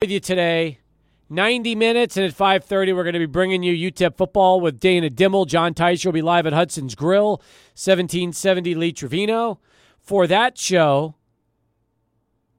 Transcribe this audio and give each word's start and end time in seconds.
with 0.00 0.12
you 0.12 0.20
today. 0.20 0.78
90 1.28 1.74
minutes, 1.74 2.16
and 2.16 2.24
at 2.24 2.32
5.30, 2.32 2.94
we're 2.94 3.02
going 3.02 3.14
to 3.14 3.18
be 3.18 3.26
bringing 3.26 3.64
you 3.64 3.90
UTEP 3.90 4.16
football 4.16 4.60
with 4.60 4.78
Dana 4.78 5.10
Dimel. 5.10 5.44
John 5.44 5.74
Teicher 5.74 6.06
will 6.06 6.12
be 6.12 6.22
live 6.22 6.46
at 6.46 6.52
Hudson's 6.52 6.94
Grill, 6.94 7.38
1770 7.74 8.76
Lee 8.76 8.92
Trevino. 8.92 9.58
For 9.98 10.28
that 10.28 10.56
show, 10.56 11.16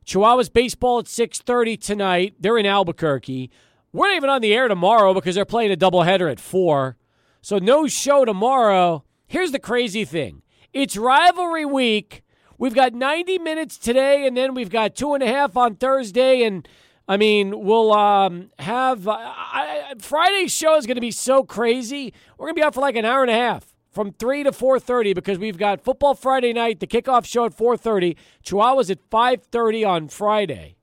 Chihuahuas 0.05 0.51
baseball 0.51 0.99
at 0.99 1.05
6.30 1.05 1.81
tonight. 1.81 2.35
They're 2.41 2.57
in 2.57 2.65
Albuquerque. 2.65 3.49
We're 3.93 4.09
not 4.09 4.17
even 4.17 4.29
on 4.29 4.41
the 4.41 4.53
air 4.53 4.67
tomorrow 4.67 5.13
because 5.13 5.35
they're 5.35 5.45
playing 5.45 5.71
a 5.71 5.77
doubleheader 5.77 6.29
at 6.29 6.41
4. 6.41 6.97
So 7.41 7.57
no 7.57 7.87
show 7.87 8.25
tomorrow. 8.25 9.05
Here's 9.27 9.53
the 9.53 9.59
crazy 9.59 10.03
thing. 10.03 10.41
It's 10.73 10.97
rivalry 10.97 11.63
week. 11.63 12.21
We've 12.57 12.75
got 12.75 12.93
90 12.93 13.39
minutes 13.39 13.77
today, 13.77 14.27
and 14.27 14.35
then 14.35 14.53
we've 14.53 14.69
got 14.69 14.93
two 14.93 15.13
and 15.13 15.23
a 15.23 15.27
half 15.27 15.55
on 15.55 15.75
Thursday, 15.75 16.43
and– 16.43 16.67
I 17.09 17.17
mean, 17.17 17.59
we'll 17.59 17.91
um, 17.91 18.51
have 18.59 19.07
uh, 19.07 19.17
I, 19.17 19.95
Friday's 19.97 20.53
show 20.53 20.77
is 20.77 20.85
going 20.85 20.95
to 20.95 21.01
be 21.01 21.09
so 21.09 21.43
crazy. 21.43 22.13
We're 22.37 22.45
going 22.45 22.55
to 22.55 22.59
be 22.59 22.63
out 22.63 22.75
for 22.75 22.81
like 22.81 22.95
an 22.95 23.03
hour 23.03 23.23
and 23.23 23.31
a 23.31 23.33
half 23.33 23.73
from 23.91 24.13
3 24.13 24.43
to 24.43 24.51
4.30 24.51 25.15
because 25.15 25.39
we've 25.39 25.57
got 25.57 25.81
football 25.81 26.13
friday 26.13 26.53
night 26.53 26.79
the 26.79 26.85
kickoff 26.85 27.25
show 27.25 27.45
at 27.45 27.57
4.30 27.57 28.15
chihuahuas 28.43 28.91
at 28.91 29.09
5.30 29.09 29.87
on 29.87 30.07
friday. 30.07 30.75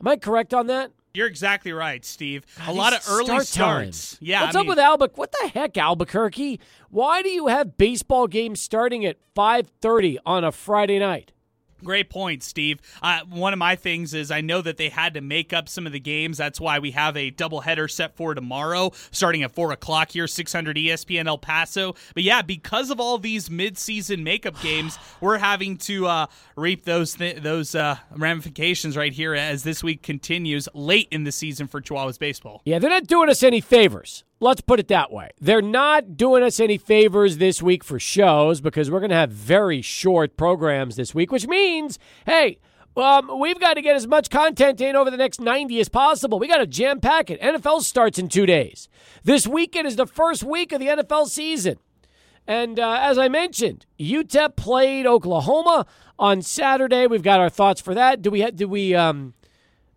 Am 0.00 0.08
i 0.08 0.16
correct 0.16 0.52
on 0.52 0.66
that? 0.66 0.90
You're 1.14 1.28
exactly 1.28 1.72
right 1.72 2.04
steve. 2.04 2.44
God, 2.58 2.68
a 2.68 2.72
lot 2.72 2.92
of 2.92 3.04
early 3.08 3.26
start 3.26 3.46
starts. 3.46 4.10
Times. 4.10 4.18
yeah 4.20 4.42
what's 4.42 4.56
I 4.56 4.60
up 4.60 4.64
mean, 4.64 4.70
with 4.70 4.78
albuquerque 4.80 5.18
what 5.18 5.32
the 5.40 5.48
heck 5.48 5.78
albuquerque? 5.78 6.58
Why 6.90 7.22
do 7.22 7.28
you 7.28 7.46
have 7.46 7.78
baseball 7.78 8.26
games 8.26 8.60
starting 8.60 9.04
at 9.06 9.16
5.30 9.36 10.18
on 10.26 10.42
a 10.42 10.50
friday 10.50 10.98
night 10.98 11.30
Great 11.84 12.10
point, 12.10 12.42
Steve. 12.42 12.80
Uh, 13.02 13.20
one 13.28 13.52
of 13.52 13.58
my 13.58 13.76
things 13.76 14.14
is 14.14 14.30
I 14.30 14.40
know 14.40 14.60
that 14.62 14.76
they 14.76 14.88
had 14.88 15.14
to 15.14 15.20
make 15.20 15.52
up 15.52 15.68
some 15.68 15.86
of 15.86 15.92
the 15.92 16.00
games. 16.00 16.38
That's 16.38 16.60
why 16.60 16.78
we 16.78 16.90
have 16.92 17.16
a 17.16 17.30
doubleheader 17.30 17.90
set 17.90 18.16
for 18.16 18.34
tomorrow, 18.34 18.90
starting 19.10 19.42
at 19.42 19.52
4 19.52 19.72
o'clock 19.72 20.10
here, 20.10 20.26
600 20.26 20.76
ESPN 20.76 21.26
El 21.26 21.38
Paso. 21.38 21.94
But 22.14 22.24
yeah, 22.24 22.42
because 22.42 22.90
of 22.90 22.98
all 23.00 23.18
these 23.18 23.48
midseason 23.48 24.22
makeup 24.22 24.60
games, 24.60 24.98
we're 25.20 25.38
having 25.38 25.76
to 25.78 26.06
uh, 26.06 26.26
reap 26.56 26.84
those 26.84 27.14
th- 27.14 27.42
those 27.42 27.74
uh, 27.74 27.96
ramifications 28.16 28.96
right 28.96 29.12
here 29.12 29.34
as 29.34 29.62
this 29.62 29.82
week 29.82 30.02
continues 30.02 30.68
late 30.74 31.08
in 31.10 31.24
the 31.24 31.32
season 31.32 31.68
for 31.68 31.80
Chihuahuas 31.80 32.18
baseball. 32.18 32.62
Yeah, 32.64 32.78
they're 32.78 32.90
not 32.90 33.06
doing 33.06 33.28
us 33.28 33.42
any 33.42 33.60
favors. 33.60 34.24
Let's 34.40 34.60
put 34.60 34.78
it 34.78 34.86
that 34.88 35.10
way. 35.10 35.30
They're 35.40 35.60
not 35.60 36.16
doing 36.16 36.44
us 36.44 36.60
any 36.60 36.78
favors 36.78 37.38
this 37.38 37.60
week 37.60 37.82
for 37.82 37.98
shows 37.98 38.60
because 38.60 38.88
we're 38.88 39.00
going 39.00 39.10
to 39.10 39.16
have 39.16 39.32
very 39.32 39.82
short 39.82 40.36
programs 40.36 40.94
this 40.94 41.12
week, 41.12 41.32
which 41.32 41.48
means, 41.48 41.98
hey, 42.24 42.60
um, 42.96 43.40
we've 43.40 43.58
got 43.58 43.74
to 43.74 43.82
get 43.82 43.96
as 43.96 44.06
much 44.06 44.30
content 44.30 44.80
in 44.80 44.94
over 44.94 45.10
the 45.10 45.16
next 45.16 45.40
90 45.40 45.80
as 45.80 45.88
possible. 45.88 46.38
We 46.38 46.46
got 46.46 46.58
to 46.58 46.66
jam 46.66 47.00
pack 47.00 47.30
it. 47.30 47.40
NFL 47.40 47.82
starts 47.82 48.18
in 48.18 48.28
two 48.28 48.46
days. 48.46 48.88
This 49.24 49.46
weekend 49.46 49.88
is 49.88 49.96
the 49.96 50.06
first 50.06 50.44
week 50.44 50.70
of 50.72 50.78
the 50.78 50.86
NFL 50.86 51.26
season. 51.26 51.78
And 52.46 52.78
uh, 52.78 52.98
as 53.00 53.18
I 53.18 53.28
mentioned, 53.28 53.86
UTEP 53.98 54.56
played 54.56 55.06
Oklahoma 55.06 55.84
on 56.18 56.42
Saturday. 56.42 57.06
We've 57.06 57.22
got 57.22 57.40
our 57.40 57.50
thoughts 57.50 57.80
for 57.80 57.92
that. 57.94 58.22
Do 58.22 58.30
we? 58.30 58.48
Do 58.50 58.68
we? 58.68 58.94
Um, 58.94 59.34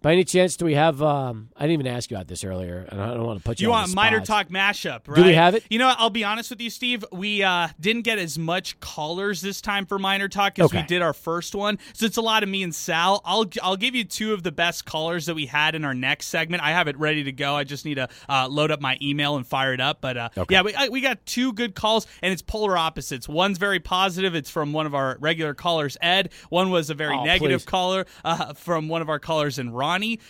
by 0.02 0.14
any 0.14 0.24
chance, 0.24 0.56
do 0.58 0.66
we 0.66 0.74
have? 0.74 1.02
Um, 1.02 1.50
I 1.56 1.62
didn't 1.68 1.74
even 1.82 1.88
ask 1.88 2.10
you 2.10 2.18
about 2.18 2.28
this 2.28 2.44
earlier, 2.44 2.88
and 2.90 3.00
I 3.02 3.14
don't 3.14 3.26
want 3.26 3.40
to 3.40 3.44
put 3.44 3.60
you. 3.60 3.68
You 3.68 3.74
on 3.74 3.82
want 3.82 3.96
Miner 3.96 4.20
Talk 4.20 4.50
mashup, 4.50 5.08
right? 5.08 5.16
Do 5.16 5.24
we 5.24 5.34
have 5.34 5.54
it? 5.56 5.64
You 5.70 5.78
know, 5.80 5.88
what, 5.88 5.98
I'll 6.00 6.10
be 6.10 6.24
honest 6.24 6.50
with 6.50 6.60
you, 6.60 6.70
Steve. 6.72 7.06
We 7.12 7.44
uh, 7.44 7.68
didn't 7.80 8.02
get 8.02 8.18
as 8.18 8.38
much 8.40 8.80
callers 8.80 9.42
this 9.42 9.62
time 9.62 9.86
for 9.86 10.00
Miner 10.00 10.28
Talk 10.28 10.58
as 10.60 10.74
we 10.74 10.82
did 10.84 11.02
our 11.02 11.14
first 11.14 11.54
one, 11.54 11.78
so 11.94 12.06
it's 12.06 12.18
a 12.18 12.22
lot 12.22 12.42
of 12.44 12.50
me 12.50 12.64
and 12.64 12.74
Sal. 12.74 13.22
I'll 13.26 13.46
I'll 13.62 13.78
give 13.78 13.94
you 13.96 14.04
two 14.04 14.34
of 14.34 14.44
the 14.44 14.52
best 14.52 14.86
callers 14.86 15.28
that 15.28 15.36
we 15.36 15.46
had 15.46 15.76
in 15.76 15.86
our 15.86 15.94
next 15.94 16.28
segment. 16.28 16.64
I 16.64 16.72
have 16.72 16.88
it 16.88 16.98
ready 16.98 17.24
to 17.26 17.32
go. 17.32 17.56
I 17.56 17.64
just 17.64 17.86
need 17.86 17.96
to 17.96 18.10
uh, 18.28 18.48
load 18.50 18.72
up 18.72 18.82
my 18.82 18.98
email 19.02 19.36
and 19.36 19.46
fire 19.46 19.74
it 19.74 19.80
up. 19.82 20.02
But 20.02 20.18
uh, 20.18 20.30
Okay. 20.38 20.56
yeah, 20.56 20.62
we 20.64 20.74
I, 20.74 20.88
we 20.90 21.02
got 21.02 21.24
two 21.28 21.54
good 21.54 21.76
calls, 21.76 22.08
and 22.24 22.34
it's 22.34 22.42
polar 22.42 22.76
opposites. 22.76 23.30
One's 23.30 23.60
very 23.60 23.80
positive. 23.80 24.34
It's 24.34 24.50
from 24.50 24.74
one 24.74 24.86
of 24.88 24.96
our 24.96 25.18
regular 25.20 25.54
callers, 25.54 25.96
Ed. 26.02 26.32
One 26.50 26.72
was 26.72 26.90
a 26.90 26.96
very 26.96 27.16
Oh, 27.16 27.24
negative 27.24 27.62
please. 27.62 27.66
caller 27.70 28.06
uh, 28.26 28.54
from 28.54 28.88
one 28.88 29.02
of 29.04 29.10
our 29.10 29.20
callers 29.20 29.60
in 29.60 29.72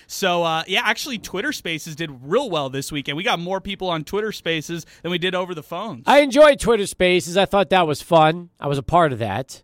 So 0.07 0.43
uh, 0.43 0.63
yeah, 0.67 0.81
actually, 0.83 1.17
Twitter 1.17 1.51
Spaces 1.51 1.95
did 1.95 2.11
real 2.23 2.49
well 2.49 2.69
this 2.69 2.91
week, 2.91 3.07
and 3.07 3.17
we 3.17 3.23
got 3.23 3.39
more 3.39 3.61
people 3.61 3.89
on 3.89 4.03
Twitter 4.03 4.31
Spaces 4.31 4.85
than 5.01 5.11
we 5.11 5.17
did 5.17 5.35
over 5.35 5.53
the 5.53 5.63
phones. 5.63 6.03
I 6.07 6.19
enjoyed 6.19 6.59
Twitter 6.59 6.85
Spaces. 6.85 7.37
I 7.37 7.45
thought 7.45 7.69
that 7.69 7.87
was 7.87 8.01
fun. 8.01 8.49
I 8.59 8.67
was 8.67 8.77
a 8.77 8.83
part 8.83 9.13
of 9.13 9.19
that, 9.19 9.63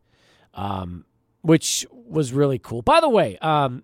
um, 0.54 1.06
which 1.42 1.86
was 1.92 2.34
really 2.34 2.60
cool. 2.60 2.82
By 2.82 3.00
the 3.00 3.10
way, 3.10 3.38
um, 3.40 3.84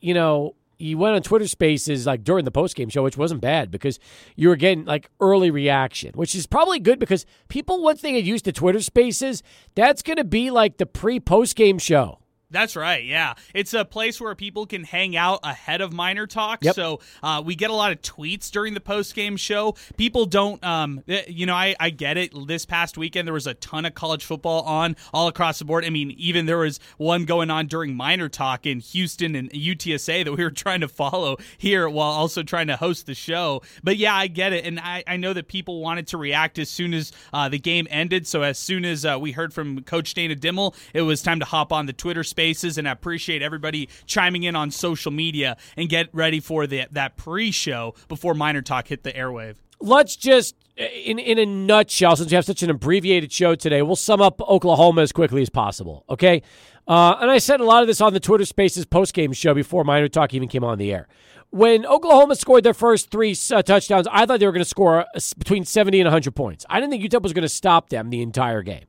you 0.00 0.14
know, 0.14 0.54
you 0.82 0.98
went 0.98 1.14
on 1.14 1.22
Twitter 1.22 1.46
Spaces 1.46 2.06
like 2.06 2.24
during 2.24 2.44
the 2.44 2.50
post 2.50 2.74
game 2.74 2.88
show, 2.88 3.02
which 3.02 3.16
wasn't 3.16 3.40
bad 3.40 3.70
because 3.70 3.98
you 4.36 4.48
were 4.48 4.56
getting 4.56 4.84
like 4.84 5.08
early 5.20 5.50
reaction, 5.50 6.12
which 6.14 6.34
is 6.34 6.46
probably 6.46 6.80
good 6.80 6.98
because 6.98 7.24
people 7.48 7.82
once 7.82 8.00
they 8.00 8.12
get 8.12 8.24
used 8.24 8.44
to 8.46 8.52
Twitter 8.52 8.80
Spaces, 8.80 9.42
that's 9.74 10.02
going 10.02 10.16
to 10.16 10.24
be 10.24 10.50
like 10.50 10.78
the 10.78 10.86
pre 10.86 11.20
post 11.20 11.56
game 11.56 11.78
show. 11.78 12.18
That's 12.52 12.76
right. 12.76 13.04
Yeah, 13.04 13.34
it's 13.54 13.74
a 13.74 13.84
place 13.84 14.20
where 14.20 14.34
people 14.34 14.66
can 14.66 14.84
hang 14.84 15.16
out 15.16 15.40
ahead 15.42 15.80
of 15.80 15.92
Miner 15.92 16.26
Talk. 16.26 16.62
Yep. 16.62 16.74
So 16.74 17.00
uh, 17.22 17.42
we 17.44 17.54
get 17.54 17.70
a 17.70 17.74
lot 17.74 17.92
of 17.92 18.02
tweets 18.02 18.50
during 18.50 18.74
the 18.74 18.80
post 18.80 19.14
game 19.14 19.36
show. 19.36 19.74
People 19.96 20.26
don't, 20.26 20.62
um, 20.62 21.02
eh, 21.08 21.22
you 21.28 21.46
know, 21.46 21.54
I, 21.54 21.74
I 21.80 21.90
get 21.90 22.16
it. 22.16 22.32
This 22.46 22.66
past 22.66 22.98
weekend 22.98 23.26
there 23.26 23.32
was 23.32 23.46
a 23.46 23.54
ton 23.54 23.86
of 23.86 23.94
college 23.94 24.24
football 24.24 24.62
on 24.62 24.96
all 25.12 25.28
across 25.28 25.58
the 25.58 25.64
board. 25.64 25.84
I 25.84 25.90
mean, 25.90 26.10
even 26.12 26.46
there 26.46 26.58
was 26.58 26.78
one 26.98 27.24
going 27.24 27.50
on 27.50 27.66
during 27.66 27.94
Miner 27.94 28.28
Talk 28.28 28.66
in 28.66 28.80
Houston 28.80 29.34
and 29.34 29.50
UTSA 29.50 30.24
that 30.24 30.32
we 30.32 30.44
were 30.44 30.50
trying 30.62 30.80
to 30.80 30.88
follow 30.88 31.38
here 31.56 31.88
while 31.88 32.10
also 32.10 32.42
trying 32.42 32.66
to 32.66 32.76
host 32.76 33.06
the 33.06 33.14
show. 33.14 33.62
But 33.82 33.96
yeah, 33.96 34.14
I 34.14 34.26
get 34.26 34.52
it, 34.52 34.66
and 34.66 34.78
I, 34.78 35.02
I 35.06 35.16
know 35.16 35.32
that 35.32 35.48
people 35.48 35.80
wanted 35.80 36.06
to 36.08 36.18
react 36.18 36.58
as 36.58 36.68
soon 36.68 36.92
as 36.94 37.12
uh, 37.32 37.48
the 37.48 37.58
game 37.58 37.86
ended. 37.90 38.26
So 38.26 38.42
as 38.42 38.58
soon 38.58 38.84
as 38.84 39.04
uh, 39.04 39.18
we 39.20 39.32
heard 39.32 39.54
from 39.54 39.82
Coach 39.84 40.14
Dana 40.14 40.36
Dimel, 40.36 40.74
it 40.92 41.02
was 41.02 41.22
time 41.22 41.40
to 41.40 41.46
hop 41.46 41.72
on 41.72 41.86
the 41.86 41.92
Twitter 41.92 42.24
Spaces, 42.42 42.76
and 42.76 42.88
I 42.88 42.90
appreciate 42.92 43.40
everybody 43.40 43.88
chiming 44.04 44.42
in 44.42 44.56
on 44.56 44.72
social 44.72 45.12
media 45.12 45.56
and 45.76 45.88
get 45.88 46.08
ready 46.12 46.40
for 46.40 46.66
the, 46.66 46.88
that 46.90 47.16
pre-show 47.16 47.94
before 48.08 48.34
Miner 48.34 48.62
Talk 48.62 48.88
hit 48.88 49.04
the 49.04 49.12
airwave. 49.12 49.54
let's 49.78 50.16
just 50.16 50.56
in 50.76 51.20
in 51.20 51.38
a 51.38 51.46
nutshell 51.46 52.16
since 52.16 52.30
we 52.30 52.34
have 52.34 52.44
such 52.44 52.64
an 52.64 52.70
abbreviated 52.70 53.30
show 53.30 53.54
today 53.54 53.80
we'll 53.82 53.94
sum 53.94 54.20
up 54.20 54.40
oklahoma 54.42 55.02
as 55.02 55.12
quickly 55.12 55.40
as 55.42 55.50
possible 55.50 56.04
okay? 56.10 56.42
Uh, 56.88 57.14
and 57.20 57.30
i 57.30 57.38
said 57.38 57.60
a 57.60 57.64
lot 57.64 57.82
of 57.82 57.86
this 57.86 58.00
on 58.00 58.12
the 58.12 58.18
twitter 58.20 58.44
spaces 58.44 58.84
post-game 58.84 59.32
show 59.32 59.54
before 59.54 59.84
Miner 59.84 60.08
Talk 60.08 60.34
even 60.34 60.48
came 60.48 60.64
on 60.64 60.78
the 60.78 60.92
air. 60.92 61.06
When 61.50 61.86
oklahoma 61.86 62.34
scored 62.34 62.64
their 62.64 62.74
first 62.74 63.10
three 63.12 63.36
uh, 63.52 63.62
touchdowns 63.62 64.08
i 64.10 64.26
thought 64.26 64.40
they 64.40 64.46
were 64.46 64.52
going 64.52 64.64
to 64.64 64.68
score 64.68 65.00
uh, 65.02 65.20
between 65.38 65.64
70 65.64 66.00
and 66.00 66.06
100 66.06 66.34
points. 66.34 66.66
I 66.68 66.80
didn't 66.80 66.90
think 66.90 67.04
utep 67.04 67.22
was 67.22 67.32
going 67.32 67.42
to 67.42 67.48
stop 67.48 67.90
them 67.90 68.10
the 68.10 68.20
entire 68.22 68.62
game 68.62 68.86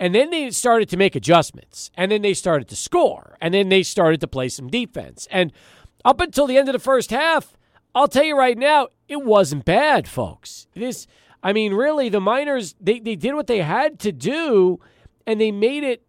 and 0.00 0.14
then 0.14 0.30
they 0.30 0.50
started 0.50 0.88
to 0.90 0.96
make 0.96 1.16
adjustments. 1.16 1.90
And 1.96 2.12
then 2.12 2.22
they 2.22 2.34
started 2.34 2.68
to 2.68 2.76
score. 2.76 3.36
And 3.40 3.52
then 3.52 3.68
they 3.68 3.82
started 3.82 4.20
to 4.20 4.28
play 4.28 4.48
some 4.48 4.68
defense. 4.68 5.26
And 5.30 5.52
up 6.04 6.20
until 6.20 6.46
the 6.46 6.56
end 6.56 6.68
of 6.68 6.72
the 6.72 6.78
first 6.78 7.10
half, 7.10 7.56
I'll 7.94 8.08
tell 8.08 8.24
you 8.24 8.38
right 8.38 8.56
now, 8.56 8.88
it 9.08 9.24
wasn't 9.24 9.64
bad, 9.64 10.06
folks. 10.06 10.68
This, 10.74 11.06
I 11.42 11.52
mean, 11.52 11.74
really, 11.74 12.08
the 12.08 12.20
Miners, 12.20 12.74
they, 12.80 13.00
they 13.00 13.16
did 13.16 13.34
what 13.34 13.48
they 13.48 13.62
had 13.62 13.98
to 14.00 14.12
do, 14.12 14.78
and 15.26 15.40
they 15.40 15.50
made 15.50 15.82
it 15.82 16.04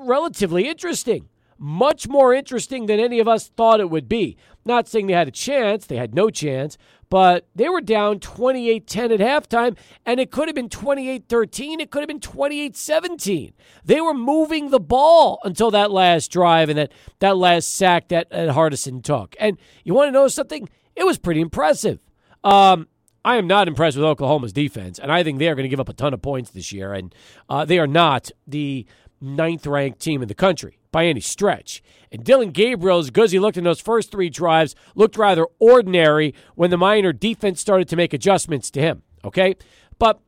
relatively 0.00 0.68
interesting. 0.68 1.28
Much 1.58 2.08
more 2.08 2.32
interesting 2.32 2.86
than 2.86 3.00
any 3.00 3.18
of 3.18 3.28
us 3.28 3.48
thought 3.48 3.80
it 3.80 3.90
would 3.90 4.08
be. 4.08 4.36
Not 4.64 4.88
saying 4.88 5.06
they 5.06 5.12
had 5.12 5.28
a 5.28 5.32
chance, 5.32 5.86
they 5.86 5.96
had 5.96 6.14
no 6.14 6.30
chance, 6.30 6.78
but 7.10 7.46
they 7.54 7.68
were 7.68 7.80
down 7.80 8.20
28 8.20 8.86
10 8.86 9.12
at 9.12 9.20
halftime, 9.20 9.76
and 10.04 10.20
it 10.20 10.30
could 10.30 10.48
have 10.48 10.54
been 10.54 10.68
28 10.68 11.24
13. 11.28 11.80
It 11.80 11.90
could 11.90 12.00
have 12.00 12.08
been 12.08 12.20
28 12.20 12.76
17. 12.76 13.52
They 13.84 14.00
were 14.00 14.14
moving 14.14 14.70
the 14.70 14.80
ball 14.80 15.40
until 15.44 15.70
that 15.70 15.90
last 15.90 16.30
drive 16.30 16.68
and 16.68 16.78
that, 16.78 16.92
that 17.20 17.36
last 17.36 17.74
sack 17.74 18.08
that, 18.08 18.30
that 18.30 18.50
Hardison 18.50 19.02
took. 19.02 19.34
And 19.38 19.58
you 19.84 19.94
want 19.94 20.08
to 20.08 20.12
know 20.12 20.28
something? 20.28 20.68
It 20.94 21.06
was 21.06 21.18
pretty 21.18 21.40
impressive. 21.40 22.00
Um, 22.44 22.88
I 23.24 23.36
am 23.36 23.46
not 23.46 23.68
impressed 23.68 23.96
with 23.96 24.06
Oklahoma's 24.06 24.52
defense, 24.52 24.98
and 24.98 25.10
I 25.12 25.22
think 25.22 25.38
they 25.38 25.48
are 25.48 25.54
going 25.54 25.64
to 25.64 25.68
give 25.68 25.80
up 25.80 25.88
a 25.88 25.92
ton 25.92 26.14
of 26.14 26.22
points 26.22 26.50
this 26.50 26.72
year. 26.72 26.92
And 26.92 27.14
uh, 27.48 27.64
they 27.64 27.78
are 27.78 27.86
not 27.86 28.30
the 28.46 28.86
ninth 29.20 29.66
ranked 29.66 30.00
team 30.00 30.22
in 30.22 30.28
the 30.28 30.34
country 30.34 30.77
by 30.90 31.06
any 31.06 31.20
stretch. 31.20 31.82
And 32.10 32.24
Dillon 32.24 32.50
Gabriel, 32.50 32.98
as 32.98 33.10
good 33.10 33.24
as 33.24 33.32
he 33.32 33.38
looked 33.38 33.56
in 33.56 33.64
those 33.64 33.80
first 33.80 34.10
three 34.10 34.30
drives, 34.30 34.74
looked 34.94 35.16
rather 35.16 35.46
ordinary 35.58 36.34
when 36.54 36.70
the 36.70 36.78
Miner 36.78 37.12
defense 37.12 37.60
started 37.60 37.88
to 37.88 37.96
make 37.96 38.12
adjustments 38.12 38.70
to 38.72 38.80
him. 38.80 39.02
Okay? 39.24 39.56
But 39.98 40.20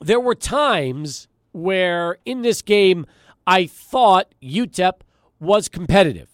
there 0.00 0.20
were 0.20 0.34
times 0.34 1.28
where 1.52 2.18
in 2.24 2.42
this 2.42 2.62
game 2.62 3.06
I 3.46 3.66
thought 3.66 4.34
UTEP 4.42 5.00
was 5.38 5.68
competitive. 5.68 6.28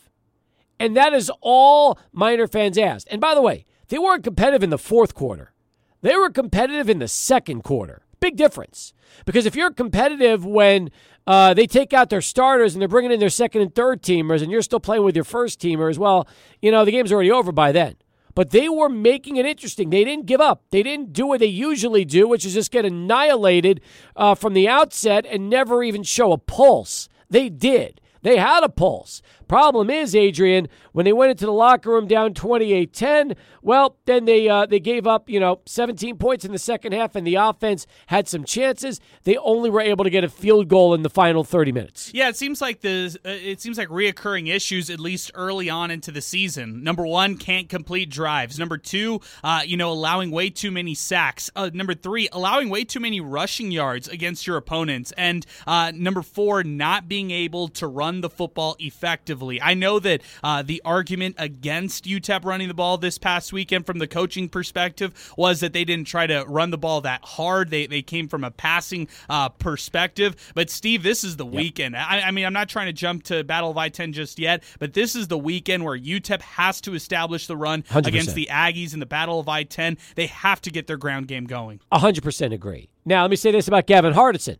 And 0.80 0.96
that 0.96 1.12
is 1.12 1.30
all 1.40 1.98
Miner 2.12 2.48
fans 2.48 2.78
asked. 2.78 3.08
And 3.10 3.20
by 3.20 3.34
the 3.34 3.42
way, 3.42 3.66
they 3.88 3.98
weren't 3.98 4.24
competitive 4.24 4.62
in 4.62 4.70
the 4.70 4.78
fourth 4.78 5.14
quarter. 5.14 5.52
They 6.00 6.16
were 6.16 6.30
competitive 6.30 6.88
in 6.88 6.98
the 6.98 7.08
second 7.08 7.62
quarter. 7.62 8.02
Big 8.18 8.36
difference. 8.36 8.92
Because 9.26 9.46
if 9.46 9.54
you're 9.54 9.70
competitive 9.70 10.44
when 10.44 10.90
uh, 11.26 11.54
they 11.54 11.66
take 11.66 11.92
out 11.92 12.10
their 12.10 12.20
starters 12.20 12.74
and 12.74 12.80
they're 12.80 12.88
bringing 12.88 13.12
in 13.12 13.20
their 13.20 13.28
second 13.30 13.62
and 13.62 13.74
third 13.74 14.02
teamers 14.02 14.42
and 14.42 14.50
you're 14.50 14.62
still 14.62 14.80
playing 14.80 15.04
with 15.04 15.14
your 15.14 15.24
first 15.24 15.60
teamer 15.60 15.88
as 15.88 15.98
well, 15.98 16.26
you 16.60 16.70
know, 16.70 16.84
the 16.84 16.90
game's 16.90 17.12
already 17.12 17.30
over 17.30 17.52
by 17.52 17.72
then. 17.72 17.94
but 18.34 18.50
they 18.50 18.68
were 18.68 18.88
making 18.88 19.36
it 19.36 19.46
interesting. 19.46 19.90
They 19.90 20.04
didn't 20.04 20.26
give 20.26 20.40
up. 20.40 20.62
They 20.70 20.82
didn't 20.82 21.12
do 21.12 21.26
what 21.26 21.40
they 21.40 21.46
usually 21.46 22.04
do, 22.04 22.26
which 22.26 22.44
is 22.44 22.54
just 22.54 22.70
get 22.70 22.84
annihilated 22.84 23.80
uh, 24.16 24.34
from 24.34 24.54
the 24.54 24.68
outset 24.68 25.26
and 25.28 25.50
never 25.50 25.82
even 25.82 26.02
show 26.02 26.32
a 26.32 26.38
pulse. 26.38 27.08
They 27.28 27.48
did. 27.48 28.00
They 28.22 28.36
had 28.36 28.62
a 28.62 28.68
pulse. 28.68 29.20
Problem 29.52 29.90
is, 29.90 30.16
Adrian, 30.16 30.66
when 30.92 31.04
they 31.04 31.12
went 31.12 31.30
into 31.30 31.44
the 31.44 31.52
locker 31.52 31.90
room 31.90 32.06
down 32.06 32.32
28-10, 32.32 33.36
well, 33.60 33.98
then 34.06 34.24
they 34.24 34.48
uh, 34.48 34.64
they 34.64 34.80
gave 34.80 35.06
up, 35.06 35.28
you 35.28 35.38
know, 35.38 35.60
17 35.66 36.16
points 36.16 36.46
in 36.46 36.52
the 36.52 36.58
second 36.58 36.92
half, 36.92 37.14
and 37.14 37.26
the 37.26 37.34
offense 37.34 37.86
had 38.06 38.26
some 38.26 38.44
chances. 38.44 38.98
They 39.24 39.36
only 39.36 39.68
were 39.68 39.82
able 39.82 40.04
to 40.04 40.10
get 40.10 40.24
a 40.24 40.30
field 40.30 40.68
goal 40.68 40.94
in 40.94 41.02
the 41.02 41.10
final 41.10 41.44
30 41.44 41.70
minutes. 41.70 42.10
Yeah, 42.14 42.30
it 42.30 42.36
seems 42.36 42.62
like 42.62 42.80
the 42.80 43.14
uh, 43.26 43.28
it 43.28 43.60
seems 43.60 43.76
like 43.76 43.88
reoccurring 43.88 44.48
issues 44.48 44.88
at 44.88 44.98
least 44.98 45.30
early 45.34 45.68
on 45.68 45.90
into 45.90 46.10
the 46.10 46.22
season. 46.22 46.82
Number 46.82 47.06
one, 47.06 47.36
can't 47.36 47.68
complete 47.68 48.08
drives. 48.08 48.58
Number 48.58 48.78
two, 48.78 49.20
uh, 49.44 49.60
you 49.66 49.76
know, 49.76 49.92
allowing 49.92 50.30
way 50.30 50.48
too 50.48 50.70
many 50.70 50.94
sacks. 50.94 51.50
Uh, 51.54 51.68
number 51.74 51.92
three, 51.92 52.26
allowing 52.32 52.70
way 52.70 52.84
too 52.84 53.00
many 53.00 53.20
rushing 53.20 53.70
yards 53.70 54.08
against 54.08 54.46
your 54.46 54.56
opponents. 54.56 55.12
And 55.18 55.44
uh, 55.66 55.92
number 55.94 56.22
four, 56.22 56.64
not 56.64 57.06
being 57.06 57.30
able 57.30 57.68
to 57.68 57.86
run 57.86 58.22
the 58.22 58.30
football 58.30 58.76
effectively. 58.78 59.41
I 59.50 59.74
know 59.74 59.98
that 59.98 60.22
uh, 60.42 60.62
the 60.62 60.80
argument 60.84 61.36
against 61.38 62.04
UTEP 62.04 62.44
running 62.44 62.68
the 62.68 62.74
ball 62.74 62.98
this 62.98 63.18
past 63.18 63.52
weekend 63.52 63.86
from 63.86 63.98
the 63.98 64.06
coaching 64.06 64.48
perspective 64.48 65.32
was 65.36 65.60
that 65.60 65.72
they 65.72 65.84
didn't 65.84 66.06
try 66.06 66.26
to 66.26 66.44
run 66.46 66.70
the 66.70 66.78
ball 66.78 67.00
that 67.02 67.24
hard. 67.24 67.70
They, 67.70 67.86
they 67.86 68.02
came 68.02 68.28
from 68.28 68.44
a 68.44 68.50
passing 68.50 69.08
uh, 69.28 69.48
perspective. 69.48 70.36
But, 70.54 70.70
Steve, 70.70 71.02
this 71.02 71.24
is 71.24 71.36
the 71.36 71.46
yep. 71.46 71.54
weekend. 71.54 71.96
I, 71.96 72.22
I, 72.22 72.30
mean, 72.30 72.46
I'm 72.46 72.52
not 72.52 72.68
trying 72.68 72.86
to 72.86 72.92
jump 72.92 73.24
to 73.24 73.44
Battle 73.44 73.70
of 73.70 73.78
I 73.78 73.88
10 73.88 74.12
just 74.12 74.38
yet, 74.38 74.62
but 74.78 74.94
this 74.94 75.16
is 75.16 75.28
the 75.28 75.38
weekend 75.38 75.84
where 75.84 75.98
UTEP 75.98 76.40
has 76.42 76.80
to 76.82 76.94
establish 76.94 77.46
the 77.46 77.56
run 77.56 77.82
100%. 77.82 78.06
against 78.06 78.34
the 78.34 78.48
Aggies 78.50 78.94
in 78.94 79.00
the 79.00 79.06
Battle 79.06 79.40
of 79.40 79.48
I 79.48 79.64
10. 79.64 79.98
They 80.14 80.26
have 80.26 80.60
to 80.62 80.70
get 80.70 80.86
their 80.86 80.96
ground 80.96 81.28
game 81.28 81.44
going. 81.44 81.80
100% 81.92 82.52
agree. 82.52 82.88
Now, 83.04 83.22
let 83.22 83.30
me 83.30 83.36
say 83.36 83.50
this 83.50 83.68
about 83.68 83.86
Gavin 83.86 84.12
Hardison. 84.12 84.58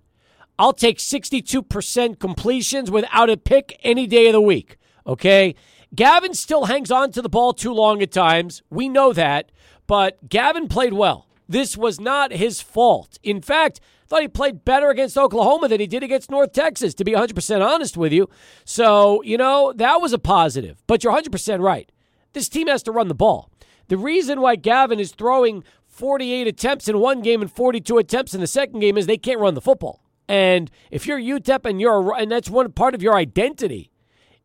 I'll 0.58 0.72
take 0.72 0.98
62% 0.98 2.18
completions 2.18 2.90
without 2.90 3.30
a 3.30 3.36
pick 3.36 3.78
any 3.82 4.06
day 4.06 4.28
of 4.28 4.32
the 4.32 4.40
week. 4.40 4.76
Okay? 5.06 5.54
Gavin 5.94 6.34
still 6.34 6.66
hangs 6.66 6.90
on 6.90 7.10
to 7.12 7.22
the 7.22 7.28
ball 7.28 7.52
too 7.52 7.72
long 7.72 8.02
at 8.02 8.12
times. 8.12 8.62
We 8.70 8.88
know 8.88 9.12
that. 9.12 9.50
But 9.86 10.28
Gavin 10.28 10.68
played 10.68 10.92
well. 10.92 11.26
This 11.48 11.76
was 11.76 12.00
not 12.00 12.32
his 12.32 12.62
fault. 12.62 13.18
In 13.22 13.42
fact, 13.42 13.80
I 13.82 14.06
thought 14.06 14.22
he 14.22 14.28
played 14.28 14.64
better 14.64 14.90
against 14.90 15.18
Oklahoma 15.18 15.68
than 15.68 15.80
he 15.80 15.86
did 15.86 16.02
against 16.02 16.30
North 16.30 16.52
Texas, 16.52 16.94
to 16.94 17.04
be 17.04 17.12
100% 17.12 17.66
honest 17.66 17.96
with 17.96 18.12
you. 18.12 18.28
So, 18.64 19.22
you 19.22 19.36
know, 19.36 19.72
that 19.76 20.00
was 20.00 20.12
a 20.12 20.18
positive. 20.18 20.82
But 20.86 21.02
you're 21.02 21.12
100% 21.12 21.60
right. 21.60 21.90
This 22.32 22.48
team 22.48 22.68
has 22.68 22.82
to 22.84 22.92
run 22.92 23.08
the 23.08 23.14
ball. 23.14 23.50
The 23.88 23.98
reason 23.98 24.40
why 24.40 24.56
Gavin 24.56 25.00
is 25.00 25.12
throwing 25.12 25.64
48 25.88 26.46
attempts 26.46 26.88
in 26.88 26.98
one 26.98 27.20
game 27.20 27.42
and 27.42 27.52
42 27.52 27.98
attempts 27.98 28.32
in 28.32 28.40
the 28.40 28.46
second 28.46 28.80
game 28.80 28.96
is 28.96 29.06
they 29.06 29.18
can't 29.18 29.40
run 29.40 29.54
the 29.54 29.60
football. 29.60 30.01
And 30.28 30.70
if 30.90 31.06
you're 31.06 31.20
UTEP 31.20 31.68
and 31.68 31.80
you're 31.80 32.14
and 32.18 32.30
that's 32.30 32.48
one 32.50 32.70
part 32.72 32.94
of 32.94 33.02
your 33.02 33.14
identity, 33.14 33.90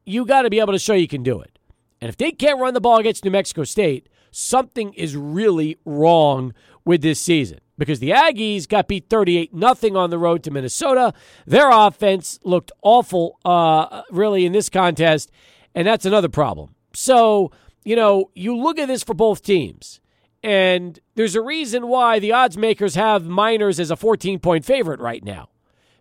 you 0.06 0.26
got 0.26 0.44
to 0.44 0.50
be 0.50 0.60
able 0.60 0.74
to 0.74 0.80
show 0.80 0.94
you 0.94 1.08
can 1.08 1.24
do 1.24 1.40
it. 1.42 1.58
And 2.02 2.10
if 2.10 2.18
they 2.18 2.32
can't 2.32 2.60
run 2.60 2.74
the 2.74 2.82
ball 2.82 2.98
against 2.98 3.26
New 3.26 3.32
Mexico 3.32 3.64
State, 3.64 4.10
something 4.32 4.94
is 4.94 5.16
really 5.16 5.78
wrong 5.86 6.54
with 6.86 7.02
this 7.02 7.20
season 7.20 7.60
because 7.78 8.00
the 8.00 8.12
Aggies 8.12 8.68
got 8.68 8.88
beat 8.88 9.10
38 9.10 9.54
nothing 9.54 9.96
on 9.96 10.10
the 10.10 10.18
road 10.18 10.44
to 10.44 10.52
Minnesota. 10.52 11.14
Their 11.46 11.70
offense 11.70 12.40
looked 12.44 12.72
awful 12.82 13.40
uh, 13.46 14.04
really 14.12 14.46
in 14.46 14.52
this 14.52 14.70
contest, 14.70 15.32
and 15.76 15.88
that's 15.88 16.06
another 16.06 16.30
problem. 16.30 16.76
So, 16.94 17.52
you 17.84 17.96
know, 17.96 18.32
you 18.34 18.56
look 18.56 18.80
at 18.80 18.88
this 18.88 19.04
for 19.04 19.14
both 19.14 19.42
teams. 19.42 20.00
And 20.44 21.00
there's 21.16 21.36
a 21.36 21.42
reason 21.42 21.88
why 21.88 22.20
the 22.20 22.32
odds 22.32 22.58
makers 22.58 22.96
have 22.96 23.26
Miners 23.26 23.80
as 23.80 23.90
a 23.90 23.96
14 23.96 24.40
point 24.40 24.64
favorite 24.66 25.00
right 25.00 25.24
now 25.24 25.50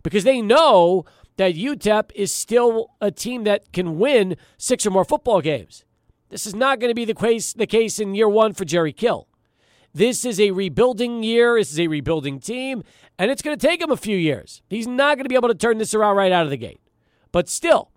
because 0.07 0.23
they 0.23 0.41
know 0.41 1.03
that 1.35 1.55
UTEP 1.55 2.11
is 2.15 2.31
still 2.31 2.91
a 3.01 3.11
team 3.11 3.43
that 3.43 3.73
can 3.73 3.99
win 3.99 4.37
six 4.57 4.85
or 4.85 4.89
more 4.89 5.03
football 5.03 5.41
games. 5.41 5.83
This 6.29 6.47
is 6.47 6.55
not 6.55 6.79
going 6.79 6.89
to 6.89 6.95
be 6.95 7.03
the 7.03 7.13
case, 7.13 7.51
the 7.51 7.67
case 7.67 7.99
in 7.99 8.15
year 8.15 8.29
one 8.29 8.53
for 8.53 8.63
Jerry 8.63 8.93
Kill. 8.93 9.27
This 9.93 10.23
is 10.23 10.39
a 10.39 10.51
rebuilding 10.51 11.23
year. 11.23 11.59
This 11.59 11.73
is 11.73 11.79
a 11.81 11.87
rebuilding 11.87 12.39
team, 12.39 12.85
and 13.19 13.29
it's 13.29 13.41
going 13.41 13.57
to 13.57 13.67
take 13.67 13.81
him 13.81 13.91
a 13.91 13.97
few 13.97 14.15
years. 14.15 14.61
He's 14.69 14.87
not 14.87 15.17
going 15.17 15.25
to 15.25 15.29
be 15.29 15.35
able 15.35 15.49
to 15.49 15.55
turn 15.55 15.77
this 15.77 15.93
around 15.93 16.15
right 16.15 16.31
out 16.31 16.45
of 16.45 16.51
the 16.51 16.55
gate. 16.55 16.79
But 17.33 17.49
still, 17.49 17.91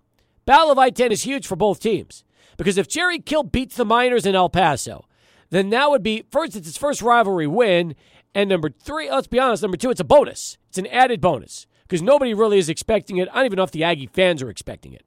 Battle 0.45 0.71
of 0.71 0.77
I 0.77 0.89
10 0.89 1.13
is 1.13 1.23
huge 1.23 1.47
for 1.47 1.55
both 1.55 1.79
teams 1.79 2.25
because 2.57 2.77
if 2.77 2.89
Jerry 2.89 3.19
Kill 3.19 3.43
beats 3.43 3.77
the 3.77 3.85
Miners 3.85 4.25
in 4.25 4.35
El 4.35 4.49
Paso, 4.49 5.05
then 5.49 5.69
that 5.69 5.89
would 5.89 6.03
be 6.03 6.25
first, 6.29 6.57
it's 6.57 6.67
his 6.67 6.75
first 6.75 7.01
rivalry 7.01 7.47
win. 7.47 7.95
And 8.35 8.49
number 8.49 8.69
three, 8.69 9.09
let's 9.09 9.27
be 9.27 9.39
honest, 9.39 9.61
number 9.61 9.77
two, 9.77 9.91
it's 9.91 10.01
a 10.01 10.03
bonus. 10.03 10.57
It's 10.67 10.77
an 10.77 10.87
added 10.87 11.21
bonus 11.21 11.67
because 11.91 12.01
nobody 12.01 12.33
really 12.33 12.57
is 12.57 12.69
expecting 12.69 13.17
it. 13.17 13.27
I 13.33 13.35
don't 13.35 13.47
even 13.47 13.57
know 13.57 13.63
if 13.63 13.71
the 13.71 13.83
Aggie 13.83 14.07
fans 14.07 14.41
are 14.41 14.49
expecting 14.49 14.93
it. 14.93 15.03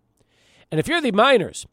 And 0.71 0.79
if 0.79 0.87
you're 0.87 1.01
the 1.01 1.13
Miners, 1.13 1.67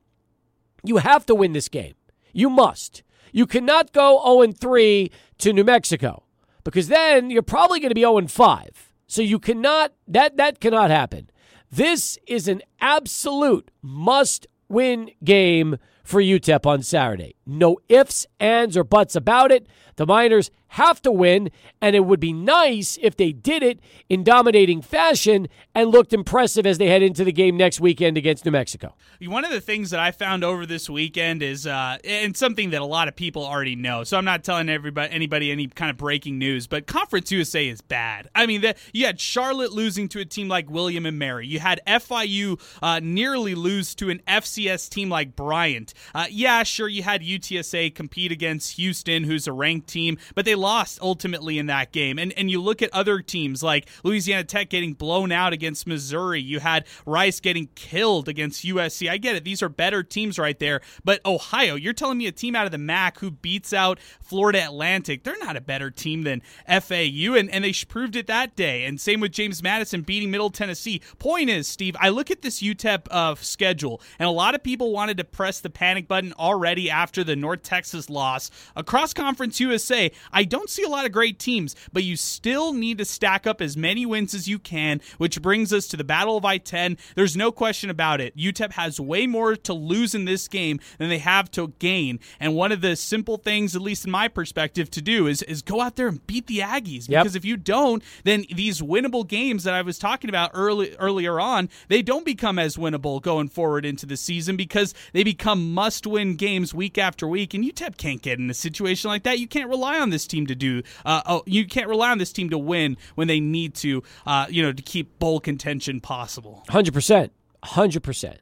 you 0.85 0.97
have 0.97 1.25
to 1.25 1.35
win 1.35 1.51
this 1.51 1.67
game. 1.67 1.95
You 2.31 2.49
must. 2.49 3.03
You 3.33 3.45
cannot 3.45 3.91
go 3.91 4.21
0 4.23 4.53
3 4.53 5.11
to 5.39 5.51
New 5.51 5.65
Mexico 5.65 6.23
because 6.63 6.87
then 6.87 7.29
you're 7.29 7.41
probably 7.41 7.81
going 7.81 7.89
to 7.89 7.95
be 7.95 8.03
0 8.03 8.25
5. 8.25 8.91
So 9.05 9.21
you 9.21 9.37
cannot, 9.37 9.91
that, 10.07 10.37
that 10.37 10.61
cannot 10.61 10.91
happen. 10.91 11.29
This 11.69 12.17
is 12.25 12.47
an 12.47 12.61
absolute 12.79 13.69
must 13.81 14.47
win 14.69 15.11
game 15.25 15.75
for 16.05 16.21
UTEP 16.21 16.65
on 16.65 16.83
Saturday. 16.83 17.35
No 17.45 17.79
ifs, 17.89 18.25
ands, 18.39 18.77
or 18.77 18.85
buts 18.85 19.17
about 19.17 19.51
it. 19.51 19.67
The 19.97 20.05
Miners 20.05 20.51
have 20.71 21.01
to 21.01 21.11
win, 21.11 21.51
and 21.81 21.97
it 21.97 22.05
would 22.05 22.19
be 22.21 22.31
nice 22.31 22.97
if 23.01 23.17
they 23.17 23.33
did 23.33 23.61
it 23.61 23.79
in 24.07 24.23
dominating 24.23 24.81
fashion 24.81 25.49
and 25.75 25.89
looked 25.89 26.13
impressive 26.13 26.65
as 26.65 26.77
they 26.77 26.87
head 26.87 27.03
into 27.03 27.25
the 27.25 27.31
game 27.33 27.57
next 27.57 27.81
weekend 27.81 28.17
against 28.17 28.45
New 28.45 28.51
Mexico. 28.51 28.95
One 29.21 29.43
of 29.43 29.51
the 29.51 29.59
things 29.59 29.89
that 29.89 29.99
I 29.99 30.11
found 30.11 30.45
over 30.45 30.65
this 30.65 30.89
weekend 30.89 31.43
is, 31.43 31.67
uh, 31.67 31.97
and 32.05 32.37
something 32.37 32.69
that 32.69 32.81
a 32.81 32.85
lot 32.85 33.09
of 33.09 33.17
people 33.17 33.45
already 33.45 33.75
know, 33.75 34.05
so 34.05 34.17
I'm 34.17 34.23
not 34.23 34.45
telling 34.45 34.69
everybody 34.69 35.11
anybody 35.11 35.51
any 35.51 35.67
kind 35.67 35.91
of 35.91 35.97
breaking 35.97 36.37
news, 36.37 36.67
but 36.67 36.87
Conference 36.87 37.31
USA 37.33 37.67
is 37.67 37.81
bad. 37.81 38.29
I 38.33 38.45
mean, 38.45 38.61
the, 38.61 38.75
you 38.93 39.05
had 39.05 39.19
Charlotte 39.19 39.73
losing 39.73 40.07
to 40.09 40.21
a 40.21 40.25
team 40.25 40.47
like 40.47 40.69
William 40.69 41.05
and 41.05 41.19
Mary. 41.19 41.47
You 41.47 41.59
had 41.59 41.81
FIU 41.85 42.61
uh, 42.81 43.01
nearly 43.03 43.55
lose 43.55 43.93
to 43.95 44.09
an 44.09 44.21
FCS 44.25 44.89
team 44.89 45.09
like 45.09 45.35
Bryant. 45.35 45.93
Uh, 46.15 46.27
yeah, 46.29 46.63
sure, 46.63 46.87
you 46.87 47.03
had 47.03 47.21
UTSA 47.21 47.93
compete 47.93 48.31
against 48.31 48.77
Houston, 48.77 49.25
who's 49.25 49.47
a 49.47 49.51
ranked 49.51 49.89
team, 49.89 50.17
but 50.33 50.45
they 50.45 50.55
lost 50.61 50.99
ultimately 51.01 51.57
in 51.57 51.65
that 51.65 51.91
game. 51.91 52.17
And 52.17 52.31
and 52.33 52.49
you 52.49 52.61
look 52.61 52.81
at 52.81 52.93
other 52.93 53.19
teams 53.19 53.61
like 53.61 53.89
Louisiana 54.03 54.45
Tech 54.45 54.69
getting 54.69 54.93
blown 54.93 55.31
out 55.31 55.51
against 55.51 55.85
Missouri. 55.85 56.41
You 56.41 56.59
had 56.59 56.85
Rice 57.05 57.39
getting 57.39 57.67
killed 57.75 58.29
against 58.29 58.63
USC. 58.63 59.09
I 59.09 59.17
get 59.17 59.35
it; 59.35 59.43
these 59.43 59.61
are 59.61 59.69
better 59.69 60.03
teams 60.03 60.39
right 60.39 60.57
there. 60.57 60.81
But 61.03 61.19
Ohio, 61.25 61.75
you're 61.75 61.93
telling 61.93 62.17
me 62.17 62.27
a 62.27 62.31
team 62.31 62.55
out 62.55 62.65
of 62.65 62.71
the 62.71 62.77
MAC 62.77 63.19
who 63.19 63.31
beats 63.31 63.73
out 63.73 63.99
Florida 64.21 64.63
Atlantic, 64.63 65.23
they're 65.23 65.37
not 65.39 65.57
a 65.57 65.61
better 65.61 65.91
team 65.91 66.23
than 66.23 66.41
FAU, 66.67 67.35
and 67.35 67.49
and 67.49 67.65
they 67.65 67.73
proved 67.87 68.15
it 68.15 68.27
that 68.27 68.55
day. 68.55 68.85
And 68.85 69.01
same 69.01 69.19
with 69.19 69.31
James 69.31 69.63
Madison 69.63 70.01
beating 70.01 70.31
Middle 70.31 70.49
Tennessee. 70.49 71.01
Point 71.19 71.49
is, 71.49 71.67
Steve, 71.67 71.95
I 71.99 72.09
look 72.09 72.31
at 72.31 72.41
this 72.41 72.61
UTEP 72.61 73.07
uh, 73.09 73.35
schedule, 73.35 74.01
and 74.19 74.27
a 74.27 74.31
lot 74.31 74.55
of 74.55 74.63
people 74.63 74.91
wanted 74.91 75.17
to 75.17 75.23
press 75.23 75.59
the 75.59 75.69
panic 75.69 76.07
button 76.07 76.33
already 76.33 76.89
after 76.89 77.23
the 77.23 77.35
North 77.35 77.63
Texas 77.63 78.09
loss 78.09 78.51
across 78.75 79.13
Conference 79.13 79.59
USA. 79.59 80.11
I 80.31 80.43
don't 80.51 80.69
see 80.69 80.83
a 80.83 80.89
lot 80.89 81.05
of 81.05 81.11
great 81.11 81.39
teams, 81.39 81.75
but 81.91 82.03
you 82.03 82.15
still 82.15 82.73
need 82.73 82.99
to 82.99 83.05
stack 83.05 83.47
up 83.47 83.61
as 83.61 83.75
many 83.75 84.05
wins 84.05 84.33
as 84.33 84.47
you 84.47 84.59
can, 84.59 85.01
which 85.17 85.41
brings 85.41 85.73
us 85.73 85.87
to 85.87 85.97
the 85.97 86.03
Battle 86.03 86.37
of 86.37 86.45
I 86.45 86.57
10. 86.57 86.97
There's 87.15 87.37
no 87.37 87.51
question 87.51 87.89
about 87.89 88.21
it. 88.21 88.35
UTEP 88.37 88.73
has 88.73 88.99
way 88.99 89.25
more 89.25 89.55
to 89.55 89.73
lose 89.73 90.13
in 90.13 90.25
this 90.25 90.47
game 90.47 90.79
than 90.97 91.09
they 91.09 91.19
have 91.19 91.49
to 91.51 91.69
gain. 91.79 92.19
And 92.39 92.53
one 92.53 92.71
of 92.71 92.81
the 92.81 92.95
simple 92.95 93.37
things, 93.37 93.75
at 93.75 93.81
least 93.81 94.05
in 94.05 94.11
my 94.11 94.27
perspective, 94.27 94.91
to 94.91 95.01
do 95.01 95.25
is, 95.27 95.41
is 95.43 95.61
go 95.61 95.79
out 95.79 95.95
there 95.95 96.09
and 96.09 96.25
beat 96.27 96.47
the 96.47 96.59
Aggies. 96.59 97.07
Yep. 97.07 97.23
Because 97.23 97.35
if 97.35 97.45
you 97.45 97.55
don't, 97.55 98.03
then 98.25 98.45
these 98.53 98.81
winnable 98.81 99.25
games 99.25 99.63
that 99.63 99.73
I 99.73 99.81
was 99.81 99.97
talking 99.97 100.29
about 100.29 100.51
early, 100.53 100.95
earlier 100.97 101.39
on, 101.39 101.69
they 101.87 102.01
don't 102.01 102.25
become 102.25 102.59
as 102.59 102.75
winnable 102.75 103.21
going 103.21 103.47
forward 103.47 103.85
into 103.85 104.05
the 104.05 104.17
season 104.17 104.57
because 104.57 104.93
they 105.13 105.23
become 105.23 105.73
must 105.73 106.05
win 106.05 106.35
games 106.35 106.73
week 106.73 106.97
after 106.97 107.25
week. 107.27 107.53
And 107.53 107.63
UTEP 107.63 107.95
can't 107.95 108.21
get 108.21 108.37
in 108.37 108.49
a 108.49 108.53
situation 108.53 109.07
like 109.07 109.23
that. 109.23 109.39
You 109.39 109.47
can't 109.47 109.69
rely 109.69 109.97
on 109.97 110.09
this 110.09 110.27
team 110.27 110.40
to 110.47 110.55
do. 110.55 110.83
Uh, 111.05 111.21
oh, 111.25 111.43
you 111.45 111.65
can't 111.65 111.87
rely 111.87 112.11
on 112.11 112.17
this 112.17 112.31
team 112.31 112.49
to 112.49 112.57
win 112.57 112.97
when 113.15 113.27
they 113.27 113.39
need 113.39 113.75
to. 113.75 114.03
Uh, 114.25 114.45
you 114.49 114.61
know, 114.61 114.73
to 114.73 114.81
keep 114.81 115.19
bowl 115.19 115.39
contention 115.39 115.99
possible. 115.99 116.63
Hundred 116.69 116.93
percent, 116.93 117.31
hundred 117.63 118.03
percent. 118.03 118.39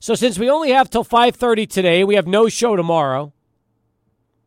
So 0.00 0.14
since 0.14 0.38
we 0.38 0.50
only 0.50 0.70
have 0.70 0.90
till 0.90 1.04
five 1.04 1.36
thirty 1.36 1.66
today, 1.66 2.04
we 2.04 2.14
have 2.16 2.26
no 2.26 2.48
show 2.48 2.76
tomorrow. 2.76 3.32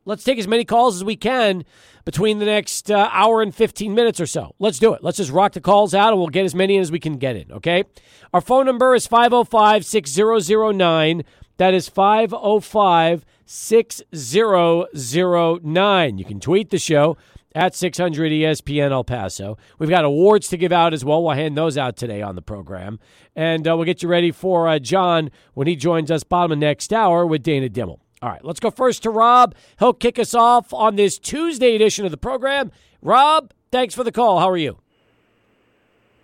Let's 0.08 0.24
take 0.24 0.38
as 0.38 0.48
many 0.48 0.66
calls 0.66 0.96
as 0.96 1.04
we 1.04 1.16
can 1.16 1.66
between 2.06 2.38
the 2.38 2.46
next 2.46 2.92
uh, 2.92 3.10
hour 3.12 3.42
and 3.42 3.54
15 3.54 3.96
minutes 3.96 4.22
or 4.22 4.28
so. 4.28 4.54
Let's 4.60 4.78
do 4.78 4.94
it. 4.94 5.04
Let's 5.04 5.18
just 5.18 5.32
rock 5.32 5.54
the 5.54 5.62
calls 5.62 5.96
out 5.96 6.10
and 6.10 6.20
we'll 6.20 6.28
get 6.28 6.46
as 6.46 6.54
many 6.54 6.78
as 6.78 6.92
we 6.92 7.00
can 7.00 7.18
get 7.18 7.36
in, 7.36 7.52
okay? 7.52 7.84
Our 8.32 8.42
phone 8.42 8.68
number 8.68 8.94
is 8.94 9.08
505 9.08 9.84
6009. 9.84 11.24
That 11.58 11.74
is 11.74 11.90
505 11.90 13.25
6009. 13.46 16.18
You 16.18 16.25
can 16.25 16.40
tweet 16.40 16.70
the 16.70 16.80
show 16.80 17.18
at 17.54 17.74
600 17.74 18.32
ESPN 18.32 18.92
El 18.92 19.04
Paso. 19.04 19.58
We've 19.80 19.90
got 19.90 20.06
awards 20.06 20.48
to 20.50 20.58
give 20.58 20.72
out 20.72 20.94
as 20.94 21.06
well. 21.06 21.24
We'll 21.24 21.36
hand 21.36 21.58
those 21.58 21.78
out 21.78 21.96
today 21.96 22.22
on 22.22 22.36
the 22.36 22.42
program. 22.42 23.00
And 23.36 23.68
uh, 23.68 23.75
we'll 23.75 23.86
get 23.86 24.04
you 24.04 24.10
ready 24.10 24.32
for 24.32 24.68
uh, 24.68 24.80
John 24.80 25.32
when 25.54 25.68
he 25.68 25.75
joins 25.75 26.12
us 26.12 26.24
bottom 26.24 26.52
of 26.52 26.58
next 26.58 26.92
hour 26.92 27.25
with 27.25 27.44
Dana 27.44 27.70
Dimel. 27.70 28.00
All 28.22 28.30
right, 28.30 28.44
let's 28.44 28.60
go 28.60 28.72
first 28.72 29.04
to 29.04 29.10
Rob. 29.10 29.56
He'll 29.80 29.94
kick 29.94 30.18
us 30.20 30.34
off 30.34 30.74
on 30.74 30.96
this 30.96 31.20
Tuesday 31.20 31.75
edition 31.75 32.06
of 32.06 32.12
the 32.12 32.18
program. 32.18 32.72
Rob, 33.02 33.54
thanks 33.72 33.94
for 33.94 34.04
the 34.04 34.12
call. 34.12 34.40
How 34.40 34.50
are 34.50 34.58
you? 34.58 34.80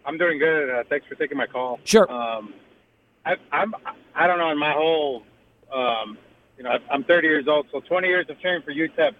I'm 0.06 0.18
doing 0.18 0.40
good. 0.40 0.70
Uh, 0.70 0.84
thanks 0.90 1.06
for 1.08 1.16
taking 1.16 1.38
my 1.38 1.46
call. 1.46 1.80
Sure. 1.84 2.12
Um, 2.12 2.54
I, 3.26 3.36
I'm. 3.52 3.76
I 4.16 4.26
don't 4.26 4.40
know. 4.40 4.50
In 4.50 4.58
my 4.58 4.74
whole, 4.74 5.22
um, 5.72 6.18
you 6.62 6.70
know, 6.70 6.78
I'm 6.92 7.04
30 7.04 7.28
years 7.28 7.48
old, 7.48 7.66
so 7.72 7.80
20 7.80 8.08
years 8.08 8.28
of 8.30 8.40
cheering 8.40 8.62
for 8.62 8.72
UTEP. 8.72 9.16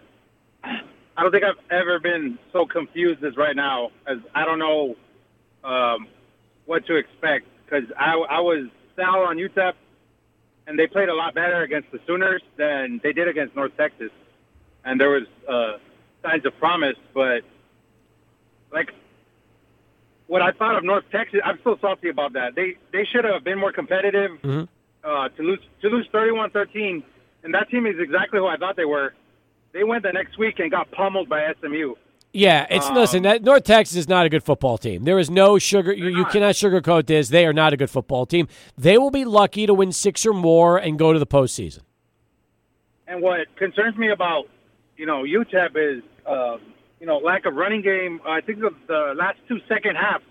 I 0.64 1.24
don't 1.24 1.32
think 1.32 1.44
I've 1.44 1.56
ever 1.72 2.00
been 2.00 2.38
so 2.54 2.68
confused 2.68 3.24
as 3.24 3.36
right 3.36 3.56
now. 3.56 3.90
As 4.06 4.20
I 4.36 4.46
don't 4.46 4.60
know 4.60 4.96
um, 5.64 6.08
what 6.68 6.86
to 6.86 6.98
expect 6.98 7.48
because 7.66 7.86
I, 7.98 8.14
I 8.14 8.42
was 8.42 8.68
sour 8.96 9.26
on 9.26 9.38
UTEP, 9.38 9.74
and 10.68 10.78
they 10.78 10.86
played 10.86 11.10
a 11.10 11.16
lot 11.16 11.34
better 11.34 11.64
against 11.64 11.92
the 11.92 12.00
Sooners 12.06 12.44
than 12.58 13.02
they 13.02 13.12
did 13.12 13.28
against 13.28 13.56
North 13.56 13.76
Texas, 13.76 14.12
and 14.86 15.02
there 15.02 15.10
was 15.10 15.24
uh, 15.50 15.80
signs 16.22 16.46
of 16.46 16.56
promise. 16.60 16.98
But 17.12 17.42
like 18.72 18.92
what 20.28 20.44
I 20.44 20.52
thought 20.52 20.76
of 20.76 20.84
North 20.84 21.06
Texas, 21.12 21.40
I'm 21.44 21.60
still 21.62 21.80
salty 21.82 22.10
about 22.10 22.34
that. 22.34 22.54
They 22.54 22.76
they 22.94 23.04
should 23.04 23.26
have 23.26 23.44
been 23.44 23.58
more 23.58 23.72
competitive. 23.72 24.30
Mm-hmm. 24.44 24.66
Uh, 25.04 25.30
to 25.30 25.42
lose 25.42 25.60
to 25.82 25.90
lose 25.90 26.08
31-13, 26.14 27.02
and 27.44 27.54
that 27.54 27.70
team 27.70 27.86
is 27.86 27.96
exactly 28.00 28.40
who 28.40 28.48
I 28.48 28.58
thought 28.58 28.76
they 28.76 28.86
were. 28.86 29.14
They 29.74 29.84
went 29.84 30.04
the 30.04 30.12
next 30.12 30.38
week 30.38 30.60
and 30.60 30.70
got 30.70 30.92
pummeled 30.92 31.30
by 31.30 31.54
SMU. 31.60 31.96
Yeah, 32.34 32.66
it's 32.70 32.88
Um, 32.88 32.96
listen. 32.96 33.24
That 33.24 33.44
North 33.44 33.64
Texas 33.64 33.98
is 33.98 34.08
not 34.08 34.26
a 34.26 34.30
good 34.30 34.44
football 34.44 34.78
team. 34.78 35.04
There 35.04 35.20
is 35.20 35.30
no 35.30 35.58
sugar. 35.58 35.92
You, 35.92 36.08
you 36.10 36.26
cannot 36.26 36.56
sugarcoat 36.56 37.06
this. 37.06 37.30
They 37.30 37.46
are 37.46 37.54
not 37.54 37.74
a 37.74 37.78
good 37.78 37.90
football 37.90 38.26
team. 38.26 38.48
They 38.78 38.98
will 38.98 39.12
be 39.12 39.26
lucky 39.26 39.66
to 39.66 39.74
win 39.74 39.92
six 39.92 40.26
or 40.26 40.34
more 40.34 40.78
and 40.78 40.98
go 40.98 41.12
to 41.12 41.20
the 41.20 41.28
postseason. 41.28 41.82
And 43.08 43.22
what 43.22 43.54
concerns 43.58 43.98
me 43.98 44.12
about 44.12 44.46
you 44.96 45.06
know 45.06 45.24
UTEP 45.24 45.98
is 45.98 46.04
um, 46.26 46.62
you 47.02 47.06
know 47.08 47.18
lack 47.18 47.46
of 47.46 47.56
running 47.56 47.82
game. 47.82 48.22
I 48.26 48.40
think 48.40 48.60
the, 48.60 48.70
the 48.88 49.14
last 49.18 49.40
two 49.50 49.60
second 49.68 49.98
halves, 49.98 50.24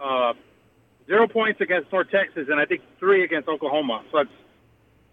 uh, 0.00 0.32
zero 1.06 1.28
points 1.28 1.60
against 1.60 1.92
North 1.92 2.10
Texas, 2.10 2.48
and 2.48 2.58
I 2.58 2.64
think 2.64 2.80
three 2.98 3.24
against 3.24 3.48
Oklahoma. 3.48 4.04
So 4.10 4.18
that's 4.18 4.30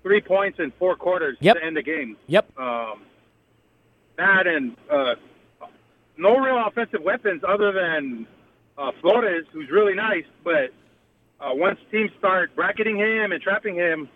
three 0.03 0.21
points 0.21 0.59
in 0.59 0.71
four 0.79 0.95
quarters 0.95 1.37
Yep. 1.41 1.57
to 1.57 1.63
end 1.63 1.77
the 1.77 1.83
game. 1.83 2.17
Yep. 2.27 2.57
um, 2.59 3.01
that 4.17 4.45
and 4.47 4.75
uh, 4.91 5.15
no 6.17 6.37
real 6.37 6.63
offensive 6.67 7.01
weapons 7.01 7.41
other 7.47 7.71
than 7.71 8.27
uh, 8.77 8.91
Flores, 9.01 9.45
who's 9.53 9.69
really 9.71 9.95
nice. 9.95 10.25
But 10.43 10.71
uh, 11.39 11.49
once 11.53 11.79
teams 11.91 12.11
start 12.19 12.55
bracketing 12.55 12.97
him 12.97 13.31
and 13.31 13.41
trapping 13.41 13.75
him, 13.75 14.09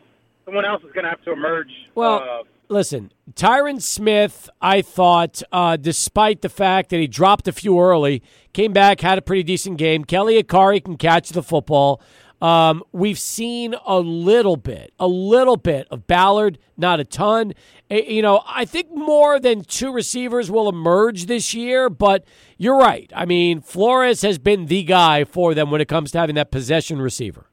someone 0.45 0.65
else 0.65 0.83
is 0.83 0.91
going 0.91 1.05
to 1.05 1.09
have 1.09 1.23
to 1.23 1.31
emerge. 1.31 1.69
Well, 1.95 2.17
uh, 2.17 2.43
listen, 2.67 3.11
Tyrin 3.33 3.81
Smith, 3.81 4.49
I 4.61 4.81
thought, 4.83 5.41
uh, 5.51 5.77
despite 5.77 6.41
the 6.41 6.49
fact 6.49 6.89
that 6.91 6.97
he 6.99 7.07
dropped 7.07 7.47
a 7.47 7.51
few 7.51 7.79
early, 7.79 8.21
came 8.53 8.73
back, 8.73 9.01
had 9.01 9.17
a 9.17 9.21
pretty 9.21 9.43
decent 9.43 9.77
game. 9.77 10.03
Kelly 10.05 10.41
Akharaiyi 10.41 10.83
can 10.83 10.97
catch 10.97 11.29
the 11.29 11.41
football. 11.41 12.01
Um, 12.41 12.83
we've 12.91 13.17
seen 13.17 13.75
a 13.87 13.99
little 13.99 14.57
bit, 14.57 14.93
a 14.99 15.07
little 15.07 15.57
bit 15.57 15.87
of 15.89 16.05
Ballard, 16.05 16.59
not 16.77 16.99
a 16.99 17.03
ton. 17.05 17.53
Eh, 17.89 18.01
You 18.07 18.21
know, 18.21 18.43
I 18.45 18.65
think 18.65 18.91
more 18.93 19.39
than 19.39 19.63
two 19.63 19.91
receivers 19.93 20.51
will 20.51 20.67
emerge 20.69 21.25
this 21.27 21.53
year, 21.53 21.89
but 21.89 22.25
you're 22.57 22.77
right. 22.77 23.11
I 23.15 23.25
mean, 23.25 23.61
Flores 23.61 24.21
has 24.21 24.37
been 24.37 24.65
the 24.65 24.83
guy 24.83 25.23
for 25.23 25.53
them 25.53 25.71
when 25.71 25.79
it 25.81 25.87
comes 25.87 26.11
to 26.11 26.19
having 26.19 26.35
that 26.35 26.51
possession 26.51 27.01
receiver. 27.01 27.45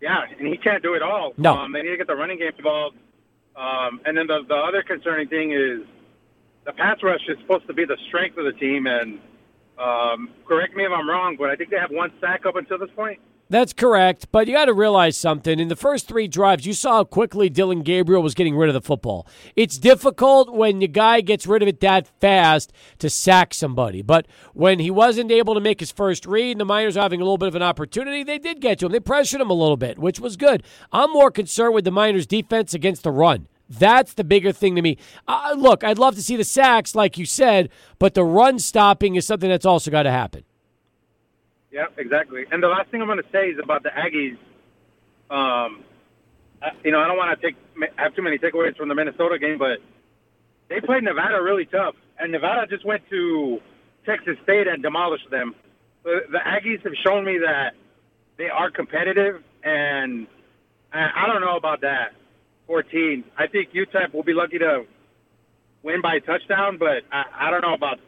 yeah, 0.00 0.22
and 0.38 0.48
he 0.48 0.56
can't 0.56 0.82
do 0.82 0.94
it 0.94 1.02
all. 1.02 1.32
No. 1.36 1.54
um, 1.54 1.72
they 1.72 1.82
need 1.82 1.90
to 1.90 1.96
get 1.96 2.06
the 2.06 2.14
running 2.16 2.38
game 2.38 2.52
involved. 2.56 2.96
Um, 3.56 4.00
and 4.04 4.16
then 4.16 4.26
the 4.26 4.40
the 4.48 4.54
other 4.54 4.82
concerning 4.82 5.28
thing 5.28 5.52
is 5.52 5.86
the 6.64 6.72
pass 6.72 7.02
rush 7.02 7.20
is 7.28 7.38
supposed 7.40 7.66
to 7.66 7.72
be 7.74 7.84
the 7.84 7.96
strength 8.08 8.36
of 8.38 8.44
the 8.44 8.52
team. 8.52 8.86
And 8.86 9.18
um, 9.78 10.30
correct 10.46 10.74
me 10.74 10.84
if 10.84 10.92
I'm 10.92 11.08
wrong, 11.08 11.36
but 11.38 11.50
I 11.50 11.56
think 11.56 11.70
they 11.70 11.78
have 11.78 11.90
one 11.90 12.12
sack 12.20 12.46
up 12.46 12.56
until 12.56 12.78
this 12.78 12.90
point. 12.94 13.18
That's 13.48 13.72
correct, 13.72 14.26
but 14.32 14.48
you 14.48 14.54
got 14.54 14.64
to 14.64 14.74
realize 14.74 15.16
something. 15.16 15.60
In 15.60 15.68
the 15.68 15.76
first 15.76 16.08
three 16.08 16.26
drives, 16.26 16.66
you 16.66 16.72
saw 16.72 16.96
how 16.96 17.04
quickly 17.04 17.48
Dillon 17.48 17.82
Gabriel 17.82 18.20
was 18.20 18.34
getting 18.34 18.56
rid 18.56 18.68
of 18.68 18.74
the 18.74 18.80
football. 18.80 19.24
It's 19.54 19.78
difficult 19.78 20.52
when 20.52 20.80
the 20.80 20.88
guy 20.88 21.20
gets 21.20 21.46
rid 21.46 21.62
of 21.62 21.68
it 21.68 21.78
that 21.78 22.08
fast 22.20 22.72
to 22.98 23.08
sack 23.08 23.54
somebody. 23.54 24.02
But 24.02 24.26
when 24.52 24.80
he 24.80 24.90
wasn't 24.90 25.30
able 25.30 25.54
to 25.54 25.60
make 25.60 25.78
his 25.78 25.92
first 25.92 26.26
read 26.26 26.52
and 26.52 26.60
the 26.60 26.64
Miners 26.64 26.96
were 26.96 27.02
having 27.02 27.20
a 27.20 27.24
little 27.24 27.38
bit 27.38 27.46
of 27.46 27.54
an 27.54 27.62
opportunity, 27.62 28.24
they 28.24 28.38
did 28.38 28.60
get 28.60 28.80
to 28.80 28.86
him. 28.86 28.92
They 28.92 28.98
pressured 28.98 29.40
him 29.40 29.50
a 29.50 29.54
little 29.54 29.76
bit, 29.76 29.96
which 29.96 30.18
was 30.18 30.36
good. 30.36 30.64
I'm 30.90 31.12
more 31.12 31.30
concerned 31.30 31.74
with 31.74 31.84
the 31.84 31.92
Miners' 31.92 32.26
defense 32.26 32.74
against 32.74 33.04
the 33.04 33.12
run. 33.12 33.46
That's 33.68 34.14
the 34.14 34.24
bigger 34.24 34.52
thing 34.52 34.76
to 34.76 34.82
me. 34.82 34.98
Uh, 35.26 35.54
look, 35.56 35.82
I'd 35.82 35.98
love 35.98 36.14
to 36.14 36.22
see 36.22 36.36
the 36.36 36.44
sacks, 36.44 36.94
like 36.94 37.18
you 37.18 37.26
said, 37.26 37.68
but 37.98 38.14
the 38.14 38.24
run 38.24 38.58
stopping 38.58 39.16
is 39.16 39.26
something 39.26 39.50
that's 39.50 39.66
also 39.66 39.90
got 39.90 40.04
to 40.04 40.10
happen. 40.10 40.44
Yeah, 41.72 41.86
exactly. 41.96 42.44
And 42.50 42.62
the 42.62 42.68
last 42.68 42.90
thing 42.90 43.00
I'm 43.02 43.08
going 43.08 43.18
to 43.18 43.30
say 43.32 43.48
is 43.48 43.58
about 43.62 43.82
the 43.82 43.90
Aggies. 43.90 44.38
Um, 45.28 45.84
you 46.84 46.92
know, 46.92 47.00
I 47.00 47.08
don't 47.08 47.16
want 47.16 47.38
to 47.38 47.46
take 47.46 47.56
have 47.96 48.14
too 48.14 48.22
many 48.22 48.38
takeaways 48.38 48.76
from 48.76 48.88
the 48.88 48.94
Minnesota 48.94 49.38
game, 49.38 49.58
but 49.58 49.78
they 50.68 50.80
played 50.80 51.02
Nevada 51.02 51.42
really 51.42 51.66
tough, 51.66 51.94
and 52.18 52.32
Nevada 52.32 52.66
just 52.66 52.86
went 52.86 53.02
to 53.10 53.58
Texas 54.06 54.36
State 54.42 54.66
and 54.68 54.82
demolished 54.82 55.28
them. 55.30 55.54
The, 56.04 56.38
Aggies 56.46 56.82
have 56.84 56.94
shown 57.04 57.24
me 57.24 57.38
that 57.38 57.72
they 58.38 58.48
are 58.48 58.70
competitive, 58.70 59.42
and 59.62 60.26
I 60.92 61.26
don't 61.26 61.40
know 61.40 61.56
about 61.56 61.82
that. 61.82 62.14
14. 62.66 63.24
I 63.38 63.46
think 63.46 63.72
UTEP 63.72 64.12
will 64.12 64.22
be 64.22 64.32
lucky 64.32 64.58
to 64.58 64.84
win 65.82 66.00
by 66.02 66.16
a 66.16 66.20
touchdown, 66.20 66.78
but 66.78 67.02
I, 67.12 67.24
I 67.46 67.50
don't 67.50 67.62
know 67.62 67.74
about 67.74 67.98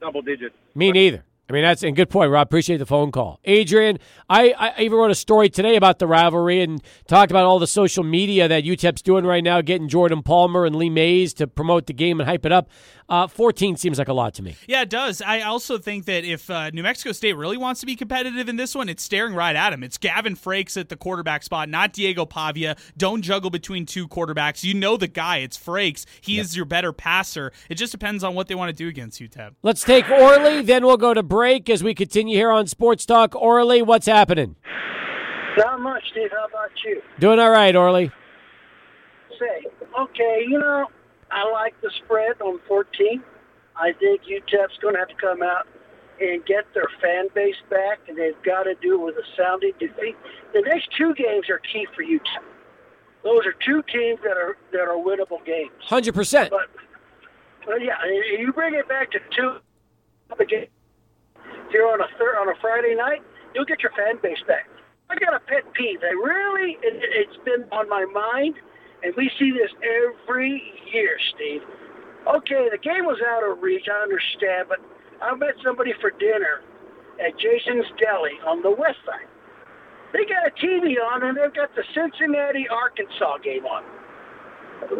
double 0.00 0.22
digits. 0.22 0.54
Me 0.74 0.92
neither. 0.92 1.24
I 1.48 1.54
mean, 1.54 1.62
that's 1.62 1.82
a 1.82 1.90
good 1.90 2.10
point, 2.10 2.30
Rob. 2.30 2.46
Appreciate 2.46 2.76
the 2.76 2.84
phone 2.84 3.10
call. 3.10 3.40
Adrian, 3.44 3.98
I, 4.28 4.50
I 4.50 4.82
even 4.82 4.98
wrote 4.98 5.10
a 5.10 5.14
story 5.14 5.48
today 5.48 5.76
about 5.76 5.98
the 5.98 6.06
rivalry 6.06 6.60
and 6.60 6.82
talked 7.06 7.30
about 7.30 7.46
all 7.46 7.58
the 7.58 7.66
social 7.66 8.04
media 8.04 8.48
that 8.48 8.64
UTEP's 8.64 9.00
doing 9.00 9.24
right 9.24 9.42
now, 9.42 9.62
getting 9.62 9.88
Jordan 9.88 10.22
Palmer 10.22 10.66
and 10.66 10.76
Lee 10.76 10.90
Mays 10.90 11.32
to 11.34 11.46
promote 11.46 11.86
the 11.86 11.94
game 11.94 12.20
and 12.20 12.28
hype 12.28 12.44
it 12.44 12.52
up. 12.52 12.68
Uh, 13.08 13.26
14 13.26 13.76
seems 13.78 13.98
like 13.98 14.08
a 14.08 14.12
lot 14.12 14.34
to 14.34 14.42
me. 14.42 14.54
Yeah, 14.66 14.82
it 14.82 14.90
does. 14.90 15.22
I 15.22 15.40
also 15.40 15.78
think 15.78 16.04
that 16.04 16.24
if 16.24 16.50
uh, 16.50 16.68
New 16.70 16.82
Mexico 16.82 17.12
State 17.12 17.38
really 17.38 17.56
wants 17.56 17.80
to 17.80 17.86
be 17.86 17.96
competitive 17.96 18.50
in 18.50 18.56
this 18.56 18.74
one, 18.74 18.90
it's 18.90 19.02
staring 19.02 19.34
right 19.34 19.56
at 19.56 19.72
him. 19.72 19.82
It's 19.82 19.96
Gavin 19.96 20.36
Frakes 20.36 20.78
at 20.78 20.90
the 20.90 20.96
quarterback 20.96 21.42
spot, 21.42 21.70
not 21.70 21.94
Diego 21.94 22.26
Pavia. 22.26 22.76
Don't 22.98 23.22
juggle 23.22 23.48
between 23.48 23.86
two 23.86 24.06
quarterbacks. 24.06 24.62
You 24.62 24.74
know 24.74 24.98
the 24.98 25.08
guy. 25.08 25.38
It's 25.38 25.56
Frakes. 25.56 26.04
He 26.20 26.38
is 26.38 26.54
your 26.54 26.66
better 26.66 26.92
passer. 26.92 27.52
It 27.70 27.76
just 27.76 27.92
depends 27.92 28.22
on 28.22 28.34
what 28.34 28.46
they 28.46 28.54
want 28.54 28.68
to 28.68 28.74
do 28.74 28.88
against 28.88 29.20
UTEP. 29.20 29.54
Let's 29.62 29.82
take 29.82 30.10
Orly, 30.10 30.60
then 30.60 30.84
we'll 30.84 30.98
go 30.98 31.14
to 31.14 31.22
break 31.38 31.70
as 31.70 31.84
we 31.84 31.94
continue 31.94 32.36
here 32.36 32.50
on 32.50 32.66
Sports 32.66 33.06
Talk. 33.06 33.32
Orly, 33.36 33.80
what's 33.80 34.06
happening? 34.06 34.56
Not 35.56 35.80
much, 35.80 36.02
Steve. 36.10 36.32
How 36.32 36.46
about 36.46 36.72
you? 36.84 37.00
Doing 37.20 37.38
all 37.38 37.50
right, 37.50 37.76
Orly. 37.76 38.10
Say, 39.38 39.68
okay, 40.00 40.44
you 40.48 40.58
know, 40.58 40.88
I 41.30 41.48
like 41.52 41.80
the 41.80 41.92
spread 42.04 42.42
on 42.42 42.58
14. 42.66 43.22
I 43.76 43.92
think 43.92 44.22
UTEP's 44.22 44.78
going 44.82 44.94
to 44.94 44.98
have 44.98 45.10
to 45.10 45.14
come 45.14 45.44
out 45.44 45.68
and 46.20 46.44
get 46.44 46.64
their 46.74 46.88
fan 47.00 47.28
base 47.36 47.54
back, 47.70 48.00
and 48.08 48.18
they've 48.18 48.42
got 48.42 48.64
to 48.64 48.74
do 48.82 48.94
it 48.94 49.04
with 49.04 49.14
a 49.14 49.26
sounding 49.36 49.74
defeat. 49.78 50.16
The 50.54 50.62
next 50.62 50.88
two 50.98 51.14
games 51.14 51.48
are 51.48 51.60
key 51.72 51.86
for 51.94 52.02
UTEP. 52.02 52.42
Those 53.22 53.46
are 53.46 53.54
two 53.64 53.84
teams 53.92 54.18
that 54.24 54.36
are 54.36 54.56
that 54.72 54.88
are 54.88 54.96
winnable 54.96 55.44
games. 55.46 55.70
100%. 55.88 56.50
But, 56.50 56.62
but 57.64 57.80
yeah, 57.80 57.94
you 58.36 58.52
bring 58.52 58.74
it 58.74 58.88
back 58.88 59.12
to 59.12 59.20
two 59.36 59.58
again 60.40 60.66
here 61.70 61.86
on 61.86 62.00
a 62.00 62.08
thir- 62.18 62.38
on 62.38 62.48
a 62.48 62.54
Friday 62.60 62.94
night, 62.94 63.22
you'll 63.54 63.64
get 63.64 63.82
your 63.82 63.92
fan 63.92 64.18
base 64.22 64.42
back. 64.46 64.68
I 65.10 65.16
got 65.16 65.34
a 65.34 65.40
pet 65.40 65.64
peeve. 65.72 66.00
I 66.02 66.12
really, 66.12 66.76
it, 66.82 66.94
it's 67.00 67.38
been 67.44 67.64
on 67.72 67.88
my 67.88 68.04
mind, 68.12 68.56
and 69.02 69.14
we 69.16 69.30
see 69.38 69.52
this 69.52 69.72
every 69.80 70.62
year, 70.92 71.16
Steve. 71.34 71.62
Okay, 72.26 72.68
the 72.70 72.78
game 72.78 73.06
was 73.06 73.18
out 73.24 73.42
of 73.48 73.62
reach. 73.62 73.88
I 73.88 74.02
understand, 74.02 74.68
but 74.68 74.78
I 75.22 75.34
met 75.34 75.54
somebody 75.64 75.94
for 76.00 76.10
dinner 76.10 76.60
at 77.24 77.38
Jason's 77.38 77.86
Deli 77.96 78.36
on 78.46 78.62
the 78.62 78.70
west 78.70 79.00
side. 79.06 79.26
They 80.12 80.24
got 80.24 80.46
a 80.46 80.52
TV 80.60 80.96
on, 81.00 81.22
and 81.24 81.36
they've 81.36 81.54
got 81.54 81.74
the 81.74 81.84
Cincinnati 81.94 82.68
Arkansas 82.68 83.38
game 83.38 83.64
on. 83.64 83.84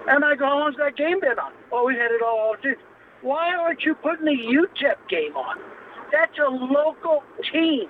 And 0.08 0.24
I 0.24 0.34
go, 0.34 0.46
how 0.46 0.58
long's 0.58 0.76
that 0.78 0.96
game 0.96 1.20
been 1.20 1.38
on? 1.38 1.52
Oh, 1.72 1.86
we 1.86 1.94
had 1.94 2.10
it 2.10 2.22
all. 2.22 2.56
Why 3.22 3.54
aren't 3.54 3.82
you 3.82 3.94
putting 3.94 4.26
the 4.26 4.32
UTEP 4.32 5.08
game 5.08 5.36
on? 5.36 5.58
That's 6.12 6.36
a 6.38 6.50
local 6.50 7.22
team. 7.52 7.88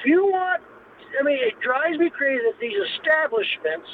If 0.00 0.06
you 0.06 0.24
want, 0.26 0.62
I 1.18 1.22
mean, 1.22 1.38
it 1.40 1.54
drives 1.60 1.98
me 1.98 2.10
crazy 2.10 2.42
that 2.44 2.58
these 2.60 2.76
establishments 2.96 3.88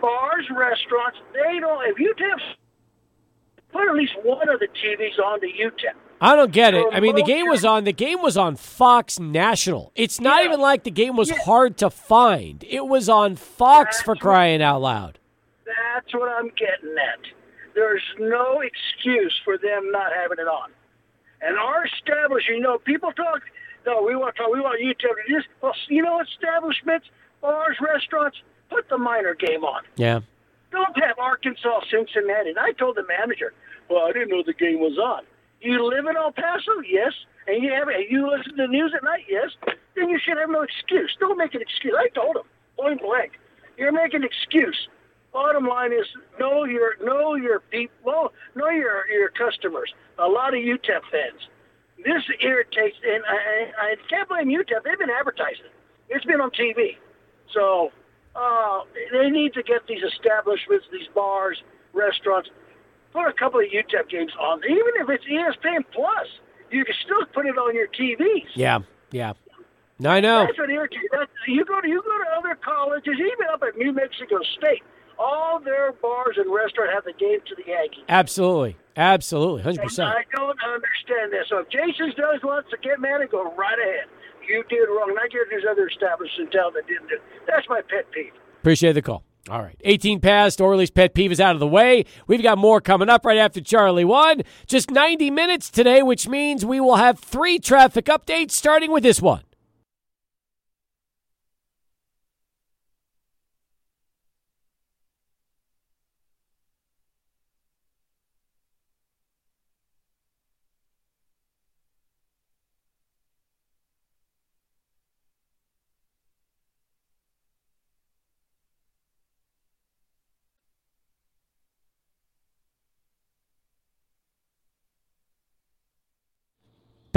bars, 0.00 0.44
restaurants, 0.50 1.18
they 1.32 1.58
don't. 1.58 1.82
If 1.88 1.96
UTEP 1.96 2.38
put 3.72 3.88
at 3.88 3.94
least 3.94 4.12
one 4.22 4.48
of 4.48 4.60
the 4.60 4.68
TVs 4.68 5.18
on 5.24 5.40
to 5.40 5.46
UTEP. 5.46 5.94
I 6.20 6.34
don't 6.34 6.52
get 6.52 6.72
it. 6.74 6.86
I 6.92 7.00
mean, 7.00 7.14
the 7.14 7.22
game 7.22 7.46
was 7.46 7.64
on. 7.64 7.84
The 7.84 7.92
game 7.92 8.22
was 8.22 8.36
on 8.38 8.56
Fox 8.56 9.18
National. 9.20 9.92
It's 9.94 10.18
not 10.20 10.40
Yeah. 10.42 10.48
even 10.48 10.60
like 10.60 10.84
the 10.84 10.90
game 10.90 11.14
was 11.16 11.30
Yeah. 11.30 11.38
hard 11.44 11.76
to 11.78 11.90
find. 11.90 12.64
It 12.68 12.86
was 12.86 13.08
on 13.08 13.36
Fox 13.36 14.00
for 14.02 14.14
That's 14.14 14.22
crying 14.22 14.62
out 14.62 14.80
loud. 14.80 15.18
That's 15.64 16.14
what 16.14 16.28
I'm 16.30 16.48
getting 16.56 16.96
at. 16.96 17.20
There's 17.74 18.02
no 18.18 18.60
excuse 18.62 19.38
for 19.44 19.58
them 19.58 19.90
not 19.92 20.12
having 20.14 20.38
it 20.38 20.48
on. 20.48 20.70
And 21.40 21.58
our 21.58 21.86
establishment, 21.86 22.58
you 22.58 22.60
know, 22.60 22.78
people 22.78 23.12
talk, 23.12 23.42
no, 23.84 24.02
we 24.02 24.16
want 24.16 24.36
to 24.36 24.42
talk, 24.42 24.52
we 24.52 24.60
want 24.60 24.80
UTEP 24.80 24.98
to 24.98 25.14
do 25.28 25.36
this. 25.36 25.44
Well, 25.62 25.74
you 25.88 26.02
know, 26.02 26.20
establishments, 26.20 27.06
bars, 27.40 27.76
restaurants, 27.80 28.38
put 28.70 28.88
the 28.88 28.98
Miner 28.98 29.34
game 29.34 29.64
on. 29.64 29.82
Yeah. 29.96 30.20
Don't 30.72 30.96
have 31.02 31.18
Arkansas, 31.18 31.80
Cincinnati. 31.90 32.50
And 32.50 32.58
I 32.58 32.72
told 32.72 32.96
the 32.96 33.04
manager, 33.06 33.52
well, 33.88 34.06
I 34.06 34.12
didn't 34.12 34.30
know 34.30 34.42
the 34.44 34.52
game 34.52 34.80
was 34.80 34.98
on. 34.98 35.24
You 35.60 35.86
live 35.88 36.06
in 36.06 36.16
El 36.16 36.32
Paso? 36.32 36.80
Yes. 36.88 37.12
And 37.46 37.62
you 37.62 37.72
have 37.72 37.88
you 38.10 38.28
listen 38.28 38.56
to 38.56 38.66
the 38.66 38.68
news 38.68 38.92
at 38.94 39.04
night? 39.04 39.24
Yes. 39.28 39.50
Then 39.94 40.08
you 40.10 40.18
should 40.18 40.36
have 40.36 40.50
no 40.50 40.62
excuse. 40.62 41.16
Don't 41.20 41.38
make 41.38 41.54
an 41.54 41.62
excuse. 41.62 41.94
I 41.96 42.08
told 42.08 42.36
him 42.36 42.42
point 42.76 43.00
blank. 43.00 43.32
You're 43.78 43.92
making 43.92 44.22
an 44.22 44.28
excuse. 44.28 44.88
Bottom 45.36 45.68
line 45.68 45.92
is 45.92 46.06
know 46.40 46.64
your 46.64 46.96
know 47.04 47.34
your 47.34 47.60
people, 47.60 48.32
know 48.54 48.70
your 48.70 49.06
your 49.06 49.28
customers. 49.28 49.92
A 50.18 50.26
lot 50.26 50.54
of 50.54 50.60
UTEP 50.60 51.02
fans. 51.12 51.42
This 51.98 52.22
irritates, 52.40 52.96
and 53.04 53.22
I, 53.28 53.92
I, 53.92 53.94
can't 54.08 54.26
blame 54.30 54.48
UTEP. 54.48 54.82
They've 54.82 54.98
been 54.98 55.10
advertising. 55.10 55.68
It's 56.08 56.24
been 56.24 56.40
on 56.40 56.52
TV. 56.52 56.96
So 57.52 57.92
uh, 58.34 58.80
they 59.12 59.28
need 59.28 59.52
to 59.52 59.62
get 59.62 59.86
these 59.86 60.02
establishments, 60.02 60.86
these 60.90 61.08
bars, 61.14 61.62
restaurants, 61.92 62.48
put 63.12 63.28
a 63.28 63.34
couple 63.34 63.60
of 63.60 63.66
UTEP 63.66 64.08
games 64.08 64.32
on. 64.40 64.62
Even 64.64 64.92
if 65.04 65.10
it's 65.10 65.24
ESPN 65.26 65.84
Plus, 65.92 66.28
you 66.70 66.82
can 66.82 66.94
still 67.04 67.26
put 67.34 67.44
it 67.44 67.58
on 67.58 67.74
your 67.74 67.88
TVs. 67.88 68.48
Yeah. 68.54 68.78
Yeah. 69.10 69.34
No, 69.98 70.08
I 70.08 70.20
know. 70.20 70.46
That's 70.46 70.58
what 70.58 70.70
irritates. 70.70 71.02
You 71.46 71.66
go 71.66 71.78
to 71.82 71.88
you 71.88 72.02
go 72.02 72.24
to 72.24 72.38
other 72.38 72.54
colleges, 72.54 73.16
even 73.18 73.52
up 73.52 73.62
at 73.62 73.76
New 73.76 73.92
Mexico 73.92 74.40
State. 74.56 74.82
All 75.18 75.58
their 75.60 75.92
bars 75.92 76.36
and 76.36 76.52
restaurants 76.52 76.92
have 76.94 77.04
the 77.04 77.12
game 77.18 77.40
to 77.48 77.54
the 77.54 77.64
Yankees. 77.66 78.04
Absolutely. 78.08 78.76
Absolutely. 78.96 79.62
Hundred 79.62 79.80
And 79.80 79.88
percent. 79.88 80.08
I 80.08 80.24
don't 80.34 80.58
understand 80.62 81.32
this. 81.32 81.46
So 81.48 81.58
if 81.58 81.68
Jason 81.70 82.12
does 82.16 82.40
wants 82.42 82.70
to 82.70 82.76
get 82.78 83.00
mad 83.00 83.20
and 83.20 83.30
go 83.30 83.54
right 83.54 83.78
ahead. 83.78 84.06
You 84.48 84.62
did 84.68 84.86
wrong. 84.88 85.10
And 85.10 85.18
I 85.18 85.26
get 85.28 85.40
there's 85.50 85.64
other 85.68 85.88
establishments 85.88 86.38
in 86.38 86.50
town 86.58 86.72
that 86.74 86.86
didn't 86.86 87.08
do. 87.08 87.16
That's 87.48 87.68
my 87.68 87.80
pet 87.82 88.10
peeve. 88.12 88.32
Appreciate 88.60 88.92
the 88.92 89.02
call. 89.02 89.24
All 89.50 89.60
right. 89.62 89.76
18 89.84 90.20
past. 90.20 90.60
Orly's 90.60 90.90
pet 90.90 91.14
peeve 91.14 91.32
is 91.32 91.40
out 91.40 91.54
of 91.54 91.60
the 91.60 91.66
way. 91.66 92.04
We've 92.26 92.42
got 92.42 92.58
more 92.58 92.80
coming 92.80 93.08
up 93.08 93.24
right 93.24 93.38
after 93.38 93.60
Charlie 93.60 94.04
1. 94.04 94.42
Just 94.66 94.90
90 94.90 95.30
minutes 95.30 95.70
today, 95.70 96.02
which 96.02 96.28
means 96.28 96.64
we 96.64 96.80
will 96.80 96.96
have 96.96 97.18
three 97.18 97.58
traffic 97.58 98.06
updates 98.06 98.52
starting 98.52 98.90
with 98.92 99.02
this 99.02 99.20
one. 99.20 99.42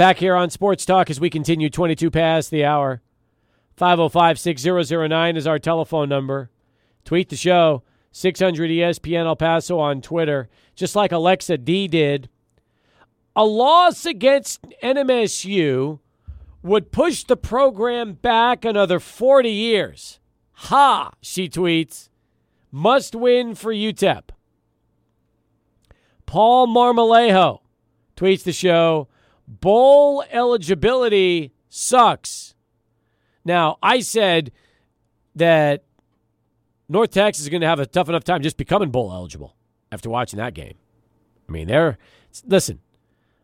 Back 0.00 0.16
here 0.16 0.34
on 0.34 0.48
Sports 0.48 0.86
Talk 0.86 1.10
as 1.10 1.20
we 1.20 1.28
continue 1.28 1.68
22 1.68 2.10
past 2.10 2.50
the 2.50 2.64
hour. 2.64 3.02
505 3.76 4.38
6009 4.38 5.36
is 5.36 5.46
our 5.46 5.58
telephone 5.58 6.08
number. 6.08 6.50
Tweet 7.04 7.28
the 7.28 7.36
show, 7.36 7.82
600 8.10 8.70
ESPN 8.70 9.26
El 9.26 9.36
Paso 9.36 9.78
on 9.78 10.00
Twitter, 10.00 10.48
just 10.74 10.96
like 10.96 11.12
Alexa 11.12 11.58
D 11.58 11.86
did. 11.86 12.30
A 13.36 13.44
loss 13.44 14.06
against 14.06 14.62
NMSU 14.82 15.98
would 16.62 16.92
push 16.92 17.22
the 17.24 17.36
program 17.36 18.14
back 18.14 18.64
another 18.64 19.00
40 19.00 19.50
years. 19.50 20.18
Ha, 20.52 21.10
she 21.20 21.46
tweets. 21.46 22.08
Must 22.72 23.14
win 23.14 23.54
for 23.54 23.70
UTEP. 23.70 24.30
Paul 26.24 26.68
Marmolejo 26.68 27.60
tweets 28.16 28.44
the 28.44 28.52
show. 28.54 29.09
Bowl 29.50 30.22
eligibility 30.30 31.52
sucks. 31.68 32.54
Now, 33.44 33.78
I 33.82 33.98
said 33.98 34.52
that 35.34 35.82
North 36.88 37.10
Texas 37.10 37.42
is 37.42 37.48
going 37.48 37.62
to 37.62 37.66
have 37.66 37.80
a 37.80 37.86
tough 37.86 38.08
enough 38.08 38.22
time 38.22 38.42
just 38.42 38.56
becoming 38.56 38.90
bowl 38.90 39.12
eligible 39.12 39.56
after 39.90 40.08
watching 40.08 40.36
that 40.38 40.54
game. 40.54 40.74
I 41.48 41.52
mean, 41.52 41.66
they're 41.66 41.98
listen, 42.46 42.78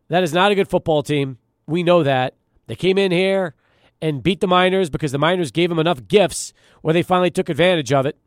that 0.07 0.23
is 0.23 0.31
not 0.31 0.51
a 0.51 0.55
good 0.55 0.69
football 0.69 1.03
team. 1.03 1.39
We 1.65 1.83
know 1.83 2.03
that. 2.03 2.35
They 2.67 2.75
came 2.75 2.97
in 2.97 3.11
here 3.11 3.55
and 4.01 4.23
beat 4.23 4.39
the 4.39 4.47
Miners 4.47 4.89
because 4.89 5.11
the 5.11 5.17
Miners 5.17 5.51
gave 5.51 5.69
them 5.69 5.79
enough 5.79 6.07
gifts 6.07 6.53
where 6.81 6.93
they 6.93 7.03
finally 7.03 7.31
took 7.31 7.49
advantage 7.49 7.91
of 7.91 8.05
it. 8.05 8.17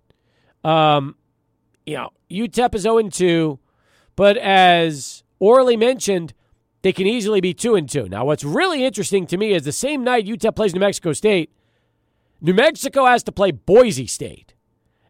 Um, 0.65 1.17
you 1.87 1.97
know, 1.97 2.11
UTEP 2.31 2.75
is 2.75 2.83
0 2.83 3.09
2, 3.09 3.59
but 4.17 4.37
as 4.37 5.23
Orly 5.39 5.77
mentioned, 5.77 6.35
they 6.83 6.93
can 6.93 7.07
easily 7.07 7.41
be 7.41 7.53
2 7.53 7.75
and 7.75 7.89
2. 7.89 8.09
Now, 8.09 8.25
what's 8.25 8.45
really 8.45 8.85
interesting 8.85 9.27
to 9.27 9.37
me 9.37 9.53
is 9.53 9.65
the 9.65 9.73
same 9.73 10.03
night 10.03 10.27
UTEP 10.27 10.57
plays 10.57 10.75
New 10.75 10.81
Mexico 10.81 11.13
State, 11.13 11.51
New 12.41 12.55
Mexico 12.55 13.05
has 13.05 13.23
to 13.25 13.33
play 13.33 13.51
Boise 13.51 14.07
State. 14.07 14.55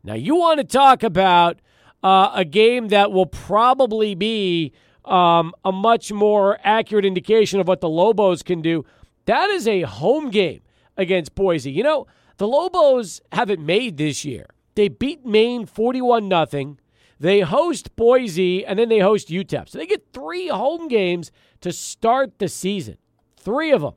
Now, 0.02 0.14
you 0.14 0.34
want 0.34 0.58
to 0.58 0.64
talk 0.64 1.02
about 1.02 1.60
uh, 2.02 2.32
a 2.34 2.44
game 2.44 2.88
that 2.88 3.12
will 3.12 3.26
probably 3.26 4.14
be 4.14 4.72
um, 5.04 5.52
a 5.64 5.70
much 5.70 6.10
more 6.12 6.58
accurate 6.64 7.04
indication 7.04 7.60
of 7.60 7.68
what 7.68 7.80
the 7.80 7.88
Lobos 7.88 8.42
can 8.42 8.62
do. 8.62 8.84
That 9.26 9.48
is 9.50 9.68
a 9.68 9.82
home 9.82 10.30
game 10.30 10.62
against 10.96 11.34
Boise. 11.34 11.70
You 11.70 11.84
know, 11.84 12.06
the 12.38 12.48
Lobos 12.48 13.20
haven't 13.32 13.64
made 13.64 13.96
this 13.96 14.24
year. 14.24 14.46
They 14.74 14.88
beat 14.88 15.24
Maine 15.24 15.66
41 15.66 16.30
0. 16.50 16.76
They 17.18 17.40
host 17.40 17.94
Boise 17.96 18.64
and 18.64 18.78
then 18.78 18.88
they 18.88 19.00
host 19.00 19.28
UTEP. 19.28 19.68
So 19.68 19.78
they 19.78 19.86
get 19.86 20.12
three 20.12 20.48
home 20.48 20.88
games 20.88 21.30
to 21.60 21.72
start 21.72 22.38
the 22.38 22.48
season. 22.48 22.96
Three 23.36 23.70
of 23.72 23.82
them. 23.82 23.94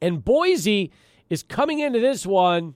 And 0.00 0.24
Boise 0.24 0.90
is 1.30 1.42
coming 1.42 1.78
into 1.80 2.00
this 2.00 2.26
one 2.26 2.74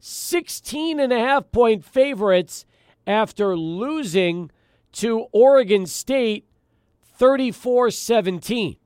16 0.00 0.98
and 0.98 1.12
a 1.12 1.18
half 1.18 1.50
point 1.52 1.84
favorites 1.84 2.66
after 3.06 3.56
losing 3.56 4.50
to 4.92 5.26
Oregon 5.32 5.86
State 5.86 6.44
34 7.02 7.90
17. 7.90 8.76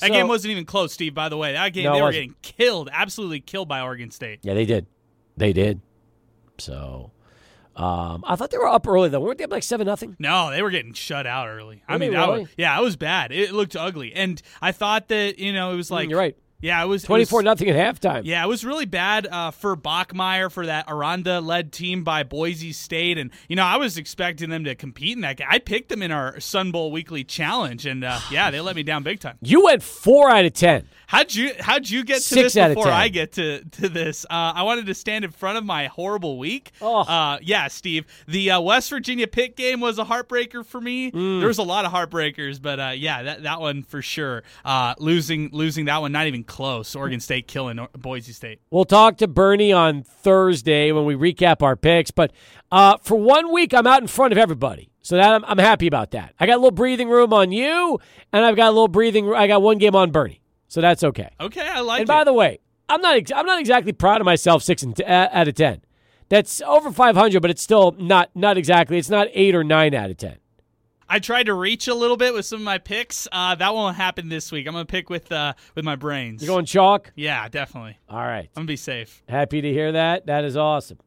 That 0.00 0.10
game 0.10 0.28
wasn't 0.28 0.52
even 0.52 0.66
close, 0.66 0.92
Steve. 0.92 1.14
By 1.14 1.30
the 1.30 1.38
way, 1.38 1.54
that 1.54 1.72
game 1.72 1.84
No, 1.84 1.94
they 1.94 2.02
were 2.02 2.12
getting 2.12 2.34
killed, 2.42 2.90
absolutely 2.92 3.40
killed 3.40 3.68
by 3.68 3.80
Oregon 3.80 4.10
State. 4.10 4.40
Yeah, 4.42 4.52
they 4.52 4.66
did. 4.66 4.86
They 5.38 5.54
did. 5.54 5.80
So 6.58 7.10
um, 7.76 8.24
I 8.26 8.36
thought 8.36 8.50
they 8.50 8.58
were 8.58 8.66
up 8.68 8.86
early 8.86 9.08
though. 9.08 9.20
Weren't 9.20 9.38
they 9.38 9.44
up 9.44 9.50
like 9.50 9.62
seven 9.62 9.86
nothing? 9.86 10.16
No, 10.18 10.50
they 10.50 10.62
were 10.62 10.70
getting 10.70 10.92
shut 10.94 11.26
out 11.26 11.48
early. 11.48 11.82
I 11.86 11.98
mean, 11.98 12.12
that 12.12 12.28
was, 12.28 12.48
yeah, 12.56 12.78
it 12.78 12.82
was 12.82 12.96
bad. 12.96 13.32
It 13.32 13.52
looked 13.52 13.76
ugly, 13.76 14.14
and 14.14 14.40
I 14.62 14.72
thought 14.72 15.08
that 15.08 15.38
you 15.38 15.52
know 15.52 15.72
it 15.72 15.76
was 15.76 15.90
like 15.90 16.06
Mm, 16.06 16.10
you're 16.10 16.18
right. 16.18 16.36
Yeah, 16.60 16.82
it 16.82 16.86
was 16.86 17.02
Twenty 17.02 17.26
nothing 17.42 17.68
at 17.68 17.76
halftime. 17.76 18.22
Yeah, 18.24 18.42
it 18.42 18.48
was 18.48 18.64
really 18.64 18.86
bad 18.86 19.26
uh, 19.26 19.50
for 19.50 19.76
Bachmeier 19.76 20.50
for 20.50 20.66
that 20.66 20.86
Aranda 20.88 21.40
led 21.40 21.72
team 21.72 22.02
by 22.02 22.22
Boise 22.22 22.72
State, 22.72 23.18
and 23.18 23.30
you 23.48 23.56
know 23.56 23.64
I 23.64 23.76
was 23.76 23.98
expecting 23.98 24.48
them 24.48 24.64
to 24.64 24.74
compete 24.74 25.16
in 25.16 25.20
that. 25.20 25.36
game. 25.36 25.46
I 25.50 25.58
picked 25.58 25.90
them 25.90 26.02
in 26.02 26.10
our 26.10 26.40
Sun 26.40 26.70
Bowl 26.72 26.90
Weekly 26.90 27.24
Challenge, 27.24 27.84
and 27.84 28.04
uh, 28.04 28.18
yeah, 28.30 28.50
they 28.50 28.60
let 28.60 28.74
me 28.74 28.82
down 28.82 29.02
big 29.02 29.20
time. 29.20 29.36
You 29.42 29.64
went 29.64 29.82
four 29.82 30.30
out 30.30 30.44
of 30.44 30.54
ten. 30.54 30.88
How'd 31.08 31.32
you 31.34 31.52
How'd 31.60 31.88
you 31.88 32.04
get 32.04 32.16
to 32.16 32.20
Six 32.22 32.54
this 32.54 32.68
before 32.68 32.84
10. 32.84 32.92
I 32.92 33.08
get 33.08 33.32
to 33.32 33.64
to 33.64 33.88
this? 33.88 34.24
Uh, 34.24 34.54
I 34.56 34.62
wanted 34.64 34.86
to 34.86 34.94
stand 34.94 35.24
in 35.24 35.30
front 35.30 35.56
of 35.56 35.64
my 35.64 35.86
horrible 35.86 36.38
week. 36.38 36.72
Oh. 36.80 37.00
Uh, 37.00 37.38
yeah, 37.42 37.68
Steve. 37.68 38.06
The 38.26 38.52
uh, 38.52 38.60
West 38.60 38.90
Virginia 38.90 39.28
Pitt 39.28 39.56
game 39.56 39.80
was 39.80 39.98
a 39.98 40.04
heartbreaker 40.04 40.66
for 40.66 40.80
me. 40.80 41.12
Mm. 41.12 41.38
There 41.38 41.48
was 41.48 41.58
a 41.58 41.62
lot 41.62 41.84
of 41.84 41.92
heartbreakers, 41.92 42.60
but 42.60 42.80
uh, 42.80 42.92
yeah, 42.96 43.22
that 43.22 43.42
that 43.44 43.60
one 43.60 43.84
for 43.84 44.02
sure. 44.02 44.42
Uh, 44.64 44.94
losing 44.98 45.50
losing 45.52 45.84
that 45.84 46.00
one, 46.00 46.10
not 46.10 46.26
even 46.26 46.42
close. 46.46 46.94
Oregon 46.96 47.20
State 47.20 47.46
killing 47.48 47.86
Boise 47.92 48.32
State. 48.32 48.60
We'll 48.70 48.84
talk 48.84 49.18
to 49.18 49.28
Bernie 49.28 49.72
on 49.72 50.02
Thursday 50.02 50.92
when 50.92 51.04
we 51.04 51.14
recap 51.14 51.62
our 51.62 51.76
picks. 51.76 52.10
But 52.10 52.32
uh, 52.72 52.96
for 53.02 53.16
one 53.16 53.52
week, 53.52 53.74
I'm 53.74 53.86
out 53.86 54.00
in 54.00 54.06
front 54.08 54.32
of 54.32 54.38
everybody, 54.38 54.90
so 55.02 55.16
that 55.16 55.32
I'm, 55.34 55.44
I'm 55.44 55.58
happy 55.58 55.86
about 55.86 56.12
that. 56.12 56.34
I 56.40 56.46
got 56.46 56.54
a 56.54 56.58
little 56.58 56.70
breathing 56.70 57.08
room 57.08 57.32
on 57.32 57.52
you, 57.52 57.98
and 58.32 58.44
I've 58.44 58.56
got 58.56 58.68
a 58.68 58.70
little 58.72 58.88
breathing. 58.88 59.32
I 59.34 59.46
got 59.46 59.62
one 59.62 59.78
game 59.78 59.94
on 59.94 60.10
Bernie, 60.10 60.40
so 60.68 60.80
that's 60.80 61.04
okay. 61.04 61.28
Okay, 61.40 61.66
I 61.66 61.80
like 61.80 62.00
and 62.00 62.08
it. 62.08 62.12
by 62.12 62.24
the 62.24 62.32
way, 62.32 62.60
I'm 62.88 63.00
not. 63.00 63.16
ex- 63.16 63.32
I'm 63.34 63.46
not 63.46 63.60
exactly 63.60 63.92
proud 63.92 64.20
of 64.20 64.24
myself. 64.24 64.62
Six 64.62 64.82
and 64.82 64.96
t- 64.96 65.04
uh, 65.04 65.28
out 65.32 65.48
of 65.48 65.54
ten. 65.54 65.82
that's 66.28 66.60
over 66.62 66.90
500, 66.90 67.40
but 67.40 67.50
it's 67.50 67.62
still 67.62 67.94
not 67.98 68.30
not 68.34 68.56
exactly. 68.58 68.98
It's 68.98 69.10
not 69.10 69.28
eight 69.32 69.54
or 69.54 69.64
nine 69.64 69.94
out 69.94 70.10
of 70.10 70.16
ten. 70.16 70.36
I 71.08 71.18
tried 71.20 71.46
to 71.46 71.54
reach 71.54 71.86
a 71.88 71.94
little 71.94 72.16
bit 72.16 72.34
with 72.34 72.46
some 72.46 72.60
of 72.60 72.64
my 72.64 72.78
picks. 72.78 73.28
Uh, 73.30 73.54
that 73.54 73.74
won't 73.74 73.96
happen 73.96 74.28
this 74.28 74.50
week. 74.50 74.66
I'm 74.66 74.72
gonna 74.72 74.84
pick 74.84 75.08
with 75.08 75.30
uh, 75.30 75.54
with 75.74 75.84
my 75.84 75.96
brains. 75.96 76.42
You're 76.42 76.52
going 76.52 76.66
chalk? 76.66 77.12
Yeah, 77.14 77.48
definitely. 77.48 77.98
All 78.08 78.18
right. 78.18 78.48
I'm 78.56 78.62
gonna 78.62 78.66
be 78.66 78.76
safe. 78.76 79.22
Happy 79.28 79.60
to 79.60 79.72
hear 79.72 79.92
that. 79.92 80.26
That 80.26 80.44
is 80.44 80.56
awesome. 80.56 80.98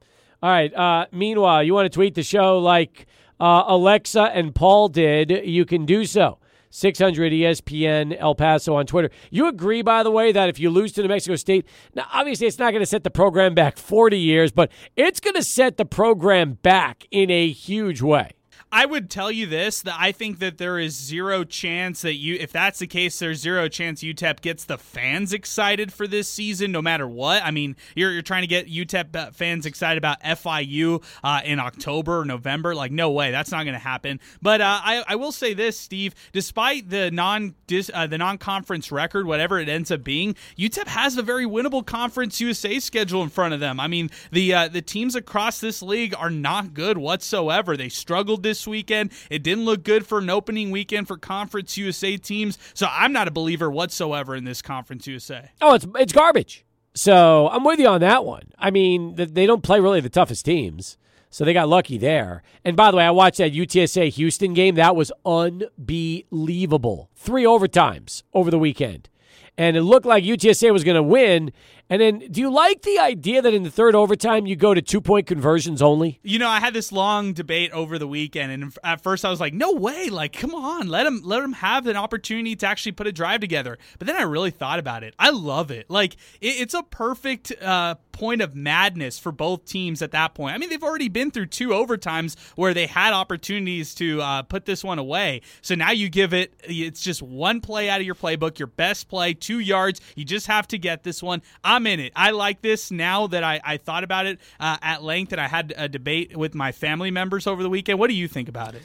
All 0.41 0.49
right. 0.49 0.73
Uh, 0.73 1.05
meanwhile, 1.11 1.63
you 1.63 1.73
want 1.73 1.85
to 1.85 1.89
tweet 1.89 2.15
the 2.15 2.23
show 2.23 2.59
like 2.59 3.07
uh, 3.39 3.63
Alexa 3.67 4.21
and 4.33 4.55
Paul 4.55 4.87
did? 4.87 5.31
You 5.31 5.65
can 5.65 5.85
do 5.85 6.05
so. 6.05 6.39
600 6.71 7.33
ESPN 7.33 8.15
El 8.19 8.35
Paso 8.35 8.75
on 8.75 8.85
Twitter. 8.85 9.09
You 9.31 9.47
agree, 9.47 9.81
by 9.81 10.03
the 10.03 10.11
way, 10.11 10.31
that 10.31 10.49
if 10.49 10.59
you 10.59 10.69
lose 10.69 10.91
to 10.93 11.01
New 11.01 11.07
Mexico 11.07 11.35
State, 11.35 11.65
now 11.95 12.05
obviously 12.13 12.45
it's 12.45 12.59
not 12.59 12.71
going 12.71 12.83
to 12.83 12.85
set 12.85 13.03
the 13.03 13.09
program 13.09 13.55
back 13.55 13.75
40 13.77 14.19
years, 14.19 14.51
but 14.51 14.71
it's 14.95 15.19
going 15.19 15.33
to 15.33 15.43
set 15.43 15.77
the 15.77 15.85
program 15.85 16.53
back 16.61 17.07
in 17.09 17.31
a 17.31 17.49
huge 17.49 18.03
way. 18.03 18.33
I 18.71 18.85
would 18.85 19.09
tell 19.09 19.31
you 19.31 19.47
this 19.47 19.81
that 19.81 19.95
I 19.97 20.11
think 20.11 20.37
that 20.39 20.59
there 20.59 20.77
is 20.77 20.95
zero 20.95 21.43
chance 21.43 22.03
that 22.03 22.15
you, 22.15 22.35
if 22.35 22.51
that's 22.51 22.77
the 22.77 22.85
case, 22.85 23.17
there's 23.17 23.39
zero 23.39 23.67
chance 23.67 24.03
UTEP 24.03 24.41
gets 24.41 24.63
the 24.63 24.77
fans 24.77 25.33
excited 25.33 25.91
for 25.91 26.05
this 26.05 26.29
season, 26.29 26.71
no 26.71 26.81
matter 26.81 27.07
what. 27.07 27.43
I 27.43 27.49
mean, 27.49 27.75
you're, 27.95 28.11
you're 28.11 28.21
trying 28.21 28.43
to 28.43 28.47
get 28.47 28.67
UTEP 28.67 29.15
uh, 29.15 29.31
fans 29.31 29.65
excited 29.65 29.97
about 29.97 30.21
FIU 30.21 31.03
uh, 31.23 31.41
in 31.43 31.59
October 31.59 32.19
or 32.19 32.25
November. 32.25 32.75
Like, 32.75 32.91
no 32.91 33.09
way, 33.09 33.31
that's 33.31 33.49
not 33.49 33.63
going 33.63 33.73
to 33.73 33.79
happen. 33.79 34.19
But 34.39 34.61
uh, 34.61 34.79
I, 34.83 35.03
I 35.07 35.15
will 35.15 35.31
say 35.31 35.55
this, 35.55 35.79
Steve, 35.79 36.13
despite 36.31 36.91
the 36.91 37.09
non 37.09 37.55
uh, 37.93 38.07
the 38.07 38.17
non 38.19 38.37
conference 38.37 38.91
record, 38.91 39.25
whatever 39.25 39.57
it 39.57 39.67
ends 39.67 39.89
up 39.89 40.03
being, 40.03 40.35
UTEP 40.59 40.87
has 40.87 41.17
a 41.17 41.23
very 41.23 41.45
winnable 41.45 41.83
Conference 41.83 42.39
USA 42.39 42.79
schedule 42.79 43.23
in 43.23 43.29
front 43.29 43.55
of 43.55 43.59
them. 43.59 43.79
I 43.79 43.87
mean, 43.87 44.11
the 44.31 44.53
uh, 44.53 44.67
the 44.67 44.83
teams 44.83 45.15
across 45.15 45.59
this 45.59 45.81
league 45.81 46.13
are 46.15 46.29
not 46.29 46.75
good 46.75 46.99
whatsoever. 46.99 47.75
They 47.75 47.89
struggled 47.89 48.43
this 48.43 48.58
this 48.59 48.67
weekend. 48.67 49.11
It 49.29 49.41
didn't 49.41 49.65
look 49.65 49.83
good 49.83 50.05
for 50.05 50.19
an 50.19 50.29
opening 50.29 50.69
weekend 50.71 51.07
for 51.07 51.17
Conference 51.17 51.77
USA 51.77 52.17
teams. 52.17 52.57
So 52.73 52.87
I'm 52.91 53.13
not 53.13 53.27
a 53.27 53.31
believer 53.31 53.71
whatsoever 53.71 54.35
in 54.35 54.43
this 54.43 54.61
Conference 54.61 55.07
USA. 55.07 55.51
Oh, 55.61 55.75
it's 55.75 55.87
it's 55.95 56.13
garbage. 56.13 56.65
So 56.93 57.47
I'm 57.49 57.63
with 57.63 57.79
you 57.79 57.87
on 57.87 58.01
that 58.01 58.25
one. 58.25 58.51
I 58.57 58.71
mean, 58.71 59.15
they 59.15 59.45
don't 59.45 59.63
play 59.63 59.79
really 59.79 60.01
the 60.01 60.09
toughest 60.09 60.43
teams. 60.43 60.97
So 61.29 61.45
they 61.45 61.53
got 61.53 61.69
lucky 61.69 61.97
there. 61.99 62.41
And 62.65 62.75
by 62.75 62.89
the 62.89 62.97
way, 62.97 63.05
I 63.05 63.11
watched 63.11 63.37
that 63.37 63.53
UTSA 63.53 64.09
Houston 64.09 64.53
game. 64.55 64.75
That 64.75 64.95
was 64.95 65.11
unbelievable. 65.23 67.11
Three 67.15 67.43
overtimes 67.43 68.23
over 68.33 68.49
the 68.49 68.57
weekend. 68.57 69.09
And 69.55 69.77
it 69.77 69.83
looked 69.83 70.07
like 70.07 70.23
UTSA 70.23 70.73
was 70.73 70.83
going 70.83 70.95
to 70.95 71.03
win. 71.03 71.51
And 71.89 72.01
then, 72.01 72.19
do 72.19 72.39
you 72.39 72.51
like 72.51 72.83
the 72.83 72.99
idea 72.99 73.41
that 73.41 73.53
in 73.53 73.63
the 73.63 73.71
third 73.71 73.95
overtime 73.95 74.45
you 74.45 74.55
go 74.55 74.75
to 74.75 74.81
two 74.81 75.01
point 75.01 75.25
conversions 75.25 75.81
only? 75.81 76.19
You 76.21 76.37
know, 76.37 76.47
I 76.47 76.59
had 76.59 76.73
this 76.73 76.91
long 76.91 77.33
debate 77.33 77.71
over 77.71 77.97
the 77.97 78.07
weekend, 78.07 78.51
and 78.51 78.77
at 78.83 79.01
first 79.01 79.25
I 79.25 79.29
was 79.31 79.39
like, 79.39 79.53
"No 79.53 79.73
way! 79.73 80.09
Like, 80.09 80.33
come 80.33 80.53
on, 80.53 80.87
let 80.87 81.03
them 81.03 81.21
let 81.23 81.41
them 81.41 81.53
have 81.53 81.87
an 81.87 81.97
opportunity 81.97 82.55
to 82.57 82.67
actually 82.67 82.91
put 82.91 83.07
a 83.07 83.11
drive 83.11 83.41
together." 83.41 83.79
But 83.97 84.05
then 84.05 84.15
I 84.15 84.21
really 84.21 84.51
thought 84.51 84.77
about 84.77 85.03
it. 85.03 85.15
I 85.17 85.31
love 85.31 85.71
it. 85.71 85.89
Like, 85.89 86.13
it, 86.41 86.61
it's 86.61 86.75
a 86.75 86.83
perfect 86.83 87.51
uh, 87.59 87.95
point 88.11 88.41
of 88.41 88.53
madness 88.53 89.17
for 89.17 89.31
both 89.31 89.65
teams 89.65 90.01
at 90.01 90.11
that 90.11 90.35
point. 90.35 90.53
I 90.53 90.57
mean, 90.59 90.69
they've 90.69 90.83
already 90.83 91.07
been 91.09 91.31
through 91.31 91.47
two 91.47 91.69
overtimes 91.69 92.37
where 92.55 92.73
they 92.73 92.85
had 92.85 93.13
opportunities 93.13 93.95
to 93.95 94.21
uh, 94.21 94.41
put 94.43 94.65
this 94.65 94.83
one 94.83 94.99
away. 94.99 95.41
So 95.61 95.73
now 95.73 95.91
you 95.91 96.09
give 96.09 96.33
it. 96.33 96.53
It's 96.65 97.01
just 97.01 97.23
one 97.23 97.61
play 97.61 97.89
out 97.89 97.99
of 97.99 98.05
your 98.05 98.15
playbook, 98.15 98.59
your 98.59 98.67
best 98.67 99.07
play, 99.07 99.33
two 99.33 99.59
yards. 99.59 100.01
You 100.15 100.25
just 100.25 100.47
have 100.47 100.67
to 100.67 100.77
get 100.77 101.03
this 101.03 101.23
one. 101.23 101.41
I'm 101.63 101.78
I'm 101.79 101.87
in 101.87 102.01
it. 102.01 102.11
I 102.13 102.31
like 102.31 102.61
this 102.61 102.91
now 102.91 103.27
that 103.27 103.41
I, 103.41 103.61
I 103.63 103.77
thought 103.77 104.03
about 104.03 104.25
it 104.25 104.37
uh, 104.59 104.75
at 104.81 105.01
length 105.01 105.31
and 105.31 105.39
I 105.39 105.47
had 105.47 105.73
a 105.77 105.87
debate 105.87 106.35
with 106.35 106.53
my 106.53 106.73
family 106.73 107.09
members 107.09 107.47
over 107.47 107.63
the 107.63 107.69
weekend. 107.69 107.99
What 107.99 108.09
do 108.09 108.15
you 108.15 108.27
think 108.27 108.49
about 108.49 108.75
it? 108.75 108.81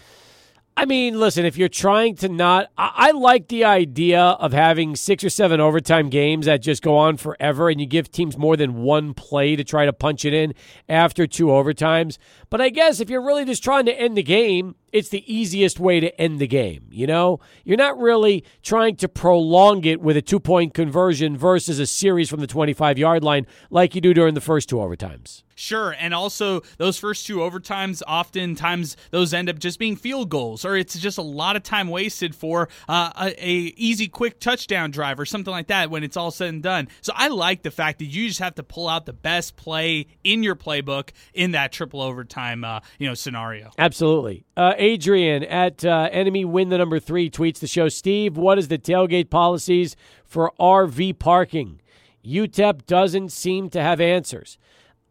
I 0.77 0.85
mean, 0.85 1.19
listen, 1.19 1.45
if 1.45 1.57
you're 1.57 1.69
trying 1.69 2.15
to 2.17 2.29
not, 2.29 2.71
I, 2.79 2.93
I, 2.95 3.11
like 3.11 3.49
the 3.49 3.65
idea 3.65 4.21
of 4.21 4.53
having 4.53 4.95
six 4.95 5.25
or 5.25 5.31
seven 5.31 5.61
overtime 5.61 6.09
games 6.09 6.47
that 6.47 6.63
just 6.63 6.83
go 6.83 6.97
on 6.97 7.17
forever 7.17 7.69
and 7.69 7.81
you 7.81 7.87
give 7.87 8.13
teams 8.13 8.37
more 8.37 8.57
than 8.57 8.83
one 8.83 9.13
play 9.13 9.57
to 9.57 9.65
try 9.65 9.87
to 9.87 9.93
punch 9.93 10.25
it 10.25 10.35
in 10.35 10.55
after 10.89 11.27
two 11.27 11.47
overtimes. 11.47 12.19
But 12.55 12.61
I 12.61 12.69
guess 12.69 13.01
if 13.01 13.11
you're 13.11 13.21
really 13.21 13.45
just 13.45 13.65
trying 13.65 13.85
to 13.87 14.01
end 14.01 14.17
the 14.17 14.23
game, 14.23 14.77
it's 14.93 15.09
the 15.09 15.25
easiest 15.27 15.81
way 15.81 15.99
to 15.99 16.21
end 16.21 16.39
the 16.39 16.47
game. 16.47 16.87
You 16.93 17.09
know, 17.09 17.41
you're 17.65 17.77
not 17.77 17.99
really 17.99 18.45
trying 18.63 18.95
to 18.99 19.09
prolong 19.09 19.85
it 19.85 20.01
with 20.01 20.17
a 20.17 20.23
two 20.23 20.39
point 20.39 20.73
conversion 20.73 21.37
versus 21.37 21.81
a 21.81 21.87
series 21.87 22.31
from 22.31 22.39
the 22.39 22.47
25 22.47 22.97
yard 22.97 23.25
line 23.25 23.49
like 23.71 23.97
you 23.97 24.01
do 24.01 24.15
during 24.15 24.35
the 24.35 24.41
first 24.41 24.69
two 24.69 24.77
overtimes. 24.77 25.43
Sure, 25.57 25.95
and 25.99 26.13
also 26.13 26.63
those 26.79 26.99
first 26.99 27.27
two 27.27 27.37
overtimes, 27.37 28.03
oftentimes 28.09 28.97
those 29.11 29.33
end 29.33 29.49
up 29.49 29.59
just 29.59 29.79
being 29.79 29.97
field 29.97 30.29
goals, 30.29 30.65
or 30.65 30.77
it's 30.77 30.99
just 30.99 31.17
a 31.17 31.23
lot 31.23 31.55
of 31.55 31.63
time 31.63 31.89
wasted 31.89 32.35
for 32.35 32.69
uh, 32.89 33.13
a, 33.17 33.27
a, 33.39 33.53
easy, 33.77 34.09
quick 34.09 34.41
touchdown 34.41 34.91
drive 34.91 35.21
or 35.21 35.25
something 35.25 35.53
like 35.53 35.69
that 35.69 35.91
when 35.91 36.03
it's 36.03 36.17
all 36.17 36.33
said 36.33 36.49
and 36.49 36.63
done. 36.63 36.89
So 37.03 37.13
I 37.15 37.29
like 37.29 37.63
the 37.63 37.71
fact 37.71 38.01
that 38.01 38.07
you 38.07 38.27
just 38.27 38.41
have 38.41 38.57
to 38.57 38.65
pull 38.65 38.89
out 38.89 39.07
the 39.07 39.13
best 39.13 39.57
play 39.57 40.09
in 40.25 40.43
your 40.43 40.57
playbook 40.57 41.11
in 41.33 41.53
that 41.53 41.71
triple 41.71 42.03
overtime, 42.03 42.44
uh, 42.65 42.81
you 42.99 43.09
know, 43.09 43.15
scenario. 43.15 43.71
Absolutely. 43.79 44.45
Uh, 44.57 44.75
Adrian 44.77 45.45
at 45.45 45.85
uh, 45.85 46.09
Enemy 46.13 46.45
Win 46.45 46.69
the 46.69 46.79
Number 46.79 47.01
Three 47.01 47.31
tweets 47.31 47.61
the 47.61 47.67
show. 47.67 47.89
Steve, 47.89 48.37
what 48.37 48.59
is 48.59 48.69
the 48.69 48.79
tailgate 48.79 49.31
policies 49.31 49.97
for 50.25 50.53
RV 50.61 51.19
parking? 51.19 51.81
UTEP 52.25 52.87
doesn't 52.87 53.31
seem 53.31 53.71
to 53.71 53.81
have 53.81 54.01
answers. 54.01 54.59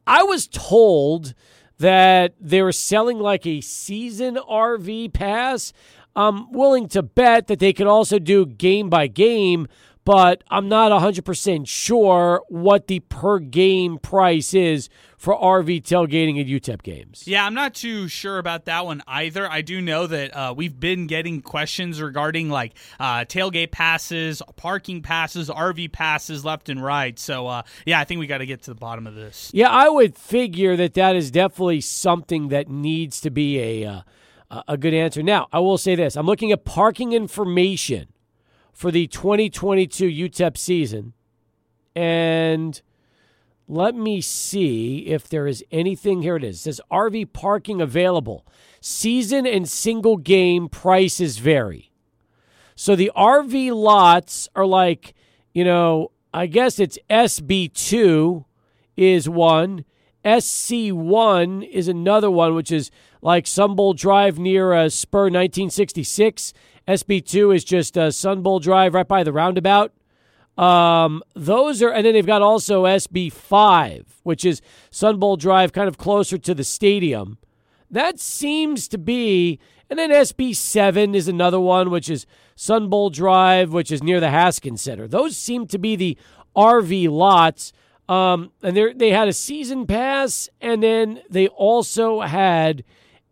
I 0.06 0.24
was 0.24 0.48
told 0.48 1.34
that 1.78 2.34
they 2.40 2.62
were 2.62 2.72
selling 2.72 3.20
like 3.20 3.46
a 3.46 3.62
season 3.62 4.36
RV 4.36 5.14
pass. 5.14 5.74
I'm 6.16 6.52
willing 6.52 6.88
to 6.90 7.02
bet 7.02 7.48
that 7.48 7.60
they 7.60 7.74
could 7.74 7.88
also 7.88 8.20
do 8.20 8.46
game 8.46 8.90
by 8.90 9.08
game 9.08 9.68
but 10.06 10.44
I'm 10.50 10.68
not 10.68 10.92
100% 10.92 11.68
sure 11.68 12.44
what 12.50 12.88
the 12.88 13.00
per 13.00 13.40
game 13.40 13.98
price 14.00 14.54
is 14.54 14.90
for 15.18 15.40
RV 15.40 15.84
tailgating 15.84 16.42
at 16.42 16.48
UTEP 16.48 16.84
games. 16.84 17.24
Yeah, 17.26 17.46
I'm 17.46 17.54
not 17.54 17.74
too 17.74 18.10
sure 18.10 18.38
about 18.38 18.66
that 18.66 18.86
one 18.86 19.02
either. 19.08 19.50
I 19.50 19.62
do 19.62 19.80
know 19.80 20.06
that 20.08 20.36
uh, 20.36 20.54
we've 20.56 20.78
been 20.78 21.08
getting 21.08 21.42
questions 21.42 22.02
regarding 22.02 22.50
like 22.50 22.74
uh, 23.00 23.20
tailgate 23.20 23.72
passes, 23.72 24.42
parking 24.58 25.02
passes, 25.02 25.50
RV 25.50 25.94
passes 25.94 26.44
left 26.44 26.68
and 26.68 26.84
right. 26.84 27.18
So, 27.18 27.48
uh, 27.48 27.62
yeah, 27.86 28.02
I 28.02 28.04
think 28.04 28.20
we 28.20 28.28
got 28.28 28.40
to 28.40 28.46
get 28.46 28.64
to 28.64 28.72
the 28.72 28.76
bottom 28.76 29.08
of 29.08 29.16
this. 29.16 29.50
Yeah, 29.54 29.70
I 29.70 29.88
would 29.88 30.18
figure 30.18 30.76
that 30.76 30.96
that 30.96 31.16
is 31.16 31.32
definitely 31.32 31.80
something 31.80 32.50
that 32.50 32.68
needs 32.68 33.22
to 33.22 33.30
be 33.30 33.84
a, 33.84 34.04
uh, 34.52 34.64
a 34.68 34.78
good 34.78 34.94
answer. 34.94 35.24
Now, 35.24 35.48
I 35.54 35.60
will 35.60 35.78
say 35.78 35.96
this 35.96 36.18
I'm 36.18 36.26
looking 36.26 36.52
at 36.52 36.66
parking 36.66 37.14
information 37.14 38.10
for 38.74 38.92
the 38.92 39.08
2022 39.08 40.08
UTEP 40.08 40.58
season. 40.58 41.14
And 41.96 42.82
let 43.68 43.96
me 43.96 44.20
see 44.20 45.06
if 45.08 45.30
there 45.30 45.48
is 45.48 45.64
anything. 45.72 46.22
Here 46.22 46.36
it 46.36 46.44
is. 46.44 46.58
It 46.58 46.64
says 46.64 46.82
RV 46.92 47.32
parking 47.34 47.80
available. 47.80 48.46
Season 48.82 49.46
and 49.46 49.70
single 49.70 50.18
game 50.18 50.68
prices 50.68 51.38
vary. 51.38 51.92
So 52.76 52.96
the 52.96 53.12
RV 53.16 53.74
lots 53.74 54.50
are 54.56 54.66
like, 54.66 55.14
you 55.54 55.64
know, 55.64 56.12
I 56.34 56.48
guess 56.48 56.80
it's 56.80 56.98
SB2 57.10 58.44
is 58.98 59.30
one, 59.30 59.86
SC1 60.26 61.68
is 61.70 61.88
another 61.88 62.32
one, 62.32 62.56
which 62.56 62.72
is 62.72 62.90
like 63.22 63.46
Sunbowl 63.46 63.96
Drive 63.96 64.40
near 64.40 64.74
uh, 64.74 64.90
Spur 64.90 65.26
1966 65.26 66.54
SB2 66.88 67.56
is 67.56 67.64
just 67.64 67.96
a 67.98 68.12
Sun 68.12 68.42
Bowl 68.42 68.60
Drive 68.60 68.94
right 68.94 69.08
by 69.08 69.24
the 69.24 69.32
roundabout. 69.32 69.94
Um, 70.58 71.24
those 71.34 71.82
are, 71.82 71.90
and 71.90 72.06
then 72.06 72.14
they've 72.14 72.26
got 72.26 72.42
also 72.42 72.84
SB5, 72.84 74.06
which 74.24 74.46
is 74.46 74.62
Sun 74.92 75.18
Bowl 75.18 75.38
Drive, 75.38 75.74
kind 75.74 75.88
of 75.88 75.98
closer 75.98 76.38
to 76.38 76.54
the 76.54 76.64
stadium. 76.64 77.38
That 77.90 78.20
seems 78.20 78.88
to 78.90 78.98
be, 78.98 79.60
and 79.90 79.98
then 79.98 80.12
SB7 80.12 81.16
is 81.16 81.28
another 81.28 81.60
one, 81.60 81.90
which 81.90 82.10
is 82.10 82.26
Sun 82.56 82.90
Bowl 82.90 83.10
Drive, 83.10 83.72
which 83.72 83.92
is 83.92 84.04
near 84.04 84.20
the 84.20 84.30
Haskins 84.30 84.82
Center. 84.82 85.08
Those 85.08 85.38
seem 85.38 85.68
to 85.68 85.80
be 85.80 85.96
the 85.96 86.18
RV 86.56 87.10
lots. 87.10 87.74
Um, 88.10 88.52
and 88.62 88.76
they 88.76 88.92
they 88.94 89.10
had 89.12 89.30
a 89.30 89.34
season 89.34 89.88
pass, 89.88 90.50
and 90.60 90.84
then 90.84 91.22
they 91.30 91.48
also 91.48 92.20
had 92.20 92.84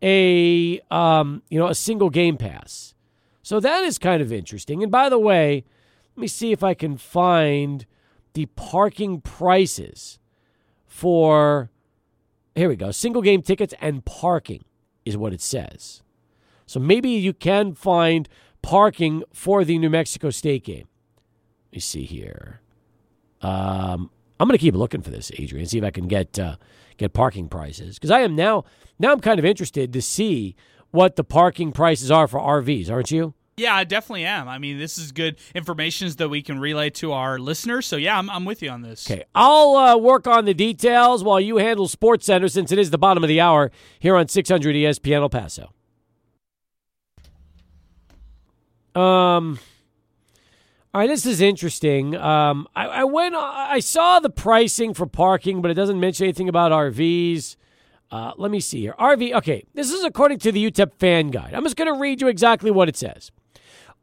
a 0.01 0.79
um, 0.89 1.43
you 1.49 1.59
know 1.59 1.67
a 1.67 1.75
single 1.75 2.09
game 2.09 2.37
pass. 2.37 2.95
So 3.51 3.59
that 3.59 3.83
is 3.83 3.97
kind 3.97 4.21
of 4.21 4.31
interesting. 4.31 4.81
And 4.81 4.89
by 4.89 5.09
the 5.09 5.19
way, 5.19 5.65
let 6.15 6.21
me 6.21 6.29
see 6.29 6.53
if 6.53 6.63
I 6.63 6.73
can 6.73 6.95
find 6.95 7.85
the 8.31 8.45
parking 8.45 9.19
prices 9.19 10.19
for 10.87 11.69
here 12.55 12.69
we 12.69 12.77
go. 12.77 12.91
Single 12.91 13.21
game 13.21 13.41
tickets 13.41 13.73
and 13.81 14.05
parking 14.05 14.63
is 15.03 15.17
what 15.17 15.33
it 15.33 15.41
says. 15.41 16.01
So 16.65 16.79
maybe 16.79 17.09
you 17.09 17.33
can 17.33 17.73
find 17.73 18.29
parking 18.61 19.21
for 19.33 19.65
the 19.65 19.77
New 19.77 19.89
Mexico 19.89 20.29
State 20.29 20.63
game. 20.63 20.87
Let 21.71 21.73
me 21.73 21.79
see 21.81 22.05
here. 22.05 22.61
Um, 23.41 24.11
I'm 24.39 24.47
going 24.47 24.57
to 24.57 24.63
keep 24.63 24.75
looking 24.75 25.01
for 25.01 25.09
this, 25.09 25.29
Adrian, 25.37 25.65
see 25.65 25.77
if 25.77 25.83
I 25.83 25.91
can 25.91 26.07
get 26.07 26.39
uh, 26.39 26.55
get 26.95 27.11
parking 27.11 27.49
prices 27.49 27.95
because 27.95 28.11
I 28.11 28.21
am 28.21 28.33
now 28.33 28.63
now 28.97 29.11
I'm 29.11 29.19
kind 29.19 29.39
of 29.39 29.45
interested 29.45 29.91
to 29.91 30.01
see 30.01 30.55
what 30.91 31.17
the 31.17 31.25
parking 31.25 31.73
prices 31.73 32.09
are 32.09 32.29
for 32.29 32.39
RVs, 32.39 32.89
aren't 32.89 33.11
you? 33.11 33.33
Yeah, 33.57 33.75
I 33.75 33.83
definitely 33.83 34.25
am. 34.25 34.47
I 34.47 34.57
mean, 34.57 34.79
this 34.79 34.97
is 34.97 35.11
good 35.11 35.37
information 35.53 36.09
that 36.17 36.29
we 36.29 36.41
can 36.41 36.59
relay 36.59 36.89
to 36.91 37.11
our 37.11 37.37
listeners. 37.37 37.85
So 37.85 37.95
yeah, 37.95 38.17
I'm, 38.17 38.29
I'm 38.29 38.45
with 38.45 38.61
you 38.61 38.69
on 38.69 38.81
this. 38.81 39.09
Okay, 39.09 39.23
I'll 39.35 39.75
uh, 39.75 39.97
work 39.97 40.25
on 40.25 40.45
the 40.45 40.53
details 40.53 41.23
while 41.23 41.39
you 41.39 41.57
handle 41.57 41.87
Sports 41.87 42.25
Center 42.25 42.47
since 42.47 42.71
it 42.71 42.79
is 42.79 42.89
the 42.89 42.97
bottom 42.97 43.23
of 43.23 43.27
the 43.27 43.39
hour 43.39 43.71
here 43.99 44.15
on 44.15 44.27
600 44.27 44.75
ESPN 44.75 45.21
El 45.21 45.29
Paso. 45.29 45.73
Um. 48.95 49.59
All 50.93 50.99
right, 50.99 51.07
this 51.07 51.25
is 51.25 51.39
interesting. 51.39 52.17
Um, 52.17 52.67
I, 52.75 52.85
I 52.85 53.03
went, 53.05 53.33
I 53.33 53.79
saw 53.79 54.19
the 54.19 54.29
pricing 54.29 54.93
for 54.93 55.05
parking, 55.05 55.61
but 55.61 55.71
it 55.71 55.75
doesn't 55.75 56.01
mention 56.01 56.25
anything 56.25 56.49
about 56.49 56.73
RVs. 56.73 57.55
Uh, 58.11 58.33
let 58.35 58.51
me 58.51 58.59
see 58.59 58.81
here. 58.81 58.93
RV, 58.99 59.33
okay, 59.35 59.63
this 59.73 59.89
is 59.89 60.03
according 60.03 60.39
to 60.39 60.51
the 60.51 60.69
UTEP 60.69 60.91
fan 60.99 61.29
guide. 61.29 61.53
I'm 61.53 61.63
just 61.63 61.77
going 61.77 61.93
to 61.93 61.97
read 61.97 62.19
you 62.19 62.27
exactly 62.27 62.71
what 62.71 62.89
it 62.89 62.97
says. 62.97 63.31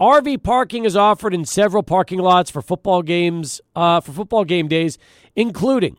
RV 0.00 0.44
parking 0.44 0.84
is 0.84 0.94
offered 0.94 1.34
in 1.34 1.44
several 1.44 1.82
parking 1.82 2.20
lots 2.20 2.50
for 2.50 2.62
football 2.62 3.02
games, 3.02 3.60
uh, 3.74 4.00
for 4.00 4.12
football 4.12 4.44
game 4.44 4.68
days, 4.68 4.96
including 5.34 5.96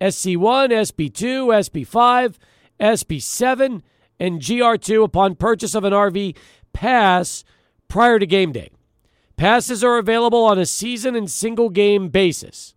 SC1, 0.00 0.70
SB2, 0.70 1.48
SB5, 1.52 2.36
SB7, 2.80 3.82
and 4.18 4.40
GR2 4.40 5.04
upon 5.04 5.34
purchase 5.34 5.74
of 5.74 5.84
an 5.84 5.92
RV 5.92 6.36
pass 6.72 7.44
prior 7.88 8.18
to 8.18 8.26
game 8.26 8.50
day. 8.50 8.70
Passes 9.36 9.84
are 9.84 9.98
available 9.98 10.44
on 10.44 10.58
a 10.58 10.64
season 10.64 11.14
and 11.14 11.30
single 11.30 11.68
game 11.68 12.08
basis. 12.08 12.74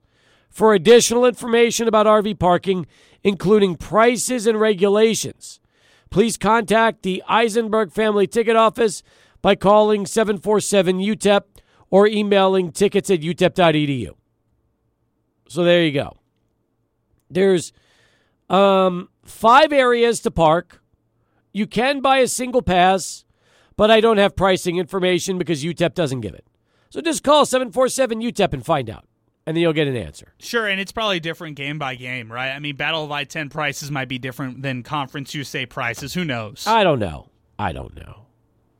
For 0.49 0.73
additional 0.73 1.25
information 1.25 1.87
about 1.87 2.07
RV 2.07 2.39
parking, 2.39 2.87
including 3.23 3.75
prices 3.75 4.45
and 4.47 4.59
regulations, 4.59 5.61
please 6.09 6.35
contact 6.35 7.03
the 7.03 7.23
Eisenberg 7.27 7.91
Family 7.93 8.27
Ticket 8.27 8.55
Office 8.55 9.01
by 9.41 9.55
calling 9.55 10.05
747 10.05 10.99
UTEP 10.99 11.41
or 11.89 12.07
emailing 12.07 12.71
tickets 12.71 13.09
at 13.09 13.21
utep.edu. 13.21 14.11
So 15.49 15.63
there 15.63 15.83
you 15.83 15.91
go. 15.91 16.17
There's 17.29 17.71
um, 18.49 19.09
five 19.23 19.71
areas 19.71 20.21
to 20.21 20.31
park. 20.31 20.81
You 21.53 21.67
can 21.67 22.01
buy 22.01 22.17
a 22.19 22.27
single 22.27 22.61
pass 22.61 23.25
but 23.77 23.91
I 23.91 24.01
don't 24.01 24.17
have 24.17 24.35
pricing 24.35 24.77
information 24.77 25.37
because 25.37 25.63
UTEP 25.63 25.93
doesn't 25.93 26.21
give 26.21 26.33
it. 26.33 26.45
So 26.89 26.99
just 26.99 27.23
call 27.23 27.45
747 27.45 28.21
UTEP 28.21 28.53
and 28.53 28.65
find 28.65 28.89
out, 28.89 29.05
and 29.45 29.55
then 29.55 29.61
you'll 29.61 29.73
get 29.73 29.87
an 29.87 29.95
answer. 29.95 30.33
Sure, 30.39 30.67
and 30.67 30.81
it's 30.81 30.91
probably 30.91 31.19
different 31.19 31.55
game 31.55 31.77
by 31.77 31.95
game, 31.95 32.31
right? 32.31 32.51
I 32.51 32.59
mean, 32.59 32.75
Battle 32.75 33.03
of 33.03 33.11
I 33.11 33.23
10 33.23 33.49
prices 33.49 33.91
might 33.91 34.09
be 34.09 34.17
different 34.17 34.63
than 34.63 34.83
Conference 34.83 35.33
USA 35.35 35.65
prices. 35.65 36.13
Who 36.15 36.25
knows? 36.25 36.65
I 36.65 36.83
don't 36.83 36.99
know. 36.99 37.29
I 37.59 37.71
don't 37.71 37.95
know. 37.95 38.26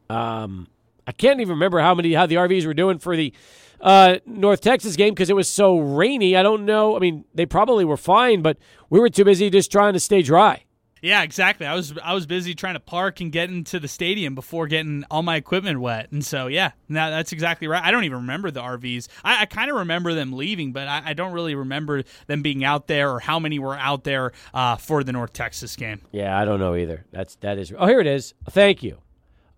Um, 0.09 0.67
I 1.05 1.11
can't 1.11 1.39
even 1.39 1.55
remember 1.55 1.79
how 1.79 1.95
many 1.95 2.13
how 2.13 2.25
the 2.25 2.35
RVs 2.35 2.65
were 2.65 2.73
doing 2.73 2.99
for 2.99 3.15
the 3.15 3.33
uh, 3.79 4.17
North 4.25 4.61
Texas 4.61 4.95
game 4.95 5.13
because 5.13 5.29
it 5.29 5.35
was 5.35 5.49
so 5.49 5.77
rainy. 5.79 6.35
I 6.35 6.43
don't 6.43 6.65
know. 6.65 6.95
I 6.95 6.99
mean, 6.99 7.25
they 7.33 7.45
probably 7.45 7.85
were 7.85 7.97
fine, 7.97 8.41
but 8.41 8.57
we 8.89 8.99
were 8.99 9.09
too 9.09 9.25
busy 9.25 9.49
just 9.49 9.71
trying 9.71 9.93
to 9.93 9.99
stay 9.99 10.21
dry. 10.21 10.63
Yeah, 11.01 11.21
exactly. 11.21 11.67
I 11.67 11.75
was 11.75 11.97
I 12.03 12.13
was 12.13 12.25
busy 12.25 12.55
trying 12.55 12.73
to 12.73 12.79
park 12.79 13.21
and 13.21 13.31
get 13.31 13.49
into 13.49 13.79
the 13.79 13.87
stadium 13.87 14.35
before 14.35 14.67
getting 14.67 15.03
all 15.11 15.21
my 15.21 15.35
equipment 15.35 15.79
wet, 15.79 16.11
and 16.11 16.25
so 16.25 16.47
yeah, 16.47 16.71
that, 16.89 17.11
that's 17.11 17.31
exactly 17.31 17.67
right. 17.67 17.83
I 17.83 17.91
don't 17.91 18.03
even 18.03 18.19
remember 18.19 18.51
the 18.51 18.61
RVs. 18.61 19.07
I, 19.23 19.43
I 19.43 19.45
kind 19.45 19.69
of 19.69 19.77
remember 19.77 20.13
them 20.13 20.33
leaving, 20.33 20.71
but 20.71 20.87
I, 20.87 21.01
I, 21.05 21.13
don't 21.13 21.33
really 21.33 21.55
remember 21.55 22.03
them 22.25 22.41
being 22.41 22.63
out 22.63 22.87
there 22.87 23.11
or 23.11 23.19
how 23.19 23.39
many 23.39 23.59
were 23.59 23.75
out 23.75 24.05
there 24.05 24.31
uh, 24.53 24.77
for 24.77 25.03
the 25.03 25.11
North 25.11 25.33
Texas 25.33 25.75
game. 25.75 26.01
Yeah, 26.11 26.37
I 26.37 26.45
don't 26.45 26.59
know 26.59 26.75
either. 26.75 27.05
That's 27.11 27.35
that 27.37 27.57
is. 27.59 27.71
Oh, 27.77 27.85
here 27.85 27.99
it 27.99 28.07
is. 28.07 28.33
Thank 28.49 28.81
you. 28.81 28.97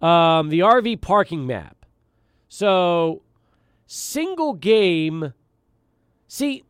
Um, 0.01 0.49
the 0.49 0.59
RV 0.59 1.01
parking 1.01 1.45
map. 1.45 1.85
So, 2.47 3.21
single 3.85 4.53
game. 4.53 5.33
See, 6.27 6.63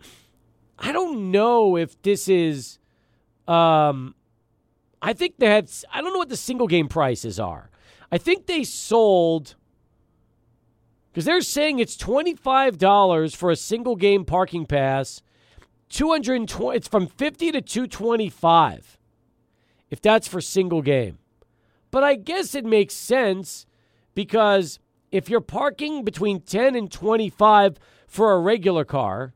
I 0.78 0.92
don't 0.92 1.32
know 1.32 1.78
if 1.78 2.02
this 2.02 2.28
is. 2.28 2.80
Um, 3.48 4.16
I 5.02 5.14
think 5.14 5.38
they 5.38 5.48
had, 5.48 5.70
I 5.92 6.02
don't 6.02 6.14
know 6.14 6.20
what 6.20 6.30
the 6.30 6.38
single 6.38 6.68
game 6.68 6.88
prices 6.88 7.40
are. 7.40 7.70
I 8.12 8.18
think 8.18 8.48
they 8.48 8.64
sold, 8.64 9.56
because 11.12 11.26
they're 11.26 11.42
saying 11.42 11.80
it's 11.80 11.96
$25 11.96 13.36
for 13.36 13.52
a 13.52 13.56
single 13.56 13.96
game 13.96 14.26
parking 14.26 14.66
pass. 14.66 15.22
220 15.90 16.76
it's 16.76 16.88
from 16.88 17.08
50 17.08 17.52
to 17.52 17.62
225 17.62 18.98
if 19.90 20.02
that's 20.02 20.28
for 20.28 20.40
single 20.40 20.82
game 20.82 21.19
but 21.92 22.04
i 22.04 22.16
guess 22.16 22.56
it 22.56 22.66
makes 22.66 22.94
sense 22.94 23.66
because 24.16 24.80
if 25.12 25.30
you're 25.30 25.42
parking 25.42 26.04
between 26.04 26.42
10 26.42 26.76
and 26.76 26.92
25 26.92 27.78
for 28.08 28.34
a 28.34 28.40
regular 28.40 28.86
car 28.86 29.34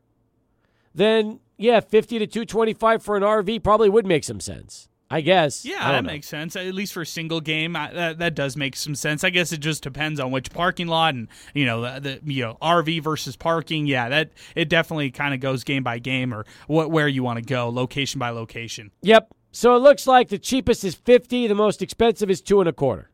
then 0.94 1.40
yeah 1.56 1.80
50 1.80 2.18
to 2.20 2.26
225 2.26 3.02
for 3.02 3.16
an 3.16 3.22
rv 3.22 3.62
probably 3.62 3.88
would 3.88 4.06
make 4.06 4.24
some 4.24 4.40
sense 4.40 4.88
I 5.10 5.20
guess. 5.20 5.64
Yeah, 5.64 5.76
I 5.80 5.92
that 5.92 6.00
know. 6.02 6.10
makes 6.10 6.26
sense. 6.26 6.56
At 6.56 6.74
least 6.74 6.92
for 6.92 7.02
a 7.02 7.06
single 7.06 7.40
game, 7.40 7.76
I, 7.76 7.92
that 7.92 8.18
that 8.18 8.34
does 8.34 8.56
make 8.56 8.74
some 8.74 8.96
sense. 8.96 9.22
I 9.22 9.30
guess 9.30 9.52
it 9.52 9.60
just 9.60 9.82
depends 9.82 10.18
on 10.18 10.30
which 10.30 10.50
parking 10.50 10.88
lot 10.88 11.14
and 11.14 11.28
you 11.54 11.66
know 11.66 11.82
the, 11.82 12.20
the 12.24 12.32
you 12.32 12.42
know 12.42 12.56
RV 12.60 13.02
versus 13.02 13.36
parking. 13.36 13.86
Yeah, 13.86 14.08
that 14.08 14.30
it 14.56 14.68
definitely 14.68 15.12
kind 15.12 15.34
of 15.34 15.38
goes 15.38 15.62
game 15.62 15.84
by 15.84 16.00
game 16.00 16.34
or 16.34 16.46
what 16.66 16.90
where 16.90 17.06
you 17.06 17.22
want 17.22 17.38
to 17.38 17.44
go, 17.44 17.68
location 17.68 18.18
by 18.18 18.30
location. 18.30 18.90
Yep. 19.02 19.32
So 19.54 19.76
it 19.76 19.78
looks 19.78 20.08
like 20.08 20.30
the 20.30 20.38
cheapest 20.38 20.82
is 20.82 20.96
fifty. 20.96 21.46
The 21.46 21.54
most 21.54 21.80
expensive 21.80 22.28
is 22.28 22.40
two 22.40 22.58
and 22.58 22.68
a 22.68 22.72
quarter 22.72 23.08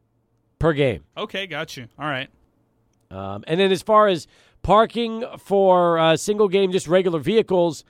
per 0.59 0.73
game. 0.73 1.05
Okay, 1.15 1.47
got 1.47 1.77
you. 1.77 1.87
All 1.99 2.07
right. 2.07 2.31
Um, 3.11 3.45
and 3.47 3.61
then 3.61 3.71
as 3.71 3.83
far 3.83 4.09
as 4.09 4.27
parking 4.63 5.23
for 5.37 5.99
uh, 5.99 6.17
single 6.17 6.49
game, 6.49 6.73
just 6.73 6.89
regular 6.89 7.19
vehicles, 7.19 7.85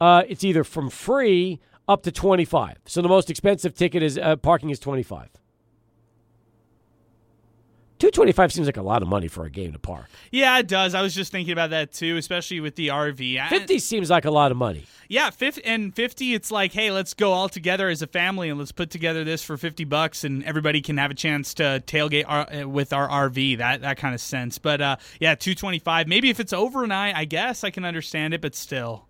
uh, 0.00 0.22
it's 0.28 0.44
either 0.44 0.62
from 0.62 0.90
free 0.90 1.58
up 1.88 2.04
to 2.04 2.12
25. 2.12 2.76
So 2.84 3.02
the 3.02 3.08
most 3.08 3.30
expensive 3.30 3.74
ticket 3.74 4.04
is 4.04 4.16
uh, 4.16 4.36
parking 4.36 4.70
is 4.70 4.78
25. 4.78 5.30
225 7.98 8.52
seems 8.52 8.66
like 8.66 8.76
a 8.76 8.82
lot 8.82 9.02
of 9.02 9.08
money 9.08 9.28
for 9.28 9.44
a 9.44 9.50
game 9.50 9.72
to 9.72 9.78
park. 9.78 10.06
Yeah, 10.30 10.58
it 10.58 10.68
does. 10.68 10.94
I 10.94 11.02
was 11.02 11.14
just 11.14 11.32
thinking 11.32 11.52
about 11.52 11.70
that 11.70 11.92
too, 11.92 12.16
especially 12.16 12.60
with 12.60 12.76
the 12.76 12.88
RV. 12.88 13.48
50 13.48 13.78
seems 13.78 14.10
like 14.10 14.24
a 14.24 14.30
lot 14.30 14.50
of 14.50 14.56
money. 14.56 14.84
Yeah, 15.08 15.30
50 15.30 15.64
and 15.64 15.94
50 15.94 16.34
it's 16.34 16.50
like, 16.50 16.72
hey, 16.72 16.90
let's 16.90 17.14
go 17.14 17.32
all 17.32 17.48
together 17.48 17.88
as 17.88 18.02
a 18.02 18.06
family 18.06 18.50
and 18.50 18.58
let's 18.58 18.72
put 18.72 18.90
together 18.90 19.24
this 19.24 19.42
for 19.42 19.56
50 19.56 19.84
bucks 19.84 20.22
and 20.22 20.44
everybody 20.44 20.80
can 20.80 20.96
have 20.98 21.10
a 21.10 21.14
chance 21.14 21.54
to 21.54 21.82
tailgate 21.86 22.24
our, 22.28 22.52
uh, 22.52 22.68
with 22.68 22.92
our 22.92 23.08
RV. 23.08 23.58
That 23.58 23.80
that 23.80 23.96
kind 23.96 24.14
of 24.14 24.20
sense. 24.20 24.58
But 24.58 24.80
uh, 24.80 24.96
yeah, 25.18 25.34
225. 25.34 26.06
Maybe 26.06 26.30
if 26.30 26.40
it's 26.40 26.52
overnight, 26.52 27.16
I 27.16 27.24
guess 27.24 27.64
I 27.64 27.70
can 27.70 27.84
understand 27.84 28.34
it, 28.34 28.40
but 28.40 28.54
still. 28.54 29.06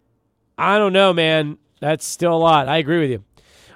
I 0.57 0.79
don't 0.79 0.93
know, 0.93 1.13
man. 1.13 1.59
That's 1.81 2.07
still 2.07 2.35
a 2.35 2.39
lot. 2.39 2.69
I 2.69 2.79
agree 2.79 3.01
with 3.01 3.11
you. 3.11 3.25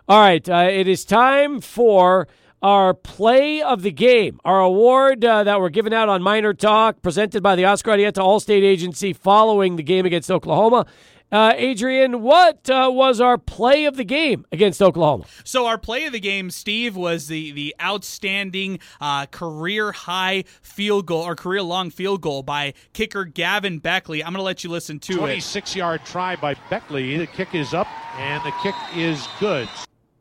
All 0.09 0.20
right, 0.20 0.46
uh, 0.48 0.68
it 0.70 0.88
is 0.88 1.05
time 1.05 1.61
for 1.61 2.27
our 2.62 2.94
play 2.94 3.61
of 3.61 3.83
the 3.83 3.90
game, 3.90 4.40
our 4.44 4.61
award 4.61 5.25
uh, 5.25 5.44
that 5.44 5.61
we're 5.61 5.68
giving 5.68 5.92
out 5.92 6.09
on 6.09 6.22
Miner 6.22 6.55
Talk, 6.55 7.03
presented 7.03 7.42
by 7.42 7.57
the 7.57 7.64
Oscar 7.64 7.92
Arietta 7.92 8.22
All-State 8.22 8.62
Agency 8.62 9.12
following 9.12 9.77
the 9.77 9.83
game 9.83 10.07
against 10.07 10.31
Oklahoma. 10.31 10.87
Uh, 11.33 11.55
Adrian, 11.57 12.20
what 12.20 12.68
uh, 12.68 12.90
was 12.92 13.18
our 13.18 13.38
play 13.38 13.87
of 13.87 13.96
the 13.96 14.05
game 14.05 14.44
against 14.53 14.83
Oklahoma? 14.83 15.25
So 15.44 15.64
our 15.64 15.79
play 15.79 16.05
of 16.05 16.12
the 16.12 16.20
game, 16.20 16.51
Steve, 16.51 16.94
was 16.94 17.27
the 17.27 17.53
the 17.53 17.75
outstanding 17.81 18.81
uh, 19.01 19.25
career 19.27 19.92
high 19.92 20.44
field 20.61 21.07
goal 21.07 21.22
or 21.22 21.35
career 21.35 21.62
long 21.62 21.88
field 21.88 22.20
goal 22.20 22.42
by 22.42 22.75
kicker 22.92 23.25
Gavin 23.25 23.81
Baechle. 23.81 24.20
I'm 24.20 24.35
going 24.35 24.40
to 24.40 24.42
let 24.42 24.62
you 24.62 24.68
listen 24.68 24.98
to 25.01 25.16
26 25.16 25.22
it. 25.22 25.70
26 25.72 25.77
yard 25.77 26.01
try 26.05 26.37
by 26.37 26.55
Baechle. 26.55 27.16
The 27.18 27.27
kick 27.27 27.55
is 27.55 27.72
up 27.72 27.88
and 28.18 28.44
the 28.44 28.53
kick 28.62 28.75
is 28.94 29.27
good. 29.40 29.70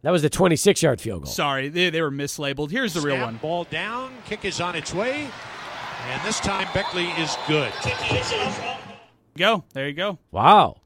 That 0.03 0.11
was 0.11 0.21
the 0.23 0.29
26 0.29 0.81
yard 0.81 0.99
field 0.99 1.23
goal. 1.23 1.31
Sorry, 1.31 1.69
they, 1.69 1.89
they 1.89 2.01
were 2.01 2.11
mislabeled. 2.11 2.71
Here's 2.71 2.93
the 2.93 3.01
Snap, 3.01 3.13
real 3.13 3.25
one. 3.25 3.37
Ball 3.37 3.65
down, 3.65 4.11
kick 4.25 4.45
is 4.45 4.59
on 4.59 4.75
its 4.75 4.93
way, 4.93 5.29
and 6.09 6.21
this 6.25 6.39
time 6.39 6.65
Baechle 6.67 7.17
is 7.19 7.37
good. 7.47 7.71
Go. 9.37 9.63
There 9.73 9.87
you 9.87 9.93
go. 9.93 10.17
Wow. 10.31 10.77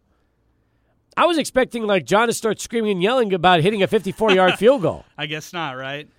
I 1.17 1.25
was 1.25 1.37
expecting 1.37 1.83
like 1.87 2.05
John 2.05 2.27
to 2.27 2.33
start 2.33 2.59
screaming 2.59 2.91
and 2.91 3.01
yelling 3.03 3.33
about 3.33 3.61
hitting 3.61 3.81
a 3.81 3.87
54 3.87 4.31
yard 4.31 4.53
field 4.59 4.81
goal. 4.81 5.05
I 5.17 5.25
guess 5.27 5.53
not, 5.53 5.77
right? 5.77 6.09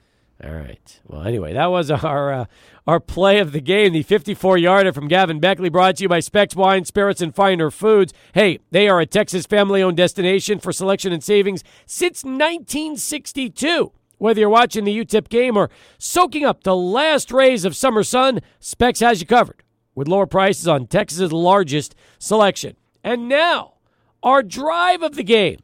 All 0.44 0.52
right. 0.52 1.00
Well, 1.06 1.22
anyway, 1.22 1.54
that 1.54 1.70
was 1.70 1.90
our 1.90 2.32
uh, 2.32 2.44
our 2.86 3.00
play 3.00 3.38
of 3.38 3.52
the 3.52 3.60
game. 3.60 3.92
The 3.92 4.02
54 4.02 4.58
yarder 4.58 4.92
from 4.92 5.08
Gavin 5.08 5.40
Baechle, 5.40 5.72
brought 5.72 5.96
to 5.96 6.02
you 6.02 6.08
by 6.08 6.20
Spec's 6.20 6.54
Wine, 6.54 6.84
Spirits, 6.84 7.20
and 7.20 7.34
Finer 7.34 7.70
Foods. 7.70 8.12
Hey, 8.34 8.58
they 8.70 8.88
are 8.88 9.00
a 9.00 9.06
Texas 9.06 9.46
family 9.46 9.82
owned 9.82 9.96
destination 9.96 10.58
for 10.58 10.72
selection 10.72 11.12
and 11.12 11.24
savings 11.24 11.64
since 11.86 12.22
1962. 12.22 13.92
Whether 14.18 14.40
you're 14.40 14.48
watching 14.48 14.84
the 14.84 14.98
UTEP 14.98 15.28
game 15.28 15.56
or 15.56 15.68
soaking 15.98 16.44
up 16.44 16.64
the 16.64 16.76
last 16.76 17.30
rays 17.30 17.64
of 17.66 17.76
summer 17.76 18.02
sun, 18.02 18.40
Spec's 18.60 19.00
has 19.00 19.20
you 19.20 19.26
covered 19.26 19.62
with 19.94 20.08
lower 20.08 20.26
prices 20.26 20.68
on 20.68 20.86
Texas's 20.86 21.32
largest 21.32 21.94
selection. 22.18 22.76
And 23.04 23.28
now, 23.28 23.74
Our 24.22 24.42
drive 24.42 25.02
of 25.02 25.14
the 25.14 25.22
game. 25.22 25.58